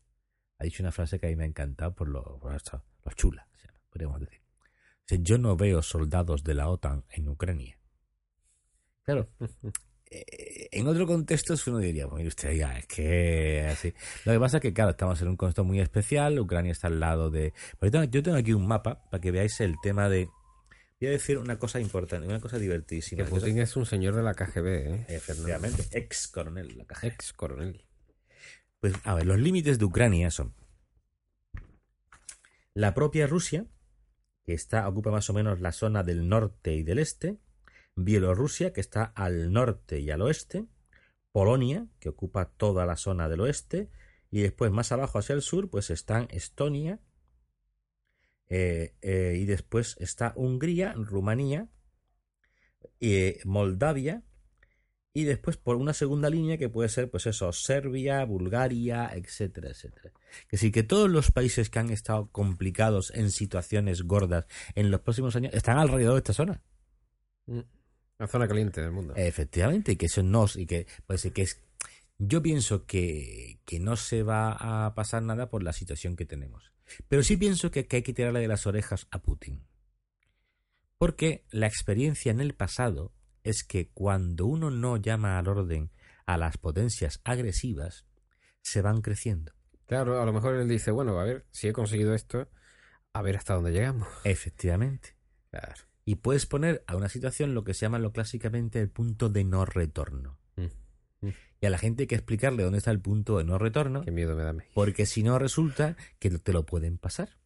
Ha 0.58 0.64
dicho 0.64 0.82
una 0.82 0.92
frase 0.92 1.20
que 1.20 1.26
a 1.26 1.30
mí 1.30 1.36
me 1.36 1.44
ha 1.44 1.48
encantado 1.48 1.94
por 1.94 2.08
lo, 2.08 2.40
por 2.40 3.14
chula, 3.14 3.48
podríamos 3.90 4.20
decir. 4.20 4.42
Yo 5.08 5.38
no 5.38 5.56
veo 5.56 5.82
soldados 5.82 6.42
de 6.42 6.54
la 6.54 6.68
OTAN 6.68 7.04
en 7.10 7.28
Ucrania. 7.28 7.78
Claro, 9.04 9.28
en 10.10 10.86
otro 10.86 11.06
contexto 11.06 11.54
uno 11.66 11.78
diría, 11.78 12.06
bueno, 12.06 12.28
usted 12.28 12.52
ya, 12.52 12.78
es 12.78 12.86
que 12.86 13.66
así. 13.70 13.92
Lo 14.24 14.32
que 14.32 14.40
pasa 14.40 14.56
es 14.58 14.62
que, 14.62 14.72
claro, 14.72 14.90
estamos 14.90 15.20
en 15.22 15.28
un 15.28 15.36
contexto 15.36 15.64
muy 15.64 15.80
especial, 15.80 16.38
Ucrania 16.38 16.72
está 16.72 16.88
al 16.88 17.00
lado 17.00 17.30
de... 17.30 17.52
yo 18.10 18.22
tengo 18.22 18.36
aquí 18.36 18.52
un 18.52 18.66
mapa 18.66 19.04
para 19.10 19.20
que 19.20 19.30
veáis 19.30 19.60
el 19.60 19.76
tema 19.82 20.08
de... 20.08 20.28
Voy 21.00 21.08
a 21.08 21.12
decir 21.12 21.38
una 21.38 21.58
cosa 21.58 21.78
importante, 21.78 22.26
una 22.26 22.40
cosa 22.40 22.58
divertidísima. 22.58 23.22
Que 23.22 23.30
Putin 23.30 23.58
es 23.58 23.76
un 23.76 23.86
señor 23.86 24.16
de 24.16 24.22
la 24.22 24.34
KGB, 24.34 24.66
¿eh? 24.66 25.06
Efectivamente, 25.08 25.86
ex 25.92 26.26
coronel 26.26 26.76
la 26.76 26.84
KGB. 26.86 27.06
Ex 27.06 27.32
coronel. 27.32 27.84
Pues, 28.80 28.94
a 29.04 29.14
ver, 29.14 29.26
los 29.26 29.38
límites 29.38 29.78
de 29.78 29.84
Ucrania 29.84 30.30
son 30.30 30.54
la 32.74 32.94
propia 32.94 33.26
Rusia, 33.26 33.66
que 34.44 34.54
está, 34.54 34.88
ocupa 34.88 35.10
más 35.10 35.28
o 35.30 35.34
menos 35.34 35.60
la 35.60 35.72
zona 35.72 36.02
del 36.02 36.28
norte 36.28 36.74
y 36.74 36.82
del 36.82 36.98
este, 36.98 37.38
Bielorrusia, 37.98 38.72
que 38.72 38.80
está 38.80 39.04
al 39.04 39.52
norte 39.52 39.98
y 40.00 40.10
al 40.10 40.22
oeste, 40.22 40.66
Polonia, 41.32 41.86
que 41.98 42.08
ocupa 42.08 42.50
toda 42.56 42.86
la 42.86 42.96
zona 42.96 43.28
del 43.28 43.40
oeste, 43.40 43.90
y 44.30 44.40
después 44.40 44.70
más 44.70 44.92
abajo 44.92 45.18
hacia 45.18 45.34
el 45.34 45.42
sur, 45.42 45.68
pues 45.68 45.90
están 45.90 46.28
Estonia, 46.30 47.00
eh, 48.48 48.94
eh, 49.02 49.36
y 49.38 49.44
después 49.44 49.96
está 49.98 50.32
Hungría, 50.36 50.92
Rumanía, 50.94 51.68
eh, 53.00 53.40
Moldavia, 53.44 54.22
y 55.12 55.24
después 55.24 55.56
por 55.56 55.76
una 55.76 55.94
segunda 55.94 56.30
línea 56.30 56.58
que 56.58 56.68
puede 56.68 56.88
ser, 56.88 57.10
pues 57.10 57.26
eso, 57.26 57.52
Serbia, 57.52 58.24
Bulgaria, 58.24 59.10
etcétera, 59.12 59.70
etcétera. 59.70 60.12
Que 60.46 60.56
sí, 60.56 60.70
que 60.70 60.84
todos 60.84 61.10
los 61.10 61.32
países 61.32 61.70
que 61.70 61.80
han 61.80 61.90
estado 61.90 62.28
complicados 62.30 63.10
en 63.14 63.32
situaciones 63.32 64.02
gordas 64.02 64.46
en 64.76 64.92
los 64.92 65.00
próximos 65.00 65.34
años 65.34 65.52
están 65.54 65.78
alrededor 65.78 66.14
de 66.14 66.18
esta 66.18 66.34
zona. 66.34 66.62
Mm. 67.46 67.77
La 68.18 68.26
zona 68.26 68.48
caliente 68.48 68.80
del 68.80 68.90
mundo. 68.90 69.14
Efectivamente, 69.16 69.92
y 69.92 69.96
que 69.96 70.06
eso 70.06 70.22
no, 70.22 70.46
y 70.54 70.66
que, 70.66 70.86
pues, 71.06 71.30
que 71.32 71.42
es, 71.42 71.60
yo 72.18 72.42
pienso 72.42 72.84
que, 72.84 73.60
que 73.64 73.78
no 73.78 73.96
se 73.96 74.22
va 74.22 74.86
a 74.86 74.94
pasar 74.94 75.22
nada 75.22 75.48
por 75.48 75.62
la 75.62 75.72
situación 75.72 76.16
que 76.16 76.26
tenemos. 76.26 76.72
Pero 77.08 77.22
sí 77.22 77.36
pienso 77.36 77.70
que, 77.70 77.86
que 77.86 77.96
hay 77.96 78.02
que 78.02 78.14
tirarle 78.14 78.40
de 78.40 78.48
las 78.48 78.66
orejas 78.66 79.06
a 79.10 79.22
Putin. 79.22 79.64
Porque 80.96 81.44
la 81.50 81.68
experiencia 81.68 82.32
en 82.32 82.40
el 82.40 82.54
pasado 82.54 83.12
es 83.44 83.62
que 83.62 83.90
cuando 83.90 84.46
uno 84.46 84.70
no 84.70 84.96
llama 84.96 85.38
al 85.38 85.46
orden 85.46 85.92
a 86.26 86.36
las 86.36 86.58
potencias 86.58 87.20
agresivas, 87.24 88.04
se 88.60 88.82
van 88.82 89.00
creciendo. 89.00 89.52
Claro, 89.86 90.20
a 90.20 90.26
lo 90.26 90.32
mejor 90.32 90.56
él 90.56 90.68
dice, 90.68 90.90
bueno, 90.90 91.18
a 91.18 91.24
ver, 91.24 91.46
si 91.50 91.68
he 91.68 91.72
conseguido 91.72 92.14
esto, 92.14 92.48
a 93.12 93.22
ver 93.22 93.36
hasta 93.36 93.54
dónde 93.54 93.72
llegamos. 93.72 94.08
Efectivamente. 94.24 95.16
Claro. 95.50 95.87
Y 96.08 96.14
puedes 96.14 96.46
poner 96.46 96.82
a 96.86 96.96
una 96.96 97.10
situación 97.10 97.52
lo 97.52 97.64
que 97.64 97.74
se 97.74 97.80
llama 97.80 97.98
lo 97.98 98.14
clásicamente 98.14 98.80
el 98.80 98.88
punto 98.88 99.28
de 99.28 99.44
no 99.44 99.66
retorno. 99.66 100.38
Mm, 100.56 101.26
mm. 101.26 101.32
Y 101.60 101.66
a 101.66 101.68
la 101.68 101.76
gente 101.76 102.04
hay 102.04 102.06
que 102.06 102.14
explicarle 102.14 102.62
dónde 102.62 102.78
está 102.78 102.90
el 102.92 103.00
punto 103.02 103.36
de 103.36 103.44
no 103.44 103.58
retorno, 103.58 104.00
Qué 104.00 104.10
miedo 104.10 104.34
me 104.34 104.42
da 104.42 104.56
porque 104.72 105.04
si 105.04 105.22
no 105.22 105.38
resulta 105.38 105.98
que 106.18 106.30
te 106.30 106.54
lo 106.54 106.64
pueden 106.64 106.96
pasar. 106.96 107.36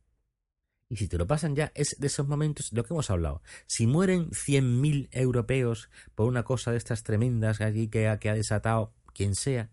Y 0.88 0.94
si 0.94 1.08
te 1.08 1.18
lo 1.18 1.26
pasan 1.26 1.56
ya, 1.56 1.72
es 1.74 1.96
de 1.98 2.06
esos 2.06 2.28
momentos 2.28 2.70
de 2.70 2.76
lo 2.76 2.84
que 2.84 2.94
hemos 2.94 3.10
hablado. 3.10 3.42
Si 3.66 3.88
mueren 3.88 4.30
100.000 4.30 5.08
europeos 5.10 5.90
por 6.14 6.28
una 6.28 6.44
cosa 6.44 6.70
de 6.70 6.78
estas 6.78 7.02
tremendas 7.02 7.60
allí 7.60 7.88
que 7.88 8.06
ha, 8.06 8.20
que 8.20 8.30
ha 8.30 8.34
desatado 8.34 8.94
quien 9.12 9.34
sea, 9.34 9.72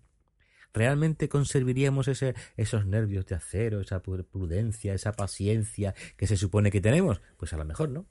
¿realmente 0.73 1.29
conservaríamos 1.29 2.07
ese, 2.07 2.33
esos 2.57 2.87
nervios 2.87 3.27
de 3.27 3.35
acero, 3.35 3.81
esa 3.81 4.01
prudencia, 4.01 4.95
esa 4.95 5.11
paciencia 5.11 5.93
que 6.17 6.25
se 6.25 6.37
supone 6.37 6.71
que 6.71 6.81
tenemos? 6.81 7.21
Pues 7.37 7.53
a 7.53 7.57
lo 7.57 7.65
mejor 7.65 7.89
no. 7.89 8.07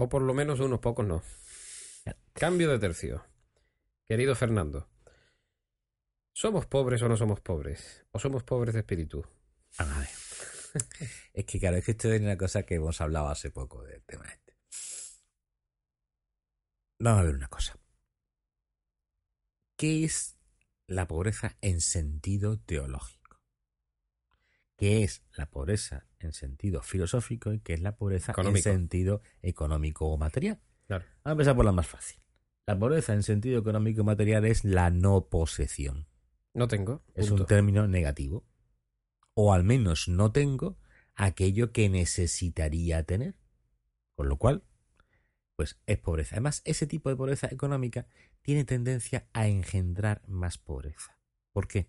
O 0.00 0.08
por 0.08 0.22
lo 0.22 0.32
menos 0.32 0.60
unos 0.60 0.80
pocos 0.80 1.04
no. 1.04 1.22
Cambio 2.32 2.70
de 2.70 2.78
tercio. 2.78 3.22
Querido 4.06 4.34
Fernando, 4.34 4.88
¿somos 6.32 6.64
pobres 6.64 7.02
o 7.02 7.08
no 7.10 7.18
somos 7.18 7.42
pobres? 7.42 8.06
¿O 8.10 8.18
somos 8.18 8.42
pobres 8.42 8.72
de 8.72 8.80
espíritu? 8.80 9.22
A 9.76 9.84
ver. 9.84 10.08
es 11.34 11.44
que 11.44 11.60
claro, 11.60 11.76
es 11.76 11.84
que 11.84 11.90
esto 11.90 12.10
es 12.10 12.18
una 12.22 12.38
cosa 12.38 12.62
que 12.62 12.76
hemos 12.76 12.98
hablado 13.02 13.28
hace 13.28 13.50
poco 13.50 13.82
del 13.82 14.02
tema 14.04 14.24
este. 14.24 14.56
Vamos 16.98 17.20
a 17.20 17.24
ver 17.24 17.34
una 17.34 17.48
cosa. 17.48 17.78
¿Qué 19.76 20.04
es 20.04 20.38
la 20.86 21.06
pobreza 21.06 21.58
en 21.60 21.82
sentido 21.82 22.58
teológico? 22.58 23.19
¿Qué 24.80 25.02
es 25.02 25.22
la 25.36 25.44
pobreza 25.44 26.06
en 26.20 26.32
sentido 26.32 26.80
filosófico 26.80 27.52
y 27.52 27.60
qué 27.60 27.74
es 27.74 27.82
la 27.82 27.96
pobreza 27.96 28.32
Económico. 28.32 28.66
en 28.70 28.74
sentido 28.76 29.20
económico 29.42 30.06
o 30.06 30.16
material? 30.16 30.58
Claro. 30.86 31.04
Vamos 31.04 31.24
a 31.24 31.32
empezar 31.32 31.56
por 31.56 31.64
la 31.66 31.72
más 31.72 31.86
fácil. 31.86 32.18
La 32.66 32.78
pobreza 32.78 33.12
en 33.12 33.22
sentido 33.22 33.60
económico 33.60 34.00
y 34.00 34.04
material 34.04 34.46
es 34.46 34.64
la 34.64 34.88
no 34.88 35.26
posesión. 35.26 36.06
No 36.54 36.66
tengo. 36.66 37.02
Es 37.14 37.28
punto. 37.28 37.42
un 37.42 37.46
término 37.46 37.88
negativo. 37.88 38.46
O 39.34 39.52
al 39.52 39.64
menos 39.64 40.08
no 40.08 40.32
tengo 40.32 40.78
aquello 41.14 41.72
que 41.72 41.90
necesitaría 41.90 43.02
tener. 43.02 43.34
Con 44.14 44.30
lo 44.30 44.38
cual, 44.38 44.64
pues 45.56 45.78
es 45.84 45.98
pobreza. 45.98 46.36
Además, 46.36 46.62
ese 46.64 46.86
tipo 46.86 47.10
de 47.10 47.16
pobreza 47.16 47.48
económica 47.50 48.06
tiene 48.40 48.64
tendencia 48.64 49.28
a 49.34 49.46
engendrar 49.46 50.22
más 50.26 50.56
pobreza. 50.56 51.18
¿Por 51.52 51.68
qué? 51.68 51.86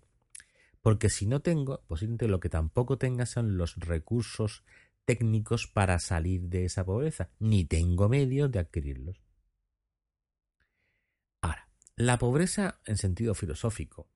Porque 0.82 1.08
si 1.08 1.26
no 1.26 1.40
tengo, 1.40 1.82
posiblemente 1.86 2.28
lo 2.28 2.40
que 2.40 2.48
tampoco 2.48 2.98
tenga 2.98 3.24
son 3.24 3.56
los 3.56 3.76
recursos 3.76 4.64
técnicos 5.04 5.66
para 5.68 5.98
salir 5.98 6.42
de 6.42 6.64
esa 6.64 6.84
pobreza, 6.84 7.30
ni 7.38 7.64
tengo 7.64 8.08
medios 8.08 8.50
de 8.50 8.58
adquirirlos. 8.58 9.22
Ahora, 11.40 11.68
la 11.96 12.18
pobreza 12.18 12.80
en 12.84 12.96
sentido 12.98 13.34
filosófico, 13.34 14.08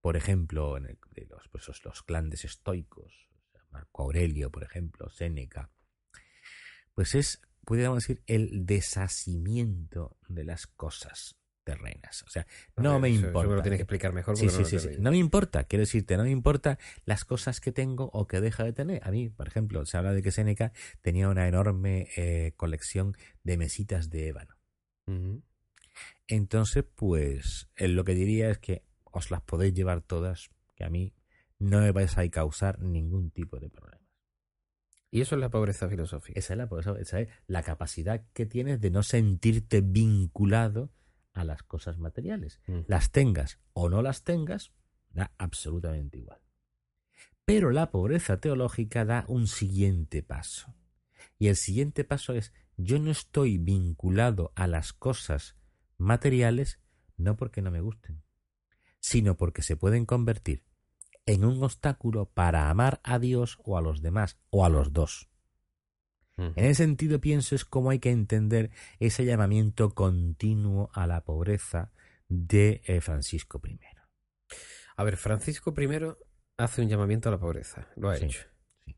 por 0.00 0.16
ejemplo, 0.16 0.76
en 0.76 0.84
de 1.10 1.26
los, 1.26 1.48
pues, 1.48 1.66
los- 1.84 2.04
grandes 2.06 2.44
estoicos, 2.44 3.28
Marco 3.70 4.02
Aurelio, 4.02 4.50
por 4.50 4.62
ejemplo, 4.62 5.10
Séneca, 5.10 5.70
pues 6.94 7.14
es, 7.16 7.40
podríamos 7.64 8.02
decir, 8.04 8.22
el 8.26 8.66
deshacimiento 8.66 10.16
de 10.28 10.44
las 10.44 10.66
cosas 10.68 11.36
terrenas. 11.64 12.22
O 12.22 12.28
sea, 12.28 12.46
no 12.76 12.92
ver, 12.92 13.00
me 13.00 13.08
eso- 13.08 13.26
importa. 13.26 13.40
Eso 13.40 13.50
me 13.50 13.56
lo 13.56 13.62
tienes 13.62 13.78
que 13.78 13.82
explicar 13.82 14.12
mejor. 14.12 14.36
Sí, 14.36 14.48
sí, 14.48 14.58
no 14.60 14.64
sí, 14.64 14.78
sí. 14.78 14.88
No 14.98 15.10
me 15.10 15.16
importa, 15.18 15.64
quiero 15.64 15.80
decirte, 15.80 16.16
no 16.16 16.22
me 16.24 16.30
importa 16.30 16.78
las 17.04 17.24
cosas 17.24 17.60
que 17.60 17.72
tengo 17.72 18.10
o 18.12 18.26
que 18.26 18.40
deja 18.40 18.62
de 18.64 18.72
tener. 18.72 19.00
A 19.04 19.10
mí, 19.10 19.30
por 19.30 19.48
ejemplo, 19.48 19.84
se 19.86 19.96
habla 19.96 20.12
de 20.12 20.22
que 20.22 20.30
Séneca 20.30 20.72
tenía 21.02 21.28
una 21.28 21.48
enorme 21.48 22.08
eh, 22.16 22.52
colección 22.56 23.16
de 23.42 23.56
mesitas 23.56 24.10
de 24.10 24.28
ébano. 24.28 24.54
Entonces, 26.26 26.84
pues, 26.94 27.68
él 27.76 27.94
lo 27.94 28.04
que 28.04 28.14
diría 28.14 28.50
es 28.50 28.58
que 28.58 28.84
os 29.04 29.30
las 29.30 29.42
podéis 29.42 29.74
llevar 29.74 30.00
todas, 30.02 30.50
que 30.74 30.84
a 30.84 30.90
mí 30.90 31.14
no 31.58 31.80
me 31.80 31.92
vais 31.92 32.16
a 32.18 32.28
causar 32.30 32.80
ningún 32.80 33.30
tipo 33.30 33.58
de 33.60 33.68
problema. 33.70 34.02
Y 35.10 35.20
eso 35.20 35.36
es 35.36 35.40
la 35.40 35.50
pobreza 35.50 35.88
filosófica. 35.88 36.38
Esa 36.40 36.54
es 36.54 36.58
la, 36.58 36.68
esa 36.98 37.20
es 37.20 37.28
la 37.46 37.62
capacidad 37.62 38.24
que 38.32 38.46
tienes 38.46 38.80
de 38.80 38.90
no 38.90 39.04
sentirte 39.04 39.80
vinculado 39.80 40.90
a 41.34 41.44
las 41.44 41.62
cosas 41.62 41.98
materiales. 41.98 42.60
Ujú. 42.66 42.84
Las 42.88 43.10
tengas 43.10 43.60
o 43.72 43.88
no 43.88 44.00
las 44.00 44.24
tengas, 44.24 44.72
da 45.10 45.32
absolutamente 45.38 46.18
igual. 46.18 46.40
Pero 47.44 47.70
la 47.70 47.90
pobreza 47.90 48.40
teológica 48.40 49.04
da 49.04 49.24
un 49.28 49.46
siguiente 49.46 50.22
paso. 50.22 50.74
Y 51.38 51.48
el 51.48 51.56
siguiente 51.56 52.04
paso 52.04 52.32
es, 52.32 52.54
yo 52.76 52.98
no 52.98 53.10
estoy 53.10 53.58
vinculado 53.58 54.52
a 54.54 54.66
las 54.66 54.92
cosas 54.92 55.56
materiales 55.98 56.80
no 57.16 57.36
porque 57.36 57.62
no 57.62 57.70
me 57.70 57.80
gusten, 57.80 58.22
sino 59.00 59.36
porque 59.36 59.62
se 59.62 59.76
pueden 59.76 60.06
convertir 60.06 60.64
en 61.26 61.44
un 61.44 61.62
obstáculo 61.62 62.26
para 62.26 62.70
amar 62.70 63.00
a 63.02 63.18
Dios 63.18 63.58
o 63.64 63.78
a 63.78 63.82
los 63.82 64.02
demás, 64.02 64.38
o 64.50 64.64
a 64.64 64.68
los 64.68 64.92
dos. 64.92 65.28
En 66.36 66.52
ese 66.64 66.82
sentido 66.82 67.20
pienso 67.20 67.54
es 67.54 67.64
cómo 67.64 67.90
hay 67.90 68.00
que 68.00 68.10
entender 68.10 68.70
ese 68.98 69.24
llamamiento 69.24 69.94
continuo 69.94 70.90
a 70.92 71.06
la 71.06 71.22
pobreza 71.22 71.92
de 72.28 72.82
eh, 72.86 73.00
Francisco 73.00 73.60
I. 73.64 73.78
A 74.96 75.04
ver, 75.04 75.16
Francisco 75.16 75.72
I 75.76 75.88
hace 76.58 76.82
un 76.82 76.88
llamamiento 76.88 77.28
a 77.28 77.32
la 77.32 77.38
pobreza. 77.38 77.88
Lo 77.96 78.10
ha 78.10 78.16
Sí, 78.16 78.24
hecho. 78.26 78.40
sí. 78.84 78.96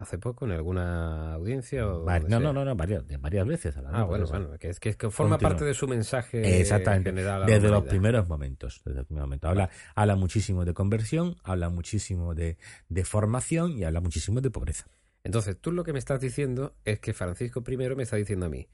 ¿Hace 0.00 0.16
poco 0.18 0.44
en 0.46 0.52
alguna 0.52 1.34
audiencia? 1.34 1.84
O 1.88 2.04
no, 2.28 2.38
no, 2.40 2.52
no, 2.52 2.64
no, 2.64 2.76
varias, 2.76 3.04
varias 3.20 3.46
veces. 3.46 3.76
hablando 3.76 3.98
Ah, 3.98 4.02
por 4.02 4.10
bueno, 4.10 4.26
bueno, 4.26 4.58
que 4.58 4.68
es 4.68 4.78
que, 4.78 4.92
forma 5.10 5.38
parte 5.38 5.64
de 5.64 5.74
su 5.74 5.88
mensaje 5.88 6.60
Exactamente. 6.60 7.10
general. 7.10 7.34
a 7.34 7.38
la 7.40 7.46
Desde 7.46 7.68
los 7.68 7.84
primeros 7.84 8.28
momentos. 8.28 8.80
Desde 8.84 9.00
el 9.00 9.06
primer 9.06 9.24
momento. 9.24 9.48
Habla, 9.48 9.70
habla 9.96 10.14
muchísimo 10.14 10.64
de 10.64 10.72
conversión, 10.72 11.36
habla 11.42 11.68
muchísimo 11.68 12.36
de, 12.36 12.58
de 12.88 13.04
formación 13.04 13.72
y 13.76 13.82
habla 13.84 14.00
muchísimo 14.00 14.40
de 14.40 14.50
pobreza. 14.52 14.86
Entonces, 15.24 15.60
tú 15.60 15.72
lo 15.72 15.84
que 15.84 15.92
me 15.92 15.98
estás 15.98 16.20
diciendo 16.20 16.76
es 16.84 17.00
que 17.00 17.12
Francisco 17.12 17.62
I 17.66 17.76
me 17.76 18.02
está 18.02 18.16
diciendo 18.16 18.46
a 18.46 18.48
mí, 18.48 18.68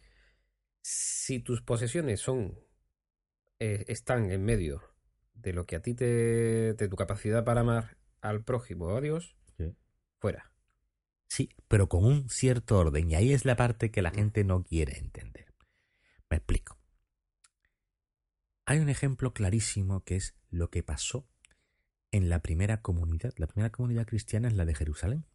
si 0.83 1.41
tus 1.41 1.63
posesiones 1.63 2.21
son 2.21 2.59
eh, 3.59 3.85
están 3.89 4.31
en 4.31 4.45
medio 4.45 4.83
de 5.33 5.53
lo 5.53 5.67
que 5.67 5.77
a 5.77 5.83
ti 5.83 5.95
te 5.95 6.75
de 6.75 6.89
tu 6.89 6.97
capacidad 6.97 7.45
para 7.45 7.63
amar 7.63 7.97
al 8.21 8.45
prójimo 8.45 8.87
o 8.87 8.97
a 8.97 9.01
Dios, 9.01 9.37
Sí. 9.57 9.75
fuera. 10.19 10.53
Sí, 11.29 11.51
pero 11.69 11.89
con 11.89 12.05
un 12.05 12.29
cierto 12.29 12.79
orden. 12.79 13.11
Y 13.11 13.15
ahí 13.15 13.33
es 13.33 13.45
la 13.45 13.57
parte 13.57 13.91
que 13.91 14.03
la 14.03 14.11
gente 14.11 14.45
no 14.45 14.63
quiere 14.63 14.99
entender. 14.99 15.55
Me 16.31 16.37
explico. 16.37 16.79
Hay 18.67 18.79
un 18.79 18.89
ejemplo 18.89 19.33
clarísimo 19.33 20.05
que 20.05 20.17
es 20.17 20.35
lo 20.51 20.71
que 20.71 20.83
pasó 20.83 21.29
en 22.13 22.29
la 22.29 22.41
primera 22.41 22.83
comunidad. 22.83 23.33
La 23.37 23.47
primera 23.47 23.71
comunidad 23.71 24.07
cristiana 24.07 24.49
es 24.49 24.55
la 24.55 24.65
de 24.65 24.75
Jerusalén. 24.75 25.27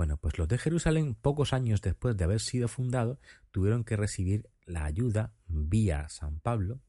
Bueno, 0.00 0.16
pues 0.16 0.38
los 0.38 0.48
de 0.48 0.56
Jerusalén, 0.56 1.14
pocos 1.14 1.52
años 1.52 1.82
después 1.82 2.16
de 2.16 2.24
haber 2.24 2.40
sido 2.40 2.68
fundado, 2.68 3.20
tuvieron 3.50 3.84
que 3.84 3.96
recibir 3.96 4.48
la 4.64 4.86
ayuda 4.86 5.34
vía 5.46 6.08
San 6.08 6.40
Pablo 6.40 6.80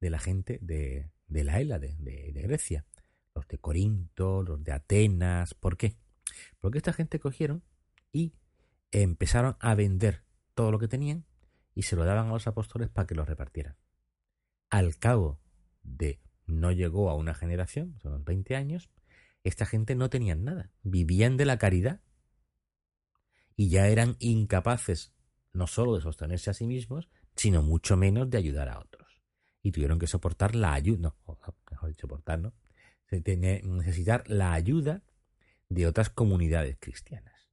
de 0.00 0.08
la 0.08 0.18
gente 0.18 0.60
de, 0.62 1.10
de 1.26 1.44
la 1.44 1.60
Hélade, 1.60 1.94
de, 1.98 2.32
de 2.32 2.40
Grecia. 2.40 2.86
Los 3.34 3.46
de 3.48 3.58
Corinto, 3.58 4.42
los 4.42 4.64
de 4.64 4.72
Atenas. 4.72 5.52
¿Por 5.52 5.76
qué? 5.76 5.98
Porque 6.58 6.78
esta 6.78 6.94
gente 6.94 7.20
cogieron 7.20 7.62
y 8.12 8.32
empezaron 8.92 9.58
a 9.60 9.74
vender 9.74 10.24
todo 10.54 10.72
lo 10.72 10.78
que 10.78 10.88
tenían 10.88 11.26
y 11.74 11.82
se 11.82 11.96
lo 11.96 12.06
daban 12.06 12.28
a 12.28 12.32
los 12.32 12.46
apóstoles 12.46 12.88
para 12.88 13.06
que 13.06 13.14
lo 13.14 13.26
repartieran. 13.26 13.76
Al 14.70 14.96
cabo 14.96 15.38
de 15.82 16.18
no 16.46 16.72
llegó 16.72 17.10
a 17.10 17.14
una 17.14 17.34
generación, 17.34 17.98
son 18.00 18.14
unos 18.14 18.24
20 18.24 18.56
años, 18.56 18.88
esta 19.42 19.66
gente 19.66 19.94
no 19.96 20.08
tenían 20.08 20.44
nada, 20.44 20.70
vivían 20.82 21.36
de 21.36 21.44
la 21.44 21.58
caridad 21.58 22.00
y 23.56 23.68
ya 23.68 23.88
eran 23.88 24.16
incapaces 24.18 25.12
no 25.52 25.66
solo 25.66 25.94
de 25.94 26.02
sostenerse 26.02 26.50
a 26.50 26.54
sí 26.54 26.66
mismos, 26.66 27.08
sino 27.36 27.62
mucho 27.62 27.96
menos 27.96 28.28
de 28.30 28.38
ayudar 28.38 28.68
a 28.68 28.78
otros. 28.78 29.22
Y 29.62 29.72
tuvieron 29.72 29.98
que 29.98 30.06
soportar 30.06 30.54
la 30.54 30.74
ayuda, 30.74 31.00
no, 31.26 31.38
mejor 31.70 31.88
dicho, 31.88 32.02
soportar, 32.02 32.40
¿no? 32.40 32.52
necesitar 33.10 34.28
la 34.28 34.52
ayuda 34.52 35.02
de 35.68 35.86
otras 35.86 36.10
comunidades 36.10 36.76
cristianas. 36.80 37.48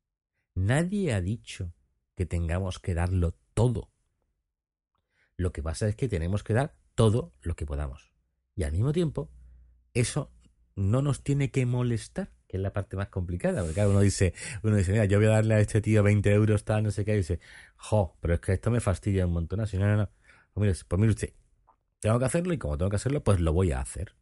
Nadie 0.56 1.14
ha 1.14 1.22
dicho 1.22 1.74
que 2.16 2.26
tengamos 2.26 2.80
que 2.80 2.94
darlo 2.94 3.36
todo. 3.54 3.92
Lo 5.38 5.52
que 5.52 5.64
pasa 5.64 5.88
es 5.88 5.96
que 5.96 6.10
tenemos 6.10 6.44
que 6.44 6.54
dar 6.54 6.76
todo 6.96 7.34
lo 7.42 7.56
que 7.56 7.66
podamos. 7.66 8.12
Y 8.56 8.64
al 8.64 8.72
mismo 8.72 8.92
tiempo, 8.92 9.32
eso 9.94 10.32
no 10.76 11.02
nos 11.02 11.24
tiene 11.24 11.52
que 11.52 11.66
molestar, 11.66 12.32
que 12.52 12.58
es 12.58 12.64
la 12.64 12.74
parte 12.74 12.98
más 12.98 13.08
complicada. 13.08 13.62
Porque 13.62 13.76
claro, 13.76 13.92
uno 13.92 14.02
dice, 14.02 14.34
uno 14.62 14.76
dice, 14.76 14.92
mira, 14.92 15.06
yo 15.06 15.20
voy 15.20 15.28
a 15.28 15.32
darle 15.32 15.54
a 15.56 15.60
este 15.62 15.80
tío 15.80 16.04
20 16.04 16.34
euros, 16.34 16.66
tal, 16.66 16.84
no 16.84 16.92
sé 16.92 17.06
qué, 17.06 17.14
y 17.14 17.18
dice, 17.18 17.40
jo, 17.78 18.18
pero 18.20 18.34
es 18.34 18.42
que 18.42 18.52
esto 18.52 18.70
me 18.70 18.82
fastidia 18.82 19.26
un 19.26 19.32
montón. 19.32 19.62
Así, 19.62 19.78
no, 19.78 19.88
no, 19.88 19.96
no. 19.96 20.10
Pues 20.54 20.68
mire, 20.68 20.86
pues 20.86 21.00
mire 21.00 21.12
usted, 21.12 21.34
tengo 22.02 22.20
que 22.20 22.26
hacerlo 22.26 22.54
y 22.54 22.58
como 22.58 22.78
tengo 22.78 22.90
que 22.90 22.98
hacerlo, 22.98 23.24
pues 23.24 23.40
lo 23.40 23.54
voy 23.54 23.72
a 23.72 23.80
hacer. 23.80 24.16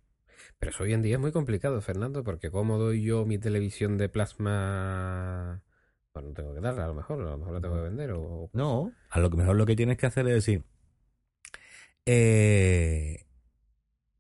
Pero 0.60 0.72
eso 0.72 0.84
hoy 0.84 0.94
en 0.94 1.02
día 1.02 1.16
es 1.16 1.20
muy 1.20 1.32
complicado, 1.32 1.82
Fernando, 1.82 2.24
porque 2.24 2.52
¿cómo 2.52 2.78
doy 2.78 3.02
yo 3.02 3.26
mi 3.26 3.40
televisión 3.40 3.98
de 3.98 4.10
plasma? 4.10 5.64
Pues 6.12 6.26
no 6.26 6.34
tengo 6.34 6.54
que 6.54 6.62
darla, 6.62 6.86
a 6.86 6.88
lo 6.88 6.94
mejor, 6.94 7.22
a 7.22 7.32
lo 7.32 7.38
mejor 7.38 7.54
la 7.56 7.62
tengo 7.62 7.76
que 7.76 7.82
vender. 7.82 8.12
O... 8.12 8.52
No, 8.54 8.94
a 9.10 9.20
lo 9.20 9.32
mejor 9.32 9.56
lo 9.56 9.66
que 9.66 9.76
tienes 9.76 9.98
que 9.98 10.06
hacer 10.06 10.28
es 10.28 10.34
decir, 10.36 10.66
eh, 12.06 13.26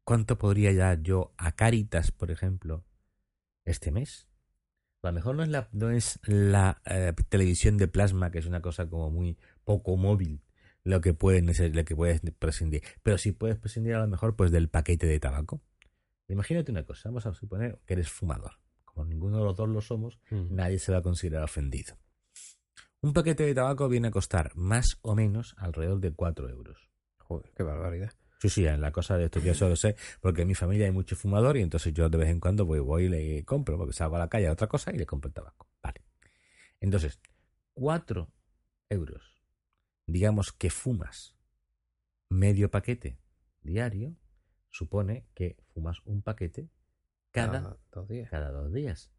¿cuánto 0.03 0.39
podría 0.39 0.73
dar 0.73 1.03
yo 1.03 1.31
a 1.37 1.51
Caritas, 1.51 2.11
por 2.11 2.31
ejemplo, 2.31 2.83
este 3.69 3.91
mes? 3.91 4.27
A 5.01 5.07
lo 5.07 5.13
mejor 5.13 5.35
no 5.35 5.43
es 5.43 5.49
la, 5.49 5.69
no 5.71 5.91
es 5.91 6.19
la 6.25 6.81
eh, 6.85 7.13
televisión 7.29 7.77
de 7.77 7.87
plasma, 7.87 8.31
que 8.31 8.39
es 8.39 8.45
una 8.45 8.61
cosa 8.61 8.89
como 8.89 9.09
muy 9.09 9.37
poco 9.63 9.95
móvil, 9.95 10.41
lo 10.83 10.99
que 10.99 11.13
puedes, 11.13 11.43
lo 11.73 11.85
que 11.85 11.95
puedes 11.95 12.21
prescindir. 12.37 12.83
Pero 13.01 13.17
si 13.17 13.31
puedes 13.31 13.57
prescindir 13.57 13.95
a 13.95 14.01
lo 14.01 14.07
mejor 14.07 14.35
pues 14.35 14.51
del 14.51 14.69
paquete 14.69 15.07
de 15.07 15.19
tabaco. 15.19 15.61
Imagínate 16.27 16.71
una 16.71 16.83
cosa, 16.83 17.09
vamos 17.09 17.25
a 17.25 17.33
suponer 17.33 17.79
que 17.85 17.93
eres 17.93 18.09
fumador. 18.09 18.59
Como 18.85 19.05
ninguno 19.05 19.37
de 19.37 19.43
los 19.45 19.55
dos 19.55 19.69
lo 19.69 19.81
somos, 19.81 20.19
nadie 20.29 20.79
se 20.79 20.91
va 20.91 20.99
a 20.99 21.01
considerar 21.01 21.43
ofendido. 21.43 21.97
Un 23.01 23.13
paquete 23.13 23.45
de 23.45 23.55
tabaco 23.55 23.87
viene 23.87 24.09
a 24.09 24.11
costar 24.11 24.51
más 24.55 24.99
o 25.01 25.15
menos 25.15 25.55
alrededor 25.57 26.01
de 26.01 26.11
4 26.11 26.49
euros. 26.49 26.91
Joder, 27.17 27.51
qué 27.55 27.63
barbaridad. 27.63 28.11
Sí, 28.39 28.47
sí, 28.47 28.65
en 28.65 28.79
la 28.79 28.91
cosa 28.93 29.17
de 29.17 29.25
esto 29.25 29.41
yo 29.41 29.53
solo 29.53 29.75
sé, 29.75 29.97
porque 30.21 30.43
en 30.43 30.47
mi 30.47 30.55
familia 30.55 30.85
hay 30.85 30.93
mucho 30.93 31.17
fumador 31.17 31.57
y 31.57 31.61
entonces 31.61 31.93
yo 31.93 32.09
de 32.09 32.17
vez 32.17 32.29
en 32.29 32.39
cuando 32.39 32.65
voy, 32.65 32.79
voy 32.79 33.03
y 33.03 33.09
le 33.09 33.43
compro, 33.43 33.77
porque 33.77 33.93
salgo 33.93 34.15
a 34.15 34.19
la 34.19 34.29
calle 34.29 34.47
a 34.47 34.53
otra 34.53 34.67
cosa 34.67 34.93
y 34.93 34.97
le 34.97 35.05
compro 35.05 35.27
el 35.27 35.33
tabaco. 35.33 35.67
Vale. 35.83 36.05
Entonces, 36.79 37.19
4 37.73 38.31
euros. 38.89 39.43
Digamos 40.05 40.53
que 40.53 40.69
fumas 40.69 41.35
medio 42.29 42.71
paquete 42.71 43.19
diario, 43.61 44.15
supone 44.69 45.27
que 45.33 45.57
fumas 45.73 45.99
un 46.05 46.21
paquete 46.21 46.69
cada, 47.31 47.77
dos 47.91 48.07
días. 48.07 48.29
cada 48.29 48.51
dos 48.51 48.71
días. 48.73 49.11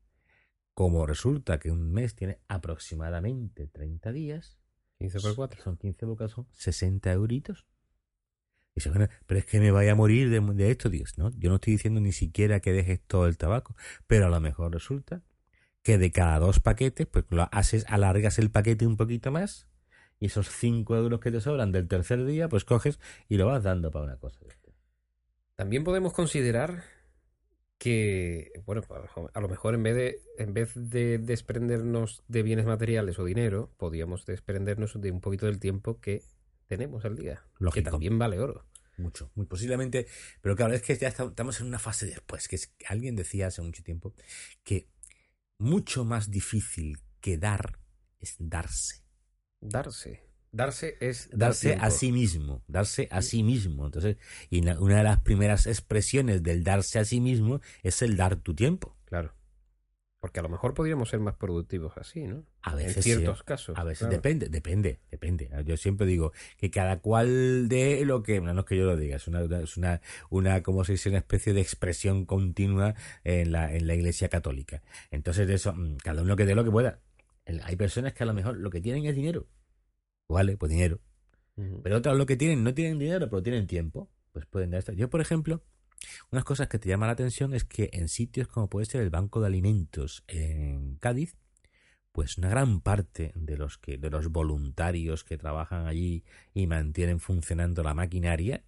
Como 0.73 1.07
resulta 1.07 1.59
que 1.59 1.71
un 1.71 1.93
mes 1.93 2.15
tiene 2.15 2.41
aproximadamente 2.49 3.67
30 3.67 4.13
días, 4.13 4.59
15 4.99 5.21
por 5.21 5.35
4. 5.37 5.63
Son 5.63 5.77
15 5.77 6.07
por 6.07 6.31
son 6.31 6.47
60 6.53 7.13
euritos. 7.13 7.67
Dice, 8.75 8.91
bueno, 8.91 9.09
pero 9.27 9.41
es 9.41 9.47
que 9.47 9.61
me 9.61 9.71
vaya 9.71 9.93
a 9.93 9.95
morir 9.95 10.31
de, 10.31 10.41
de, 10.41 10.71
esto. 10.71 10.91
No, 11.17 11.31
yo 11.37 11.51
no 11.51 11.57
estoy 11.57 11.73
diciendo 11.73 12.01
ni 12.01 12.13
siquiera 12.13 12.61
que 12.61 12.73
dejes 12.73 13.01
todo 13.01 13.27
el 13.27 13.37
tabaco, 13.37 13.75
pero 14.07 14.27
a 14.27 14.31
lo 14.31 14.41
mejor 14.41 14.73
resulta 14.73 15.23
que 15.83 15.99
de 15.99 16.13
cada 16.13 16.39
dos 16.39 16.61
paquetes, 16.61 17.07
pues 17.07 17.25
lo 17.31 17.49
haces, 17.53 17.85
alargas 17.89 18.39
el 18.39 18.51
paquete 18.51 18.87
un 18.87 18.97
poquito 18.97 19.31
más 19.31 19.67
y 20.19 20.27
esos 20.27 20.49
5 20.49 20.97
euros 20.97 21.21
que 21.21 21.31
te 21.31 21.41
sobran 21.41 21.73
del 21.73 21.89
tercer 21.89 22.25
día, 22.25 22.49
pues 22.49 22.65
coges 22.65 23.01
y 23.29 23.39
lo 23.39 23.47
vas 23.47 23.63
dando 23.63 23.91
para 23.91 24.05
una 24.05 24.17
cosa. 24.17 24.39
También 25.57 25.85
podemos 25.85 26.13
considerar 26.13 26.85
que, 27.79 28.53
bueno, 28.67 28.83
a 29.33 29.41
lo 29.41 29.49
mejor 29.49 29.75
en 29.75 29.83
vez 29.83 29.97
de, 29.97 30.19
en 30.37 30.53
vez 30.53 30.73
de 30.75 31.17
desprendernos 31.17 32.23
de 32.29 32.43
bienes 32.43 32.67
materiales 32.67 33.19
o 33.19 33.25
dinero, 33.25 33.71
podríamos 33.79 34.27
desprendernos 34.27 35.01
de 35.01 35.11
un 35.11 35.23
poquito 35.23 35.47
del 35.47 35.59
tiempo 35.59 35.99
que 35.99 36.23
tenemos 36.71 37.05
al 37.05 37.17
día. 37.17 37.43
Lógico. 37.59 37.85
Que 37.85 37.91
también 37.91 38.17
vale 38.17 38.39
oro. 38.39 38.65
Mucho, 38.97 39.33
muy 39.35 39.45
posiblemente. 39.45 40.07
Pero 40.41 40.55
claro, 40.55 40.73
es 40.73 40.83
que 40.83 40.97
ya 40.97 41.09
estamos 41.09 41.61
en 41.61 41.67
una 41.67 41.81
fase 41.81 42.07
después, 42.07 42.47
que, 42.47 42.55
es, 42.55 42.69
que 42.69 42.87
alguien 42.87 43.17
decía 43.17 43.49
hace 43.49 43.61
mucho 43.61 43.83
tiempo 43.83 44.15
que 44.63 44.89
mucho 45.59 46.05
más 46.05 46.31
difícil 46.31 47.01
que 47.21 47.39
dar 47.39 47.81
es 48.21 48.37
darse. 48.39 49.03
Darse. 49.61 50.23
Darse 50.53 50.97
es 51.01 51.29
darse 51.33 51.75
a 51.75 51.91
sí 51.91 52.13
mismo, 52.13 52.63
darse 52.69 53.09
a 53.11 53.21
sí 53.23 53.43
mismo. 53.43 53.87
Entonces, 53.87 54.17
y 54.49 54.61
una 54.61 54.99
de 54.99 55.05
las 55.05 55.21
primeras 55.23 55.67
expresiones 55.67 56.45
del 56.45 56.63
darse 56.63 57.01
a 57.01 57.05
sí 57.05 57.21
mismo 57.21 57.61
es 57.83 58.01
el 58.03 58.17
dar 58.17 58.37
tu 58.37 58.55
tiempo. 58.55 58.97
Claro. 59.07 59.35
Porque 60.21 60.41
a 60.41 60.43
lo 60.43 60.51
mejor 60.51 60.75
podríamos 60.75 61.09
ser 61.09 61.19
más 61.21 61.35
productivos 61.35 61.97
así, 61.97 62.27
¿no? 62.27 62.45
A 62.61 62.75
veces. 62.75 62.99
En 62.99 63.03
ciertos 63.03 63.43
casos. 63.43 63.79
A 63.79 63.85
veces 63.85 64.11
depende, 64.11 64.51
depende, 64.51 65.01
depende. 65.11 65.51
Yo 65.65 65.79
siempre 65.79 66.07
digo 66.07 66.33
que 66.59 66.71
cada 66.71 67.01
cual 67.01 67.69
de 67.71 68.05
lo 68.05 68.23
que, 68.23 68.41
no 68.41 68.61
es 68.61 68.67
que 68.67 68.77
yo 68.77 68.85
lo 68.85 68.97
diga, 68.97 69.17
es 69.17 69.27
una, 69.27 69.43
es 69.63 69.79
una, 69.79 70.03
una 70.29 70.63
como 70.63 70.85
se 70.85 70.93
dice, 70.93 71.09
una 71.09 71.19
especie 71.19 71.55
de 71.55 71.63
expresión 71.63 72.27
continua 72.27 72.95
en 73.25 73.51
la, 73.51 73.75
en 73.75 73.87
la 73.87 73.95
iglesia 73.95 74.29
católica. 74.29 74.83
Entonces, 75.11 75.49
de 75.49 75.55
eso, 75.55 75.73
mm, 75.73 75.97
cada 75.97 76.21
uno 76.21 76.37
que 76.37 76.45
dé 76.45 76.55
lo 76.55 76.65
que 76.65 76.71
pueda. 76.71 77.01
Hay 77.65 77.77
personas 77.77 78.13
que 78.13 78.23
a 78.23 78.27
lo 78.27 78.35
mejor 78.35 78.59
lo 78.59 78.71
que 78.71 78.81
tienen 78.81 79.07
es 79.07 79.17
dinero 79.17 79.49
Vale, 80.31 80.57
pues 80.57 80.71
dinero. 80.71 81.01
Pero 81.83 81.99
otros 81.99 82.17
lo 82.17 82.25
que 82.25 82.37
tienen, 82.37 82.65
no 82.65 82.73
tienen 82.73 82.99
dinero, 82.99 83.29
pero 83.29 83.43
tienen 83.43 83.67
tiempo. 83.67 84.09
Pues 84.33 84.47
pueden 84.47 84.71
dar 84.71 84.79
esto. 84.79 84.93
Yo, 84.93 85.11
por 85.11 85.21
ejemplo, 85.21 85.63
unas 86.31 86.45
cosas 86.45 86.69
que 86.69 86.79
te 86.79 86.89
llaman 86.89 87.09
la 87.09 87.13
atención 87.13 87.55
es 87.55 87.65
que 87.65 87.91
en 87.93 88.09
sitios 88.09 88.49
como 88.49 88.69
puede 88.69 88.87
ser 88.87 89.03
el 89.03 89.11
Banco 89.11 89.41
de 89.41 89.47
Alimentos 89.47 90.25
en 90.29 90.97
Cádiz, 90.97 91.37
pues 92.13 92.39
una 92.39 92.49
gran 92.49 92.81
parte 92.81 93.33
de 93.35 93.57
los 93.57 93.79
que, 93.79 93.97
de 93.99 94.11
los 94.11 94.29
voluntarios 94.29 95.25
que 95.25 95.39
trabajan 95.39 95.87
allí 95.87 96.25
y 96.55 96.67
mantienen 96.67 97.21
funcionando 97.21 97.83
la 97.83 97.95
maquinaria 97.95 98.65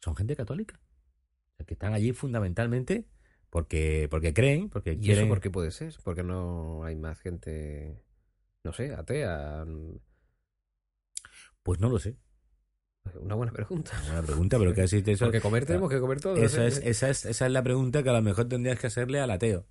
son 0.00 0.16
gente 0.16 0.36
católica. 0.36 0.80
que 1.66 1.74
están 1.74 1.92
allí 1.94 2.12
fundamentalmente 2.12 3.06
porque, 3.50 4.08
porque 4.10 4.34
creen, 4.34 4.68
porque 4.68 4.92
¿Y 4.92 4.98
quieren. 4.98 5.24
eso 5.24 5.28
por 5.28 5.40
qué 5.40 5.50
puede 5.50 5.70
ser? 5.70 5.94
Porque 6.04 6.22
no 6.22 6.84
hay 6.84 6.96
más 6.96 7.18
gente, 7.18 8.02
no 8.62 8.72
sé, 8.72 8.94
atea. 8.94 9.64
Pues 11.62 11.80
no 11.80 11.88
lo 11.88 11.98
sé. 11.98 12.16
Una 13.20 13.34
buena 13.34 13.52
pregunta. 13.52 13.92
Una 14.02 14.12
buena 14.12 14.26
pregunta, 14.26 14.58
pero 14.58 14.74
que 14.74 14.82
eso. 14.84 15.24
Porque 15.24 15.40
comer 15.40 15.66
tenemos 15.66 15.90
que 15.90 16.00
comer 16.00 16.20
todo. 16.20 16.36
Esa 16.36 16.66
es, 16.66 16.78
esa, 16.78 17.08
es, 17.08 17.24
esa 17.24 17.46
es 17.46 17.52
la 17.52 17.62
pregunta 17.62 18.02
que 18.02 18.10
a 18.10 18.12
lo 18.12 18.22
mejor 18.22 18.48
tendrías 18.48 18.78
que 18.78 18.86
hacerle 18.86 19.20
al 19.20 19.30
ateo. 19.30 19.66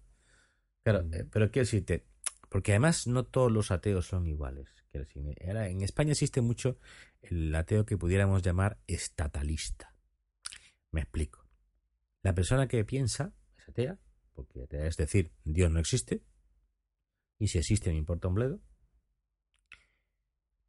Claro, 0.84 1.03
mm. 1.03 1.13
eh, 1.13 1.25
pero 1.32 1.51
quiero 1.51 1.65
decirte, 1.65 2.05
porque 2.49 2.71
además 2.71 3.07
no 3.07 3.25
todos 3.25 3.51
los 3.51 3.71
ateos 3.71 4.07
son 4.07 4.28
iguales. 4.28 4.69
En 5.15 5.82
España 5.82 6.11
existe 6.11 6.41
mucho 6.41 6.80
el 7.21 7.53
ateo 7.53 7.86
que 7.86 7.97
pudiéramos 7.97 8.41
llamar 8.41 8.80
estatalista. 8.88 9.93
Me 10.91 11.01
explico. 11.01 11.45
La 12.23 12.34
persona 12.34 12.67
que 12.67 12.84
piensa 12.84 13.34
es 13.57 13.69
atea, 13.69 13.99
porque 14.34 14.63
atea 14.63 14.88
es 14.88 14.97
decir, 14.97 15.32
Dios 15.43 15.71
no 15.71 15.80
existe, 15.80 16.23
y 17.38 17.49
si 17.49 17.59
existe 17.59 17.91
me 17.91 17.97
importa 17.97 18.28
un 18.28 18.36
bledo, 18.36 18.61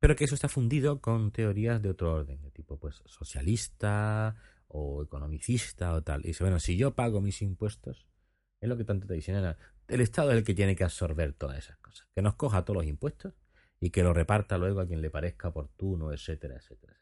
pero 0.01 0.15
que 0.17 0.25
eso 0.25 0.35
está 0.35 0.49
fundido 0.49 1.01
con 1.01 1.33
teorías 1.33 1.83
de 1.83 1.91
otro 1.91 2.15
orden, 2.15 2.41
de 2.43 2.51
tipo 2.51 2.79
pues 2.79 3.03
socialista 3.07 4.37
o 4.69 5.03
economicista 5.03 5.93
o 5.95 6.03
tal. 6.03 6.21
Y 6.25 6.29
dice, 6.29 6.45
bueno, 6.45 6.61
si 6.61 6.77
yo 6.77 6.95
pago 6.95 7.21
mis 7.21 7.43
impuestos, 7.43 8.07
es 8.61 8.69
lo 8.69 8.77
que 8.77 8.85
tanto 8.85 9.07
te 9.07 9.15
dicen, 9.15 9.37
el 9.89 10.01
Estado 10.01 10.33
es 10.33 10.39
el 10.39 10.45
que 10.45 10.55
tiene 10.55 10.77
que 10.77 10.85
absorber 10.85 11.33
todas 11.33 11.59
esas 11.59 11.79
cosas, 11.79 12.07
que 12.15 12.23
nos 12.23 12.35
coja 12.35 12.65
todos 12.65 12.79
los 12.79 12.87
impuestos 12.87 13.35
y 13.81 13.91
que 13.91 14.03
lo 14.03 14.13
reparta 14.13 14.59
luego 14.59 14.81
a 14.81 14.87
quien 14.87 15.01
le 15.01 15.11
parezca 15.11 15.49
oportuno, 15.49 16.13
etcétera, 16.13 16.57
etcétera. 16.57 16.97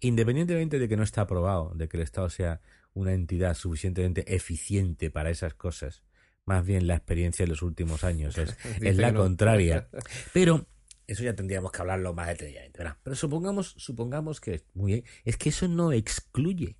Independientemente 0.00 0.78
de 0.78 0.86
que 0.86 0.96
no 0.96 1.02
está 1.02 1.22
aprobado, 1.22 1.72
de 1.74 1.88
que 1.88 1.96
el 1.96 2.02
Estado 2.02 2.28
sea 2.28 2.60
una 2.92 3.14
entidad 3.14 3.54
suficientemente 3.54 4.34
eficiente 4.34 5.10
para 5.10 5.30
esas 5.30 5.54
cosas, 5.54 6.02
más 6.44 6.64
bien 6.64 6.86
la 6.86 6.94
experiencia 6.94 7.44
de 7.44 7.48
los 7.48 7.62
últimos 7.62 8.04
años 8.04 8.36
es, 8.38 8.56
es 8.82 8.96
la 8.98 9.14
contraria. 9.14 9.88
Pero 10.32 10.66
eso 11.06 11.22
ya 11.22 11.34
tendríamos 11.34 11.72
que 11.72 11.80
hablarlo 11.80 12.14
más 12.14 12.28
detalladamente. 12.28 12.84
Pero 13.02 13.16
supongamos, 13.16 13.74
supongamos 13.78 14.40
que 14.40 14.64
muy 14.74 14.92
bien, 14.92 15.04
es 15.24 15.36
que 15.36 15.50
eso 15.50 15.68
no 15.68 15.92
excluye. 15.92 16.78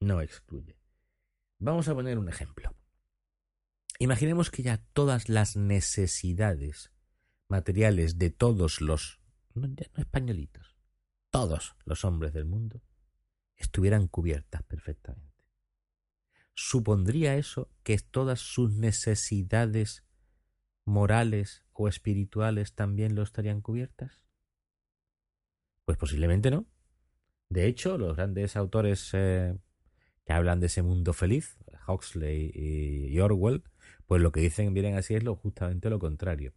No 0.00 0.20
excluye. 0.20 0.78
Vamos 1.58 1.88
a 1.88 1.94
poner 1.94 2.18
un 2.18 2.28
ejemplo. 2.28 2.74
Imaginemos 3.98 4.50
que 4.50 4.62
ya 4.62 4.78
todas 4.92 5.28
las 5.28 5.56
necesidades 5.56 6.92
materiales 7.48 8.18
de 8.18 8.30
todos 8.30 8.80
los, 8.80 9.20
no, 9.54 9.68
españolitos, 9.96 10.76
todos 11.30 11.76
los 11.84 12.04
hombres 12.04 12.34
del 12.34 12.44
mundo 12.44 12.82
estuvieran 13.56 14.06
cubiertas 14.08 14.62
perfectamente. 14.64 15.44
¿Supondría 16.54 17.36
eso 17.36 17.70
que 17.82 17.98
todas 17.98 18.40
sus 18.40 18.72
necesidades 18.72 20.04
morales 20.84 21.65
o 21.78 21.88
espirituales 21.88 22.74
también 22.74 23.14
lo 23.14 23.22
estarían 23.22 23.60
cubiertas? 23.60 24.26
Pues 25.84 25.98
posiblemente 25.98 26.50
no. 26.50 26.66
De 27.48 27.66
hecho, 27.66 27.96
los 27.98 28.16
grandes 28.16 28.56
autores 28.56 29.10
eh, 29.12 29.56
que 30.24 30.32
hablan 30.32 30.60
de 30.60 30.66
ese 30.66 30.82
mundo 30.82 31.12
feliz, 31.12 31.56
Huxley 31.86 32.50
y 32.54 33.18
Orwell, 33.20 33.62
pues 34.06 34.20
lo 34.20 34.32
que 34.32 34.40
dicen, 34.40 34.74
vienen 34.74 34.96
así, 34.96 35.14
es 35.14 35.22
lo, 35.22 35.36
justamente 35.36 35.90
lo 35.90 35.98
contrario. 35.98 36.54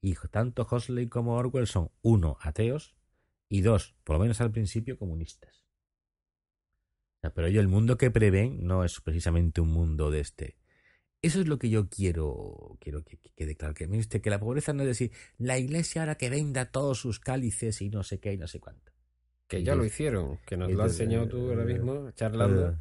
Y 0.00 0.14
tanto 0.30 0.66
Huxley 0.70 1.08
como 1.08 1.36
Orwell 1.36 1.66
son, 1.66 1.90
uno, 2.02 2.38
ateos, 2.40 2.96
y 3.48 3.60
dos, 3.60 3.94
por 4.04 4.16
lo 4.16 4.20
menos 4.20 4.40
al 4.40 4.50
principio, 4.50 4.98
comunistas. 4.98 5.66
pero 7.20 7.46
ellos 7.46 7.60
el 7.60 7.68
mundo 7.68 7.98
que 7.98 8.10
prevén 8.10 8.66
no 8.66 8.82
es 8.82 9.00
precisamente 9.00 9.60
un 9.60 9.68
mundo 9.68 10.10
de 10.10 10.20
este. 10.20 10.56
Eso 11.22 11.40
es 11.40 11.46
lo 11.46 11.58
que 11.58 11.70
yo 11.70 11.88
quiero, 11.88 12.76
quiero 12.80 13.04
que, 13.04 13.18
quede 13.36 13.56
claro. 13.56 13.74
Que, 13.74 13.86
que 13.86 14.30
la 14.30 14.40
pobreza 14.40 14.72
no 14.72 14.82
es 14.82 14.88
decir, 14.88 15.12
la 15.38 15.56
iglesia 15.58 16.02
ahora 16.02 16.16
que 16.16 16.28
venda 16.30 16.66
todos 16.66 16.98
sus 16.98 17.20
cálices 17.20 17.80
y 17.80 17.90
no 17.90 18.02
sé 18.02 18.18
qué 18.18 18.32
y 18.32 18.38
no 18.38 18.48
sé 18.48 18.58
cuánto. 18.58 18.92
Que 19.46 19.62
ya 19.62 19.74
lo 19.74 19.84
hicieron, 19.84 20.38
que 20.46 20.56
nos 20.56 20.70
lo 20.72 20.82
has 20.82 20.92
enseñado 20.92 21.28
tú 21.28 21.50
ahora 21.50 21.64
mismo, 21.64 22.10
charlando. 22.12 22.76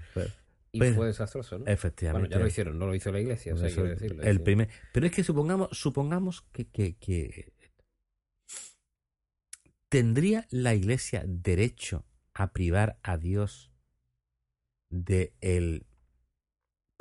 y 0.72 0.80
fue 0.80 1.08
desastroso, 1.08 1.60
¿no? 1.60 1.68
Efectivamente. 1.68 2.30
Bueno, 2.30 2.36
ya 2.36 2.42
lo 2.42 2.48
hicieron, 2.48 2.80
no 2.80 2.88
lo 2.88 2.96
hizo 2.96 3.12
la 3.12 3.20
iglesia, 3.20 3.54
o 3.54 3.58
sea, 3.58 3.70
quiero 3.70 3.90
decirlo. 3.90 4.24
El 4.24 4.42
primer, 4.42 4.70
pero 4.92 5.06
es 5.06 5.12
que 5.12 5.24
supongamos, 5.24 5.70
supongamos 5.72 6.42
que, 6.52 6.66
que, 6.66 6.96
que 6.96 7.54
¿Tendría 9.92 10.48
la 10.52 10.74
Iglesia 10.74 11.26
derecho 11.28 12.06
a 12.34 12.54
privar 12.54 12.98
a 13.04 13.18
Dios 13.18 13.74
de 14.90 15.34
el, 15.42 15.86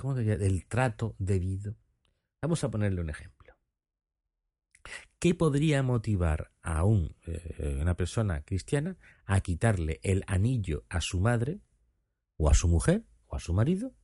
¿cómo 0.00 0.14
diría? 0.14 0.38
del 0.38 0.66
trato 0.66 1.14
debido? 1.18 1.76
Vamos 2.40 2.64
a 2.64 2.70
ponerle 2.70 3.02
un 3.02 3.10
ejemplo. 3.10 3.54
¿Qué 5.18 5.34
podría 5.34 5.82
motivar 5.82 6.52
a 6.62 6.84
eh, 7.26 7.78
una 7.78 7.94
persona 7.94 8.42
cristiana 8.42 8.96
a 9.26 9.42
quitarle 9.42 10.00
el 10.02 10.24
anillo 10.26 10.86
a 10.88 11.02
su 11.02 11.20
madre 11.20 11.60
o 12.38 12.48
a 12.48 12.54
su 12.54 12.66
mujer 12.66 13.04
o 13.26 13.36
a 13.36 13.40
su 13.40 13.52
marido 13.52 13.94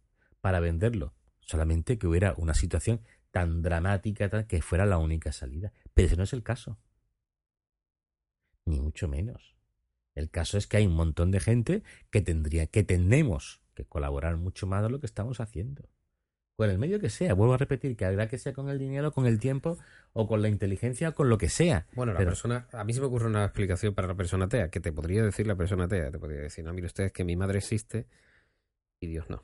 para 0.43 0.61
venderlo? 0.61 1.15
Solamente 1.41 1.99
que 1.99 2.07
hubiera 2.07 2.35
una 2.37 2.53
situación 2.53 3.01
tan 3.31 3.63
dramática 3.63 4.47
que 4.47 4.61
fuera 4.61 4.85
la 4.85 4.99
única 4.99 5.33
salida. 5.33 5.73
Pero 5.95 6.09
ese 6.09 6.17
no 6.17 6.25
es 6.25 6.35
el 6.35 6.43
caso 6.43 6.79
ni 8.67 8.81
mucho 8.81 9.09
menos. 9.09 9.57
El 10.15 10.29
caso 10.29 10.59
es 10.59 10.67
que 10.67 10.77
hay 10.77 10.87
un 10.87 10.95
montón 10.95 11.31
de 11.31 11.41
gente 11.41 11.83
que 12.11 12.21
tendría, 12.21 12.67
que 12.67 12.83
tenemos 12.83 13.63
que 13.77 13.85
colaborar 13.85 14.37
mucho 14.37 14.67
más 14.67 14.83
de 14.83 14.91
lo 14.91 14.99
que 14.99 15.07
estamos 15.07 15.39
haciendo. 15.39 15.89
Con 16.57 16.71
el 16.71 16.79
medio 16.79 16.99
que 16.99 17.11
sea, 17.11 17.35
vuelvo 17.35 17.55
a 17.55 17.59
repetir, 17.59 17.97
que 17.97 18.07
habrá 18.07 18.29
que 18.29 18.39
sea 18.39 18.55
con 18.55 18.71
el 18.71 18.79
dinero, 18.79 19.13
con 19.13 19.27
el 19.27 19.39
tiempo, 19.39 19.79
o 20.15 20.27
con 20.27 20.41
la 20.41 20.49
inteligencia, 20.49 21.11
o 21.11 21.15
con 21.15 21.29
lo 21.29 21.37
que 21.37 21.51
sea. 21.51 21.87
Bueno, 21.95 22.15
la 22.15 22.19
persona, 22.21 22.67
a 22.73 22.83
mí 22.83 22.95
se 22.95 23.01
me 23.01 23.07
ocurre 23.07 23.27
una 23.27 23.45
explicación 23.45 23.95
para 23.95 24.09
la 24.09 24.15
persona 24.15 24.47
atea, 24.47 24.71
que 24.71 24.81
te 24.81 24.91
podría 24.91 25.23
decir 25.23 25.47
la 25.47 25.55
persona 25.55 25.85
atea, 25.85 26.11
te 26.11 26.19
podría 26.19 26.41
decir, 26.41 26.65
no, 26.65 26.73
mire 26.73 26.87
ustedes 26.87 27.13
que 27.13 27.25
mi 27.25 27.37
madre 27.37 27.59
existe 27.59 28.07
y 28.99 29.09
Dios 29.09 29.29
no. 29.29 29.43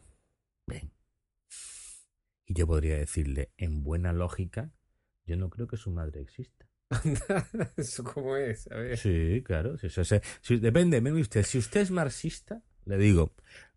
Bien. 0.66 0.90
Y 2.46 2.54
yo 2.54 2.66
podría 2.66 2.96
decirle, 2.96 3.52
en 3.58 3.84
buena 3.84 4.14
lógica, 4.14 4.70
yo 5.26 5.36
no 5.36 5.50
creo 5.50 5.66
que 5.66 5.76
su 5.76 5.90
madre 5.90 6.22
exista. 6.22 6.66
¿Eso 7.76 8.04
cómo 8.04 8.36
es? 8.36 8.68
Sí, 8.96 9.42
claro. 9.44 9.76
depende, 10.48 11.00
me 11.02 11.12
usted. 11.12 11.42
Si 11.42 11.58
usted 11.58 11.82
es 11.82 11.90
marxista, 11.90 12.62
le 12.84 12.96
digo, 12.96 13.34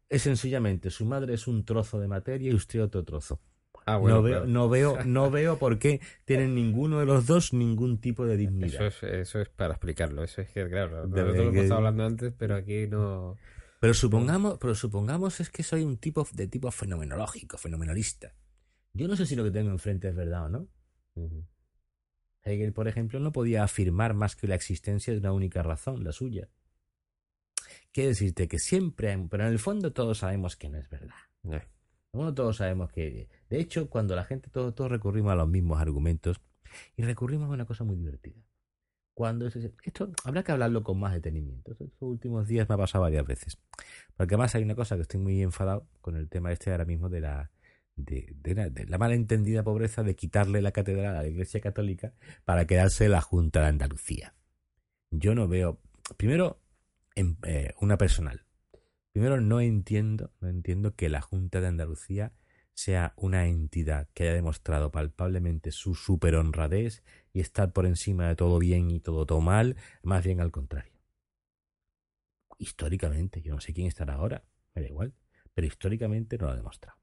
es 0.10 0.22
sencillamente 0.22 0.90
su 0.90 1.06
madre 1.06 1.34
es 1.34 1.48
un 1.48 1.66
trozo 1.66 2.00
de 2.00 2.08
materia 2.08 2.52
y 2.52 2.56
usted 2.56 2.84
otro 2.84 3.04
trozo. 3.04 3.40
Ah, 3.86 3.98
bueno, 3.98 4.18
no, 4.18 4.24
veo, 4.24 4.46
no, 4.46 4.70
veo, 4.70 4.98
no 5.06 5.30
veo 5.30 5.60
por 5.60 5.78
qué 5.78 6.02
tienen 6.26 6.56
ninguno 6.56 7.00
de 7.00 7.06
los 7.06 7.28
dos 7.28 7.54
ningún 7.54 8.00
tipo 8.00 8.26
de 8.26 8.38
dignidad. 8.38 8.88
Eso 8.88 8.88
es, 8.88 9.04
eso 9.04 9.42
es 9.42 9.50
para 9.50 9.74
explicarlo. 9.74 10.24
Eso 10.24 10.42
es 10.42 10.50
que, 10.50 10.68
claro, 10.68 11.08
nosotros 11.08 11.38
lo 11.38 11.44
hemos 11.44 11.56
estado 11.56 11.78
hablando 11.78 12.06
antes, 12.06 12.34
pero 12.38 12.56
aquí 12.56 12.88
no. 12.88 13.38
Pero 13.80 13.94
supongamos, 13.94 14.58
pero 14.60 14.74
supongamos 14.74 15.40
es 15.40 15.50
que 15.50 15.62
soy 15.62 15.84
un 15.84 15.98
tipo 15.98 16.28
de 16.34 16.48
tipo 16.48 16.72
fenomenológico, 16.72 17.58
fenomenalista. 17.58 18.34
Yo 18.94 19.08
no 19.08 19.16
sé 19.16 19.26
si 19.26 19.36
lo 19.36 19.44
que 19.44 19.52
tengo 19.52 19.70
enfrente 19.70 20.08
es 20.08 20.16
verdad 20.16 20.46
o 20.46 20.50
no. 20.50 20.68
Hegel, 22.44 22.74
por 22.74 22.88
ejemplo, 22.88 23.20
no 23.20 23.32
podía 23.32 23.64
afirmar 23.64 24.14
más 24.14 24.36
que 24.36 24.48
la 24.48 24.56
existencia 24.56 25.14
de 25.14 25.20
una 25.20 25.34
única 25.34 25.62
razón, 25.62 26.04
la 26.04 26.12
suya. 26.12 26.50
Quiere 27.92 28.10
decirte 28.10 28.48
que 28.48 28.60
siempre, 28.60 29.18
pero 29.30 29.46
en 29.46 29.52
el 29.52 29.60
fondo 29.60 29.94
todos 29.94 30.20
sabemos 30.20 30.56
que 30.56 30.70
no 30.70 30.78
es 30.78 30.90
verdad. 30.90 31.16
No. 32.12 32.34
todos 32.34 32.58
sabemos 32.58 32.92
que, 32.92 33.30
de 33.50 33.60
hecho, 33.60 33.90
cuando 33.90 34.16
la 34.16 34.24
gente, 34.24 34.50
todos, 34.50 34.74
todos 34.74 34.92
recurrimos 34.92 35.32
a 35.32 35.36
los 35.36 35.48
mismos 35.48 35.80
argumentos 35.80 36.42
y 36.96 37.04
recurrimos 37.04 37.50
a 37.50 37.54
una 37.54 37.66
cosa 37.66 37.84
muy 37.84 37.96
divertida. 37.96 38.42
Cuando 39.14 39.48
esto 39.48 40.12
habrá 40.26 40.44
que 40.44 40.52
hablarlo 40.52 40.84
con 40.84 41.00
más 41.00 41.14
detenimiento. 41.14 41.72
Estos 41.72 41.90
últimos 42.00 42.48
días 42.48 42.68
me 42.68 42.76
ha 42.76 42.78
pasado 42.78 43.04
varias 43.04 43.26
veces. 43.26 43.58
Porque 44.18 44.36
además 44.36 44.56
hay 44.56 44.64
una 44.64 44.76
cosa 44.76 44.98
que 44.98 45.04
estoy 45.04 45.22
muy 45.22 45.42
enfadado 45.42 45.88
con 46.02 46.18
el 46.18 46.28
tema 46.28 46.52
este 46.52 46.72
ahora 46.72 46.84
mismo 46.84 47.08
de 47.08 47.22
la, 47.22 47.50
de, 47.96 48.86
la, 48.88 48.98
malentendida 48.98 49.64
pobreza 49.64 50.04
de 50.04 50.16
quitarle 50.16 50.62
la 50.62 50.72
catedral 50.72 51.16
a 51.16 51.22
la 51.22 51.28
Iglesia 51.28 51.62
Católica 51.62 52.14
para 52.44 52.68
quedarse 52.68 53.08
la 53.08 53.22
Junta 53.22 53.62
de 53.62 53.68
Andalucía. 53.68 54.34
Yo 55.12 55.34
no 55.34 55.48
veo, 55.48 55.80
primero, 56.18 56.60
eh, 57.16 57.74
una 57.80 57.98
personal. 57.98 58.46
Primero, 59.12 59.40
no 59.40 59.62
entiendo, 59.62 60.34
no 60.42 60.50
entiendo 60.50 60.96
que 60.96 61.10
la 61.10 61.22
Junta 61.22 61.62
de 61.62 61.68
Andalucía 61.68 62.34
sea 62.74 63.14
una 63.16 63.48
entidad 63.48 64.10
que 64.14 64.24
haya 64.24 64.34
demostrado 64.34 64.92
palpablemente 64.92 65.72
su 65.72 65.96
super 65.96 66.36
honradez 66.36 67.04
y 67.32 67.40
estar 67.40 67.72
por 67.72 67.86
encima 67.86 68.28
de 68.28 68.36
todo 68.36 68.60
bien 68.60 68.92
y 68.92 69.00
todo, 69.00 69.26
todo 69.26 69.40
mal, 69.40 69.78
más 70.04 70.26
bien 70.26 70.42
al 70.42 70.52
contrario. 70.52 70.94
Históricamente, 72.58 73.42
yo 73.42 73.54
no 73.54 73.62
sé 73.62 73.74
quién 73.74 73.88
estará 73.88 74.16
ahora, 74.16 74.44
me 74.74 74.82
da 74.82 74.90
igual, 74.90 75.14
pero 75.54 75.68
históricamente 75.68 76.38
no 76.38 76.48
lo 76.48 76.52
ha 76.52 76.56
demostrado. 76.58 76.98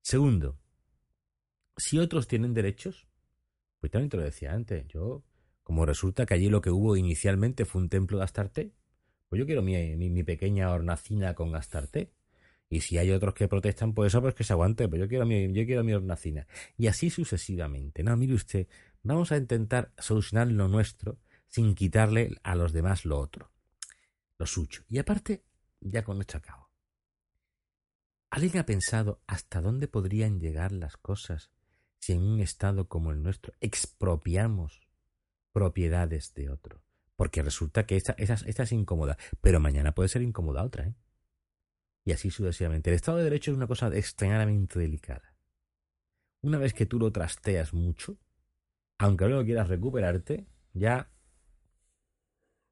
Segundo, 0.00 0.60
si 1.76 1.98
otros 1.98 2.28
tienen 2.28 2.54
derechos, 2.54 3.08
pues 3.80 3.90
también 3.90 4.10
te 4.10 4.16
lo 4.16 4.22
decía 4.22 4.52
antes, 4.52 4.86
yo, 4.86 5.24
como 5.64 5.84
resulta 5.84 6.24
que 6.24 6.34
allí 6.34 6.48
lo 6.48 6.60
que 6.60 6.70
hubo 6.70 6.96
inicialmente 6.96 7.64
fue 7.64 7.82
un 7.82 7.88
templo 7.88 8.18
de 8.18 8.24
Astarte, 8.24 8.72
pues 9.28 9.38
yo 9.38 9.46
quiero 9.46 9.62
mi, 9.62 9.96
mi, 9.96 10.22
pequeña 10.22 10.70
hornacina 10.70 11.34
con 11.34 11.54
Astarte. 11.54 12.12
Y 12.70 12.80
si 12.80 12.98
hay 12.98 13.10
otros 13.12 13.34
que 13.34 13.48
protestan 13.48 13.94
por 13.94 14.06
eso, 14.06 14.20
pues 14.20 14.34
que 14.34 14.44
se 14.44 14.52
aguante, 14.52 14.88
pues 14.88 15.00
yo 15.00 15.08
quiero 15.08 15.24
mi, 15.24 15.52
yo 15.52 15.64
quiero 15.64 15.84
mi 15.84 15.92
hornacina. 15.92 16.46
Y 16.76 16.86
así 16.86 17.10
sucesivamente. 17.10 18.02
No, 18.02 18.16
mire 18.16 18.34
usted, 18.34 18.66
vamos 19.02 19.32
a 19.32 19.36
intentar 19.36 19.92
solucionar 19.98 20.48
lo 20.48 20.68
nuestro 20.68 21.18
sin 21.46 21.74
quitarle 21.74 22.36
a 22.42 22.54
los 22.54 22.72
demás 22.72 23.04
lo 23.04 23.18
otro, 23.18 23.50
lo 24.38 24.46
suyo. 24.46 24.82
Y 24.88 24.98
aparte, 24.98 25.44
ya 25.80 26.04
con 26.04 26.20
esto 26.20 26.36
acabo. 26.36 26.70
¿Alguien 28.30 28.58
ha 28.58 28.66
pensado 28.66 29.22
hasta 29.26 29.62
dónde 29.62 29.88
podrían 29.88 30.38
llegar 30.38 30.72
las 30.72 30.98
cosas 30.98 31.50
si 31.98 32.12
en 32.12 32.22
un 32.22 32.40
estado 32.40 32.86
como 32.86 33.10
el 33.10 33.22
nuestro 33.22 33.54
expropiamos 33.60 34.86
propiedades 35.52 36.34
de 36.34 36.50
otro? 36.50 36.82
Porque 37.18 37.42
resulta 37.42 37.84
que 37.84 37.96
esta, 37.96 38.14
es 38.16 38.72
incómoda, 38.72 39.18
pero 39.40 39.58
mañana 39.58 39.92
puede 39.92 40.08
ser 40.08 40.22
incómoda 40.22 40.62
otra, 40.62 40.86
¿eh? 40.86 40.94
Y 42.04 42.12
así 42.12 42.30
sucesivamente. 42.30 42.90
El 42.90 42.94
Estado 42.94 43.18
de 43.18 43.24
Derecho 43.24 43.50
es 43.50 43.56
una 43.56 43.66
cosa 43.66 43.88
extremadamente 43.88 44.78
delicada. 44.78 45.34
Una 46.42 46.58
vez 46.58 46.74
que 46.74 46.86
tú 46.86 47.00
lo 47.00 47.10
trasteas 47.10 47.74
mucho, 47.74 48.18
aunque 48.98 49.26
luego 49.26 49.44
quieras 49.44 49.68
recuperarte, 49.68 50.46
ya 50.74 51.10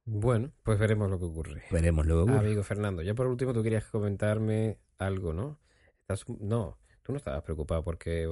bueno, 0.04 0.52
pues 0.62 0.78
veremos 0.78 1.10
lo 1.10 1.18
que 1.18 1.24
ocurre. 1.24 1.64
Veremos 1.72 2.06
lo 2.06 2.14
que 2.14 2.30
ocurre. 2.30 2.38
Amigo 2.38 2.62
Fernando, 2.62 3.02
ya 3.02 3.14
por 3.14 3.26
último 3.26 3.52
tú 3.52 3.64
querías 3.64 3.86
comentarme 3.86 4.78
algo, 4.98 5.32
¿no? 5.32 5.58
Estás, 6.02 6.24
no, 6.38 6.78
tú 7.02 7.10
no 7.10 7.18
estabas 7.18 7.42
preocupado 7.42 7.82
porque, 7.82 8.28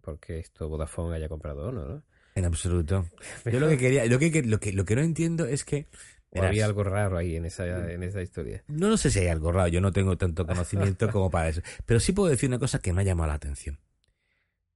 porque 0.00 0.38
esto 0.38 0.70
Vodafone 0.70 1.14
haya 1.14 1.28
comprado 1.28 1.68
o 1.68 1.72
¿no? 1.72 2.02
En 2.40 2.46
absoluto. 2.46 3.06
Yo 3.44 3.60
lo 3.60 3.68
que 3.68 3.76
quería, 3.76 4.06
lo 4.06 4.18
que, 4.18 4.42
lo 4.42 4.58
que, 4.58 4.72
lo 4.72 4.84
que 4.86 4.96
no 4.96 5.02
entiendo 5.02 5.44
es 5.44 5.64
que 5.64 5.88
había 6.34 6.64
algo 6.64 6.82
raro 6.84 7.18
ahí 7.18 7.36
en 7.36 7.44
esa, 7.44 7.92
en 7.92 8.02
esa 8.02 8.22
historia. 8.22 8.64
No, 8.66 8.88
no 8.88 8.96
sé 8.96 9.10
si 9.10 9.18
hay 9.18 9.26
algo 9.28 9.52
raro, 9.52 9.68
yo 9.68 9.80
no 9.80 9.92
tengo 9.92 10.16
tanto 10.16 10.46
conocimiento 10.46 11.08
como 11.12 11.30
para 11.30 11.48
eso. 11.48 11.60
Pero 11.84 12.00
sí 12.00 12.12
puedo 12.12 12.30
decir 12.30 12.48
una 12.48 12.58
cosa 12.58 12.78
que 12.78 12.92
me 12.92 13.02
ha 13.02 13.04
llamado 13.04 13.28
la 13.28 13.34
atención. 13.34 13.78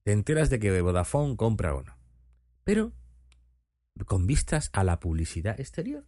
Te 0.03 0.11
enteras 0.11 0.51
de 0.51 0.59
que 0.59 0.81
Vodafone 0.81 1.35
compra 1.35 1.73
uno. 1.73 1.97
Pero 2.63 2.93
con 4.05 4.27
vistas 4.27 4.69
a 4.73 4.83
la 4.83 4.99
publicidad 4.99 5.59
exterior. 5.59 6.05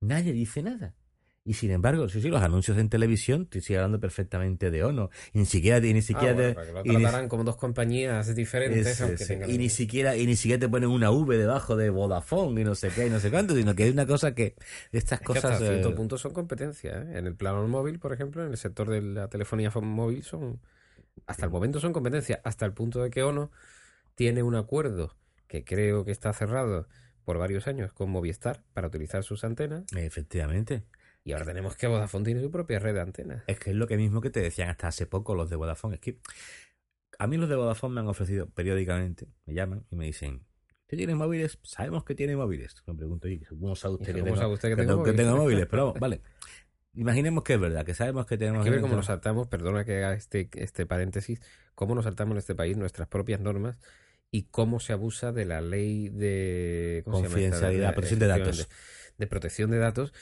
Nadie 0.00 0.32
dice 0.32 0.62
nada. 0.62 0.94
Y 1.48 1.54
sin 1.54 1.70
embargo, 1.70 2.10
sí, 2.10 2.20
sí, 2.20 2.28
los 2.28 2.42
anuncios 2.42 2.76
en 2.76 2.90
televisión 2.90 3.46
te 3.46 3.62
sigue 3.62 3.78
hablando 3.78 3.98
perfectamente 3.98 4.70
de 4.70 4.84
Ono. 4.84 5.08
Y 5.32 5.38
ni 5.38 5.46
siquiera, 5.46 5.78
y 5.86 5.94
ni 5.94 6.02
siquiera 6.02 6.32
Ah, 6.32 6.34
bueno, 6.34 6.48
te- 6.50 6.54
para 6.54 6.66
que 6.66 6.72
lo 6.74 6.80
y 6.84 6.88
ni- 6.98 7.02
tratarán 7.02 7.28
como 7.30 7.44
dos 7.44 7.56
compañías 7.56 8.34
diferentes, 8.34 9.00
aunque 9.00 9.24
tengan- 9.24 9.48
y 9.50 9.56
ni 9.56 9.70
siquiera 9.70 10.14
y 10.14 10.26
ni 10.26 10.36
siquiera 10.36 10.60
te 10.60 10.68
ponen 10.68 10.90
una 10.90 11.10
V 11.10 11.38
debajo 11.38 11.74
de 11.74 11.88
Vodafone 11.88 12.60
y 12.60 12.64
no 12.64 12.74
sé 12.74 12.90
qué 12.90 13.06
y 13.06 13.10
no 13.10 13.18
sé 13.18 13.30
cuánto, 13.30 13.54
sino 13.56 13.74
que 13.74 13.86
es 13.88 13.92
una 13.94 14.06
cosa 14.06 14.34
que 14.34 14.56
estas 14.92 15.20
Es 15.20 15.20
que 15.20 15.24
cosas 15.24 15.52
hasta 15.52 15.64
eh, 15.64 15.68
cierto 15.68 15.94
punto 15.94 16.18
son 16.18 16.34
competencia. 16.34 16.98
¿eh? 17.00 17.18
En 17.18 17.26
el 17.26 17.34
plano 17.34 17.66
móvil, 17.66 17.98
por 17.98 18.12
ejemplo, 18.12 18.44
en 18.44 18.50
el 18.50 18.58
sector 18.58 18.90
de 18.90 19.00
la 19.00 19.28
telefonía 19.28 19.72
fo- 19.72 19.80
móvil, 19.80 20.24
son 20.24 20.60
hasta 21.26 21.46
el 21.46 21.50
momento 21.50 21.80
son 21.80 21.94
competencia, 21.94 22.42
hasta 22.44 22.66
el 22.66 22.74
punto 22.74 23.02
de 23.02 23.08
que 23.08 23.22
ONO 23.22 23.50
tiene 24.14 24.42
un 24.42 24.54
acuerdo 24.54 25.16
que 25.46 25.64
creo 25.64 26.04
que 26.04 26.12
está 26.12 26.30
cerrado 26.34 26.86
por 27.24 27.38
varios 27.38 27.66
años 27.68 27.92
con 27.94 28.10
Movistar 28.10 28.62
para 28.74 28.88
utilizar 28.88 29.24
sus 29.24 29.44
antenas. 29.44 29.84
efectivamente 29.96 30.84
Y 31.28 31.32
ahora 31.32 31.44
tenemos 31.44 31.76
que 31.76 31.86
Vodafone 31.86 32.24
tiene 32.24 32.40
su 32.40 32.50
propia 32.50 32.78
red 32.78 32.94
de 32.94 33.02
antenas. 33.02 33.44
es 33.46 33.60
que 33.60 33.68
es 33.68 33.76
lo 33.76 33.86
que 33.86 33.98
mismo 33.98 34.22
que 34.22 34.30
te 34.30 34.40
decían 34.40 34.70
hasta 34.70 34.88
hace 34.88 35.04
poco 35.04 35.34
los 35.34 35.50
de 35.50 35.56
Vodafone. 35.56 35.96
Es 35.96 36.00
que 36.00 36.18
a 37.18 37.26
mí 37.26 37.36
los 37.36 37.50
de 37.50 37.56
Vodafone 37.56 37.96
me 37.96 38.00
han 38.00 38.08
ofrecido 38.08 38.48
periódicamente, 38.48 39.28
me 39.44 39.52
llaman 39.52 39.84
y 39.90 39.96
me 39.96 40.06
dicen, 40.06 40.46
¿usted 40.84 40.96
tiene 40.96 41.14
móviles? 41.14 41.58
Sabemos 41.64 42.04
que 42.04 42.14
tiene 42.14 42.34
móviles. 42.34 42.82
Me 42.86 42.94
pregunto, 42.94 43.28
¿y 43.28 43.40
cómo 43.40 43.76
sabe 43.76 43.96
usted 43.96 44.06
que 44.06 44.12
¿Cómo 44.12 44.24
tengo, 44.24 44.36
sabe 44.38 44.54
usted 44.54 44.68
que 44.70 44.76
que 44.76 44.82
tengo 44.86 45.04
que 45.04 45.10
móviles? 45.10 45.16
tengo 45.16 45.36
móviles? 45.36 45.66
Pero 45.66 45.84
vamos, 45.88 46.00
vale. 46.00 46.22
Imaginemos 46.94 47.44
que 47.44 47.52
es 47.52 47.60
verdad, 47.60 47.84
que 47.84 47.92
sabemos 47.92 48.24
que 48.24 48.38
tenemos... 48.38 48.64
Que 48.64 48.70
ver 48.70 48.80
cómo 48.80 48.96
nos 48.96 49.06
saltamos, 49.06 49.48
perdona 49.48 49.84
que 49.84 49.98
haga 49.98 50.14
este, 50.14 50.48
este 50.54 50.86
paréntesis, 50.86 51.42
cómo 51.74 51.94
nos 51.94 52.04
saltamos 52.04 52.32
en 52.32 52.38
este 52.38 52.54
país 52.54 52.78
nuestras 52.78 53.06
propias 53.06 53.38
normas 53.38 53.78
y 54.30 54.44
cómo 54.44 54.80
se 54.80 54.94
abusa 54.94 55.30
de 55.32 55.44
la 55.44 55.60
ley 55.60 56.08
de 56.08 57.02
¿cómo 57.04 57.18
se 57.18 57.24
llama 57.24 57.28
esta? 57.28 57.50
Confidencialidad, 57.50 57.92
protección 57.92 58.20
de 58.20 58.26
datos. 58.26 58.68
De 59.18 59.26
protección 59.26 59.70
de 59.70 59.78
datos. 59.78 60.14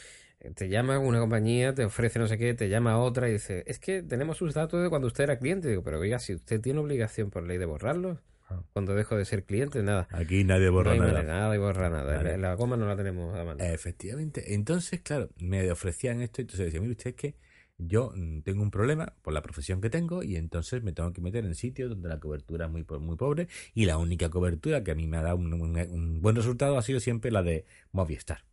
Te 0.55 0.69
llama 0.69 0.99
una 0.99 1.19
compañía, 1.19 1.75
te 1.75 1.85
ofrece 1.85 2.19
no 2.19 2.29
sé 2.29 2.39
qué, 2.39 2.55
te 2.55 2.69
llama 2.69 2.99
otra 2.99 3.29
y 3.29 3.33
dice, 3.33 3.65
es 3.67 3.79
que 3.79 4.03
tenemos 4.03 4.37
sus 4.37 4.55
datos 4.55 4.83
de 4.83 4.89
cuando 4.91 5.09
usted 5.09 5.25
era 5.25 5.39
cliente. 5.39 5.69
Digo, 5.69 5.83
pero 5.83 5.99
oiga, 5.99 6.19
si 6.19 6.35
usted 6.35 6.61
tiene 6.61 6.79
obligación 6.81 7.31
por 7.31 7.43
ley 7.45 7.59
de 7.59 7.65
borrarlos, 7.67 8.19
Ah. 8.49 8.63
cuando 8.75 8.95
dejo 8.95 9.17
de 9.17 9.25
ser 9.25 9.43
cliente, 9.43 9.83
nada. 9.83 10.07
Aquí 10.13 10.45
nadie 10.45 10.69
borra 10.69 10.95
nada. 10.95 11.25
nada 11.25 11.51
de 11.51 11.59
borrar 11.59 11.91
nada. 11.91 12.17
Vale. 12.19 12.39
La, 12.39 12.55
goma 12.55 12.77
no 12.77 12.87
la 12.87 12.95
tenemos 12.97 13.37
a 13.37 13.43
mano. 13.45 13.65
Efectivamente. 13.65 14.55
Entonces, 14.55 15.01
claro, 15.01 15.31
me 15.41 15.69
ofrecían 15.73 16.21
esto 16.23 16.41
y 16.41 16.45
entonces 16.45 16.67
decía, 16.67 16.81
mire 16.81 16.93
usted 16.93 17.11
es 17.11 17.17
que 17.17 17.35
yo 17.77 18.13
mm, 18.15 18.43
tengo 18.43 18.63
un 18.63 18.71
problema 18.71 19.15
por 19.23 19.33
la 19.35 19.43
profesión 19.43 19.81
que 19.81 19.91
tengo 19.91 20.23
y 20.23 20.37
entonces 20.37 20.85
me 20.85 20.93
tengo 20.93 21.13
que 21.13 21.21
meter 21.21 21.45
en 21.45 21.57
sitios 21.57 21.91
donde 21.91 22.09
la 22.09 22.21
cobertura 22.21 22.67
es 22.67 22.71
muy, 22.71 22.85
muy 23.01 23.17
pobre 23.17 23.49
y 23.75 23.87
la 23.87 23.99
única 23.99 24.29
cobertura 24.31 24.85
que 24.85 24.93
a 24.93 24.95
mí 24.95 25.09
me 25.09 25.17
ha 25.17 25.23
dado 25.23 25.39
un, 25.39 25.53
un- 25.53 25.77
un 25.91 26.23
buen 26.23 26.37
resultado 26.37 26.79
ha 26.79 26.83
sido 26.83 27.01
siempre 27.01 27.33
la 27.33 27.43
de 27.43 27.65
Movistar. 27.91 28.45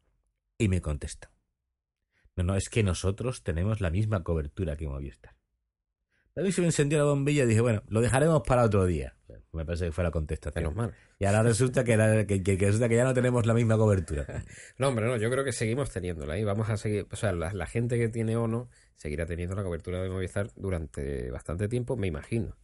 Y 0.57 0.69
me 0.69 0.81
contesta, 0.81 1.29
no, 2.35 2.43
no, 2.43 2.55
es 2.55 2.69
que 2.69 2.83
nosotros 2.83 3.43
tenemos 3.43 3.81
la 3.81 3.89
misma 3.89 4.23
cobertura 4.23 4.75
que 4.75 4.87
Movistar. 4.87 5.35
A 6.35 6.41
mí 6.41 6.51
se 6.51 6.61
me 6.61 6.67
encendió 6.67 6.97
la 6.97 7.03
bombilla 7.03 7.43
y 7.43 7.47
dije, 7.47 7.61
bueno, 7.61 7.83
lo 7.89 8.01
dejaremos 8.01 8.41
para 8.41 8.63
otro 8.63 8.85
día. 8.85 9.15
Me 9.51 9.65
parece 9.65 9.85
que 9.85 9.91
fue 9.91 10.03
la 10.03 10.09
contestación. 10.09 10.63
Menos 10.63 10.75
mal. 10.75 10.93
Y 11.19 11.25
ahora 11.25 11.43
resulta 11.43 11.83
que, 11.83 11.93
era- 11.93 12.25
que, 12.25 12.41
que- 12.41 12.57
que 12.57 12.65
resulta 12.65 12.89
que 12.89 12.95
ya 12.95 13.03
no 13.03 13.13
tenemos 13.13 13.45
la 13.45 13.53
misma 13.53 13.77
cobertura. 13.77 14.25
No, 14.79 14.87
hombre, 14.87 15.05
no, 15.05 15.17
yo 15.17 15.29
creo 15.29 15.43
que 15.43 15.51
seguimos 15.51 15.91
teniéndola 15.91 16.39
y 16.39 16.43
vamos 16.43 16.69
a 16.69 16.77
seguir, 16.77 17.05
o 17.11 17.15
sea, 17.15 17.33
la, 17.33 17.53
la 17.53 17.67
gente 17.67 17.99
que 17.99 18.09
tiene 18.09 18.35
ONO 18.35 18.67
seguirá 18.95 19.27
teniendo 19.27 19.55
la 19.55 19.61
cobertura 19.63 20.01
de 20.01 20.09
Movistar 20.09 20.49
durante 20.55 21.29
bastante 21.29 21.67
tiempo, 21.67 21.95
me 21.97 22.07
imagino. 22.07 22.57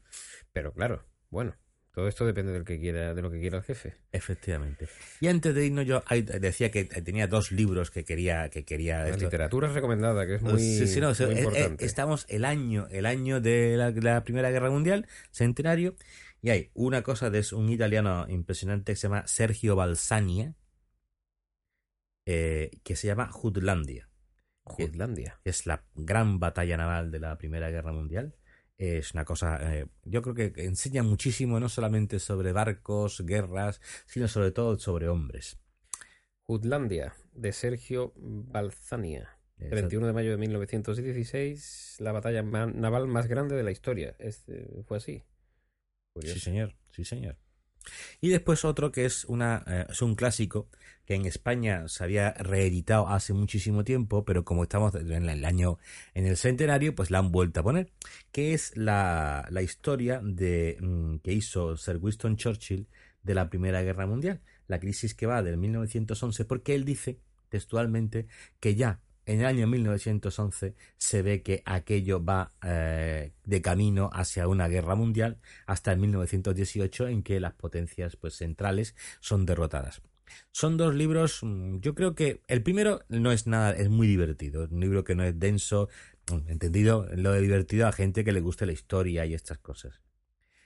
Pero 0.51 0.73
claro, 0.73 1.05
bueno, 1.29 1.55
todo 1.91 2.07
esto 2.07 2.25
depende 2.25 2.51
del 2.53 2.63
que 2.63 2.79
quiera, 2.79 3.13
de 3.13 3.21
lo 3.21 3.31
que 3.31 3.39
quiera 3.39 3.57
el 3.57 3.63
jefe. 3.63 3.97
Efectivamente. 4.11 4.87
Y 5.19 5.27
antes 5.27 5.53
de 5.55 5.65
irnos 5.65 5.85
yo 5.85 6.03
decía 6.39 6.71
que 6.71 6.85
tenía 6.85 7.27
dos 7.27 7.51
libros 7.51 7.91
que 7.91 8.05
quería 8.05 8.49
que 8.49 8.63
quería 8.63 8.99
La 9.03 9.09
esto. 9.09 9.25
literatura 9.25 9.67
recomendada, 9.73 10.25
que 10.25 10.35
es 10.35 10.41
muy, 10.41 10.59
Sí, 10.59 10.87
sí, 10.87 10.99
no, 11.01 11.07
muy 11.07 11.11
o 11.11 11.15
sea, 11.15 11.27
eh, 11.27 11.31
eh, 11.31 11.39
importante. 11.39 11.85
estamos 11.85 12.25
el 12.29 12.45
año 12.45 12.87
el 12.91 13.05
año 13.05 13.41
de 13.41 13.75
la, 13.75 13.91
la 13.91 14.23
Primera 14.23 14.51
Guerra 14.51 14.69
Mundial, 14.69 15.07
centenario, 15.31 15.95
y 16.41 16.51
hay 16.51 16.71
una 16.73 17.01
cosa 17.01 17.29
de 17.29 17.43
un 17.53 17.69
italiano 17.69 18.25
impresionante 18.29 18.93
que 18.93 18.95
se 18.95 19.07
llama 19.07 19.27
Sergio 19.27 19.75
Balsania, 19.75 20.55
eh, 22.25 22.71
que 22.83 22.95
se 22.95 23.07
llama 23.07 23.29
Jutlandia. 23.31 24.09
Jutlandia. 24.63 25.39
que 25.43 25.49
es 25.49 25.65
la 25.65 25.83
gran 25.95 26.39
batalla 26.39 26.77
naval 26.77 27.09
de 27.11 27.19
la 27.19 27.37
Primera 27.39 27.71
Guerra 27.71 27.91
Mundial. 27.91 28.35
Es 28.79 29.13
una 29.13 29.25
cosa, 29.25 29.75
eh, 29.75 29.87
yo 30.05 30.21
creo 30.21 30.33
que 30.33 30.63
enseña 30.63 31.03
muchísimo, 31.03 31.59
no 31.59 31.67
solamente 31.67 32.17
sobre 32.17 32.53
barcos, 32.53 33.25
guerras, 33.25 33.81
sino 34.05 34.29
sobre 34.29 34.51
todo 34.51 34.79
sobre 34.79 35.09
hombres. 35.09 35.59
Jutlandia, 36.43 37.13
de 37.33 37.51
Sergio 37.51 38.13
Balzania. 38.15 39.35
31 39.57 40.07
de 40.07 40.13
mayo 40.13 40.31
de 40.31 40.37
1916, 40.37 41.97
la 41.99 42.13
batalla 42.13 42.41
naval 42.41 43.07
más 43.07 43.27
grande 43.27 43.57
de 43.57 43.63
la 43.63 43.71
historia. 43.71 44.15
Eh, 44.17 44.31
fue 44.85 44.95
así. 44.95 45.25
Curioso. 46.13 46.35
Sí, 46.35 46.39
señor, 46.39 46.73
sí, 46.91 47.03
señor. 47.03 47.35
Y 48.21 48.29
después 48.29 48.65
otro 48.65 48.91
que 48.91 49.05
es, 49.05 49.25
una, 49.25 49.63
eh, 49.67 49.85
es 49.89 50.01
un 50.01 50.15
clásico 50.15 50.67
que 51.05 51.15
en 51.15 51.25
España 51.25 51.87
se 51.87 52.03
había 52.03 52.33
reeditado 52.33 53.07
hace 53.07 53.33
muchísimo 53.33 53.83
tiempo, 53.83 54.25
pero 54.25 54.45
como 54.45 54.63
estamos 54.63 54.93
en 54.93 55.27
el 55.27 55.43
año, 55.43 55.79
en 56.13 56.27
el 56.27 56.37
centenario, 56.37 56.93
pues 56.93 57.09
la 57.09 57.17
han 57.17 57.31
vuelto 57.31 57.61
a 57.61 57.63
poner, 57.63 57.89
que 58.31 58.53
es 58.53 58.77
la, 58.77 59.47
la 59.49 59.63
historia 59.63 60.21
de, 60.23 60.77
mm, 60.79 61.17
que 61.17 61.33
hizo 61.33 61.77
Sir 61.77 61.97
Winston 61.97 62.37
Churchill 62.37 62.87
de 63.23 63.33
la 63.33 63.49
Primera 63.49 63.81
Guerra 63.81 64.05
Mundial, 64.05 64.41
la 64.67 64.79
crisis 64.79 65.15
que 65.15 65.25
va 65.25 65.41
del 65.41 65.57
1911, 65.57 66.45
porque 66.45 66.75
él 66.75 66.85
dice 66.85 67.19
textualmente 67.49 68.27
que 68.59 68.75
ya 68.75 68.99
en 69.29 69.41
el 69.41 69.45
año 69.45 69.67
1911 69.67 70.75
se 70.97 71.21
ve 71.21 71.43
que 71.43 71.61
aquello 71.65 72.23
va 72.23 72.53
eh, 72.65 73.31
de 73.43 73.61
camino 73.61 74.09
hacia 74.11 74.47
una 74.47 74.67
guerra 74.67 74.95
mundial 74.95 75.37
hasta 75.67 75.91
el 75.91 75.99
1918 75.99 77.07
en 77.07 77.21
que 77.21 77.39
las 77.39 77.53
potencias 77.53 78.15
pues 78.15 78.35
centrales 78.35 78.95
son 79.19 79.45
derrotadas. 79.45 80.01
Son 80.51 80.77
dos 80.77 80.95
libros, 80.95 81.39
mm, 81.43 81.77
yo 81.79 81.93
creo 81.95 82.15
que 82.15 82.41
el 82.47 82.63
primero 82.63 83.01
no 83.07 83.31
es 83.31 83.45
nada, 83.47 83.73
es 83.73 83.89
muy 83.89 84.07
divertido, 84.07 84.63
es 84.63 84.71
un 84.71 84.79
libro 84.79 85.03
que 85.03 85.15
no 85.15 85.23
es 85.23 85.39
denso, 85.39 85.89
mm, 86.31 86.49
entendido 86.49 87.07
lo 87.15 87.31
de 87.31 87.41
divertido 87.41 87.87
a 87.87 87.91
gente 87.91 88.23
que 88.23 88.31
le 88.31 88.41
guste 88.41 88.65
la 88.65 88.71
historia 88.73 89.25
y 89.27 89.33
estas 89.35 89.59
cosas. 89.59 90.01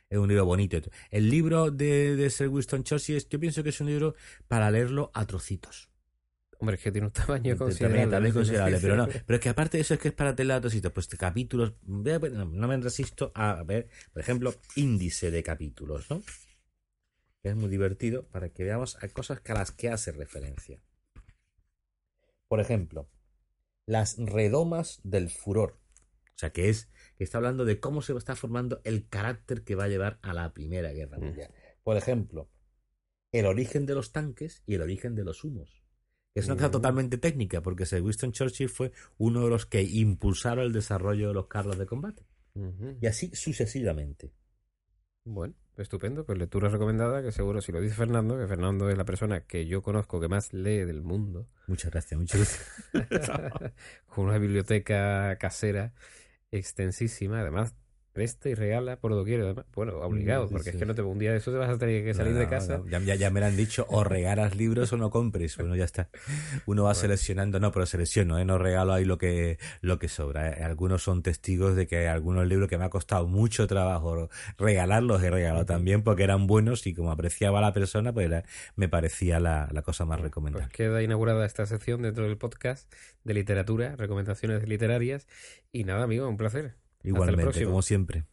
Es 0.09 0.17
un 0.19 0.27
libro 0.29 0.45
bonito. 0.45 0.77
El 1.11 1.29
libro 1.29 1.71
de, 1.71 2.29
Sir 2.29 2.47
Winston 2.49 2.83
Churchill, 2.83 3.17
es- 3.17 3.27
yo 3.29 3.39
pienso 3.39 3.63
que 3.63 3.69
es 3.69 3.81
un 3.81 3.87
libro 3.87 4.15
para 4.47 4.69
leerlo 4.71 5.11
a 5.13 5.25
trocitos. 5.25 5.92
Hombre, 6.63 6.77
es 6.77 6.81
que 6.81 6.91
tiene 6.93 7.07
un 7.07 7.11
tamaño 7.13 7.57
considerable. 7.57 8.07
también 8.07 8.33
considerable, 8.33 8.77
pero 8.81 8.95
no. 8.95 9.05
Pero 9.07 9.35
es 9.35 9.39
que 9.41 9.49
aparte 9.49 9.77
de 9.77 9.81
eso 9.81 9.95
es 9.95 9.99
que 9.99 10.07
es 10.07 10.13
para 10.13 10.33
telatositos, 10.33 10.93
pues 10.93 11.07
capítulos. 11.09 11.73
ve- 11.81 12.29
No 12.31 12.45
no 12.45 12.67
me 12.69 12.77
resisto 12.77 13.33
a 13.35 13.61
ver, 13.63 13.89
por 14.13 14.21
ejemplo, 14.21 14.53
índice 14.77 15.29
de 15.29 15.43
capítulos, 15.43 16.09
¿no? 16.09 16.21
Que 17.41 17.49
es 17.49 17.55
muy 17.57 17.67
divertido 17.69 18.25
para 18.29 18.47
que 18.47 18.63
veamos 18.63 18.95
a 19.03 19.09
cosas 19.09 19.41
a 19.45 19.53
las 19.53 19.71
que 19.71 19.89
hace 19.89 20.13
referencia. 20.13 20.79
Por 22.47 22.61
ejemplo, 22.61 23.09
las 23.85 24.17
redomas 24.17 25.01
del 25.03 25.29
furor. 25.29 25.79
O 26.35 26.37
sea, 26.37 26.51
que 26.51 26.69
es 26.69 26.89
que 27.17 27.25
está 27.25 27.39
hablando 27.39 27.65
de 27.65 27.79
cómo 27.81 28.01
se 28.01 28.13
está 28.15 28.35
formando 28.37 28.79
el 28.85 29.09
carácter 29.09 29.63
que 29.65 29.75
va 29.75 29.83
a 29.83 29.87
llevar 29.89 30.19
a 30.21 30.33
la 30.33 30.53
Primera 30.53 30.93
Guerra 30.93 31.17
Mm. 31.17 31.23
Mundial. 31.25 31.53
Por 31.83 31.97
ejemplo, 31.97 32.49
el 33.33 33.45
origen 33.47 33.85
de 33.85 33.95
los 33.95 34.13
tanques 34.13 34.63
y 34.65 34.75
el 34.75 34.81
origen 34.81 35.13
de 35.15 35.25
los 35.25 35.43
humos. 35.43 35.82
Es 36.35 36.45
una 36.47 36.55
cosa 36.55 36.69
Mm. 36.69 36.71
totalmente 36.71 37.17
técnica, 37.17 37.61
porque 37.61 37.85
Sir 37.85 38.01
Winston 38.01 38.31
Churchill 38.31 38.69
fue 38.69 38.91
uno 39.17 39.43
de 39.43 39.49
los 39.49 39.65
que 39.65 39.83
impulsaron 39.83 40.65
el 40.65 40.73
desarrollo 40.73 41.27
de 41.27 41.33
los 41.33 41.47
carros 41.47 41.77
de 41.77 41.85
combate. 41.85 42.25
Y 43.01 43.05
así 43.07 43.31
sucesivamente. 43.33 44.31
Bueno, 45.25 45.53
estupendo. 45.77 46.25
Pues 46.25 46.37
lectura 46.37 46.69
recomendada, 46.69 47.21
que 47.23 47.31
seguro 47.31 47.61
si 47.61 47.71
lo 47.71 47.79
dice 47.81 47.95
Fernando, 47.95 48.37
que 48.37 48.47
Fernando 48.47 48.89
es 48.89 48.97
la 48.97 49.05
persona 49.05 49.45
que 49.45 49.65
yo 49.67 49.81
conozco 49.81 50.19
que 50.19 50.27
más 50.27 50.53
lee 50.53 50.85
del 50.85 51.01
mundo, 51.03 51.47
Muchas 51.67 51.91
gracias, 51.91 52.19
muchas 52.19 52.39
gracias. 52.93 53.31
con 54.07 54.25
una 54.25 54.37
biblioteca 54.37 55.37
casera 55.39 55.93
extensísima, 56.51 57.39
además 57.41 57.73
presta 58.13 58.47
y 58.47 58.53
regala 58.55 58.97
por 58.99 59.11
doquier, 59.11 59.41
además, 59.41 59.65
bueno, 59.73 59.97
obligado, 59.97 60.45
Mm, 60.45 60.47
sí, 60.49 60.53
porque 60.53 60.71
sí. 60.71 60.77
es 60.77 60.79
que 60.79 60.85
no 60.85 60.93
te 60.95 61.01
un 61.01 61.17
día 61.19 61.31
de 61.31 61.37
eso 61.37 61.51
te 61.51 61.57
vas 61.57 61.69
a 61.69 61.77
tener 61.77 62.03
que 62.03 62.13
salir 62.13 62.33
No, 62.33 62.39
de 62.39 62.47
casa. 62.47 62.77
no, 62.77 62.87
ya, 62.87 62.99
ya- 62.99 63.15
ya 63.15 63.29
me 63.31 63.39
lo 63.39 63.47
han 63.47 63.57
dicho, 63.57 63.85
o 63.89 64.03
regalas 64.03 64.55
libros 64.55 64.93
o 64.93 64.97
no 64.97 65.09
compres. 65.09 65.57
Bueno, 65.57 65.75
ya 65.75 65.83
está. 65.85 66.09
Uno 66.67 66.83
va 66.83 66.89
Bueno. 66.89 67.01
seleccionando, 67.01 67.59
no, 67.59 67.71
pero 67.71 67.85
selecciono, 67.85 68.37
¿eh? 68.39 68.45
no 68.45 68.57
regalo 68.59 68.93
ahí 68.93 69.03
lo 69.05 69.17
que, 69.17 69.57
lo 69.81 69.97
que 69.99 70.07
sobra. 70.07 70.49
¿eh? 70.51 70.63
Algunos 70.63 71.03
son 71.03 71.23
testigos 71.23 71.75
de 71.75 71.87
que 71.87 72.07
algunos 72.07 72.47
libros 72.47 72.69
que 72.69 72.77
me 72.77 72.85
ha 72.85 72.89
costado 72.89 73.27
mucho 73.27 73.67
trabajo 73.67 74.29
regalarlos 74.57 75.21
he 75.23 75.29
regalado 75.31 75.65
también 75.65 76.03
porque 76.03 76.23
eran 76.23 76.45
buenos 76.47 76.85
y 76.87 76.93
como 76.93 77.11
apreciaba 77.11 77.59
a 77.59 77.61
la 77.61 77.73
persona, 77.73 78.13
pues 78.13 78.27
era- 78.27 78.43
me 78.75 78.87
parecía 78.89 79.39
la, 79.39 79.67
la 79.71 79.81
cosa 79.81 80.05
más 80.05 80.17
Pues 80.19 80.29
recomendable. 80.29 80.69
queda 80.71 81.01
inaugurada 81.01 81.45
esta 81.45 81.65
sección 81.65 82.01
dentro 82.03 82.25
del 82.25 82.37
podcast 82.37 82.91
de 83.23 83.33
literatura, 83.33 83.95
recomendaciones 83.95 84.67
literarias. 84.67 85.27
Y 85.71 85.83
nada, 85.85 86.03
amigo, 86.03 86.27
un 86.29 86.37
placer. 86.37 86.75
Igualmente, 87.03 87.65
como 87.65 87.81
siempre. 87.81 88.25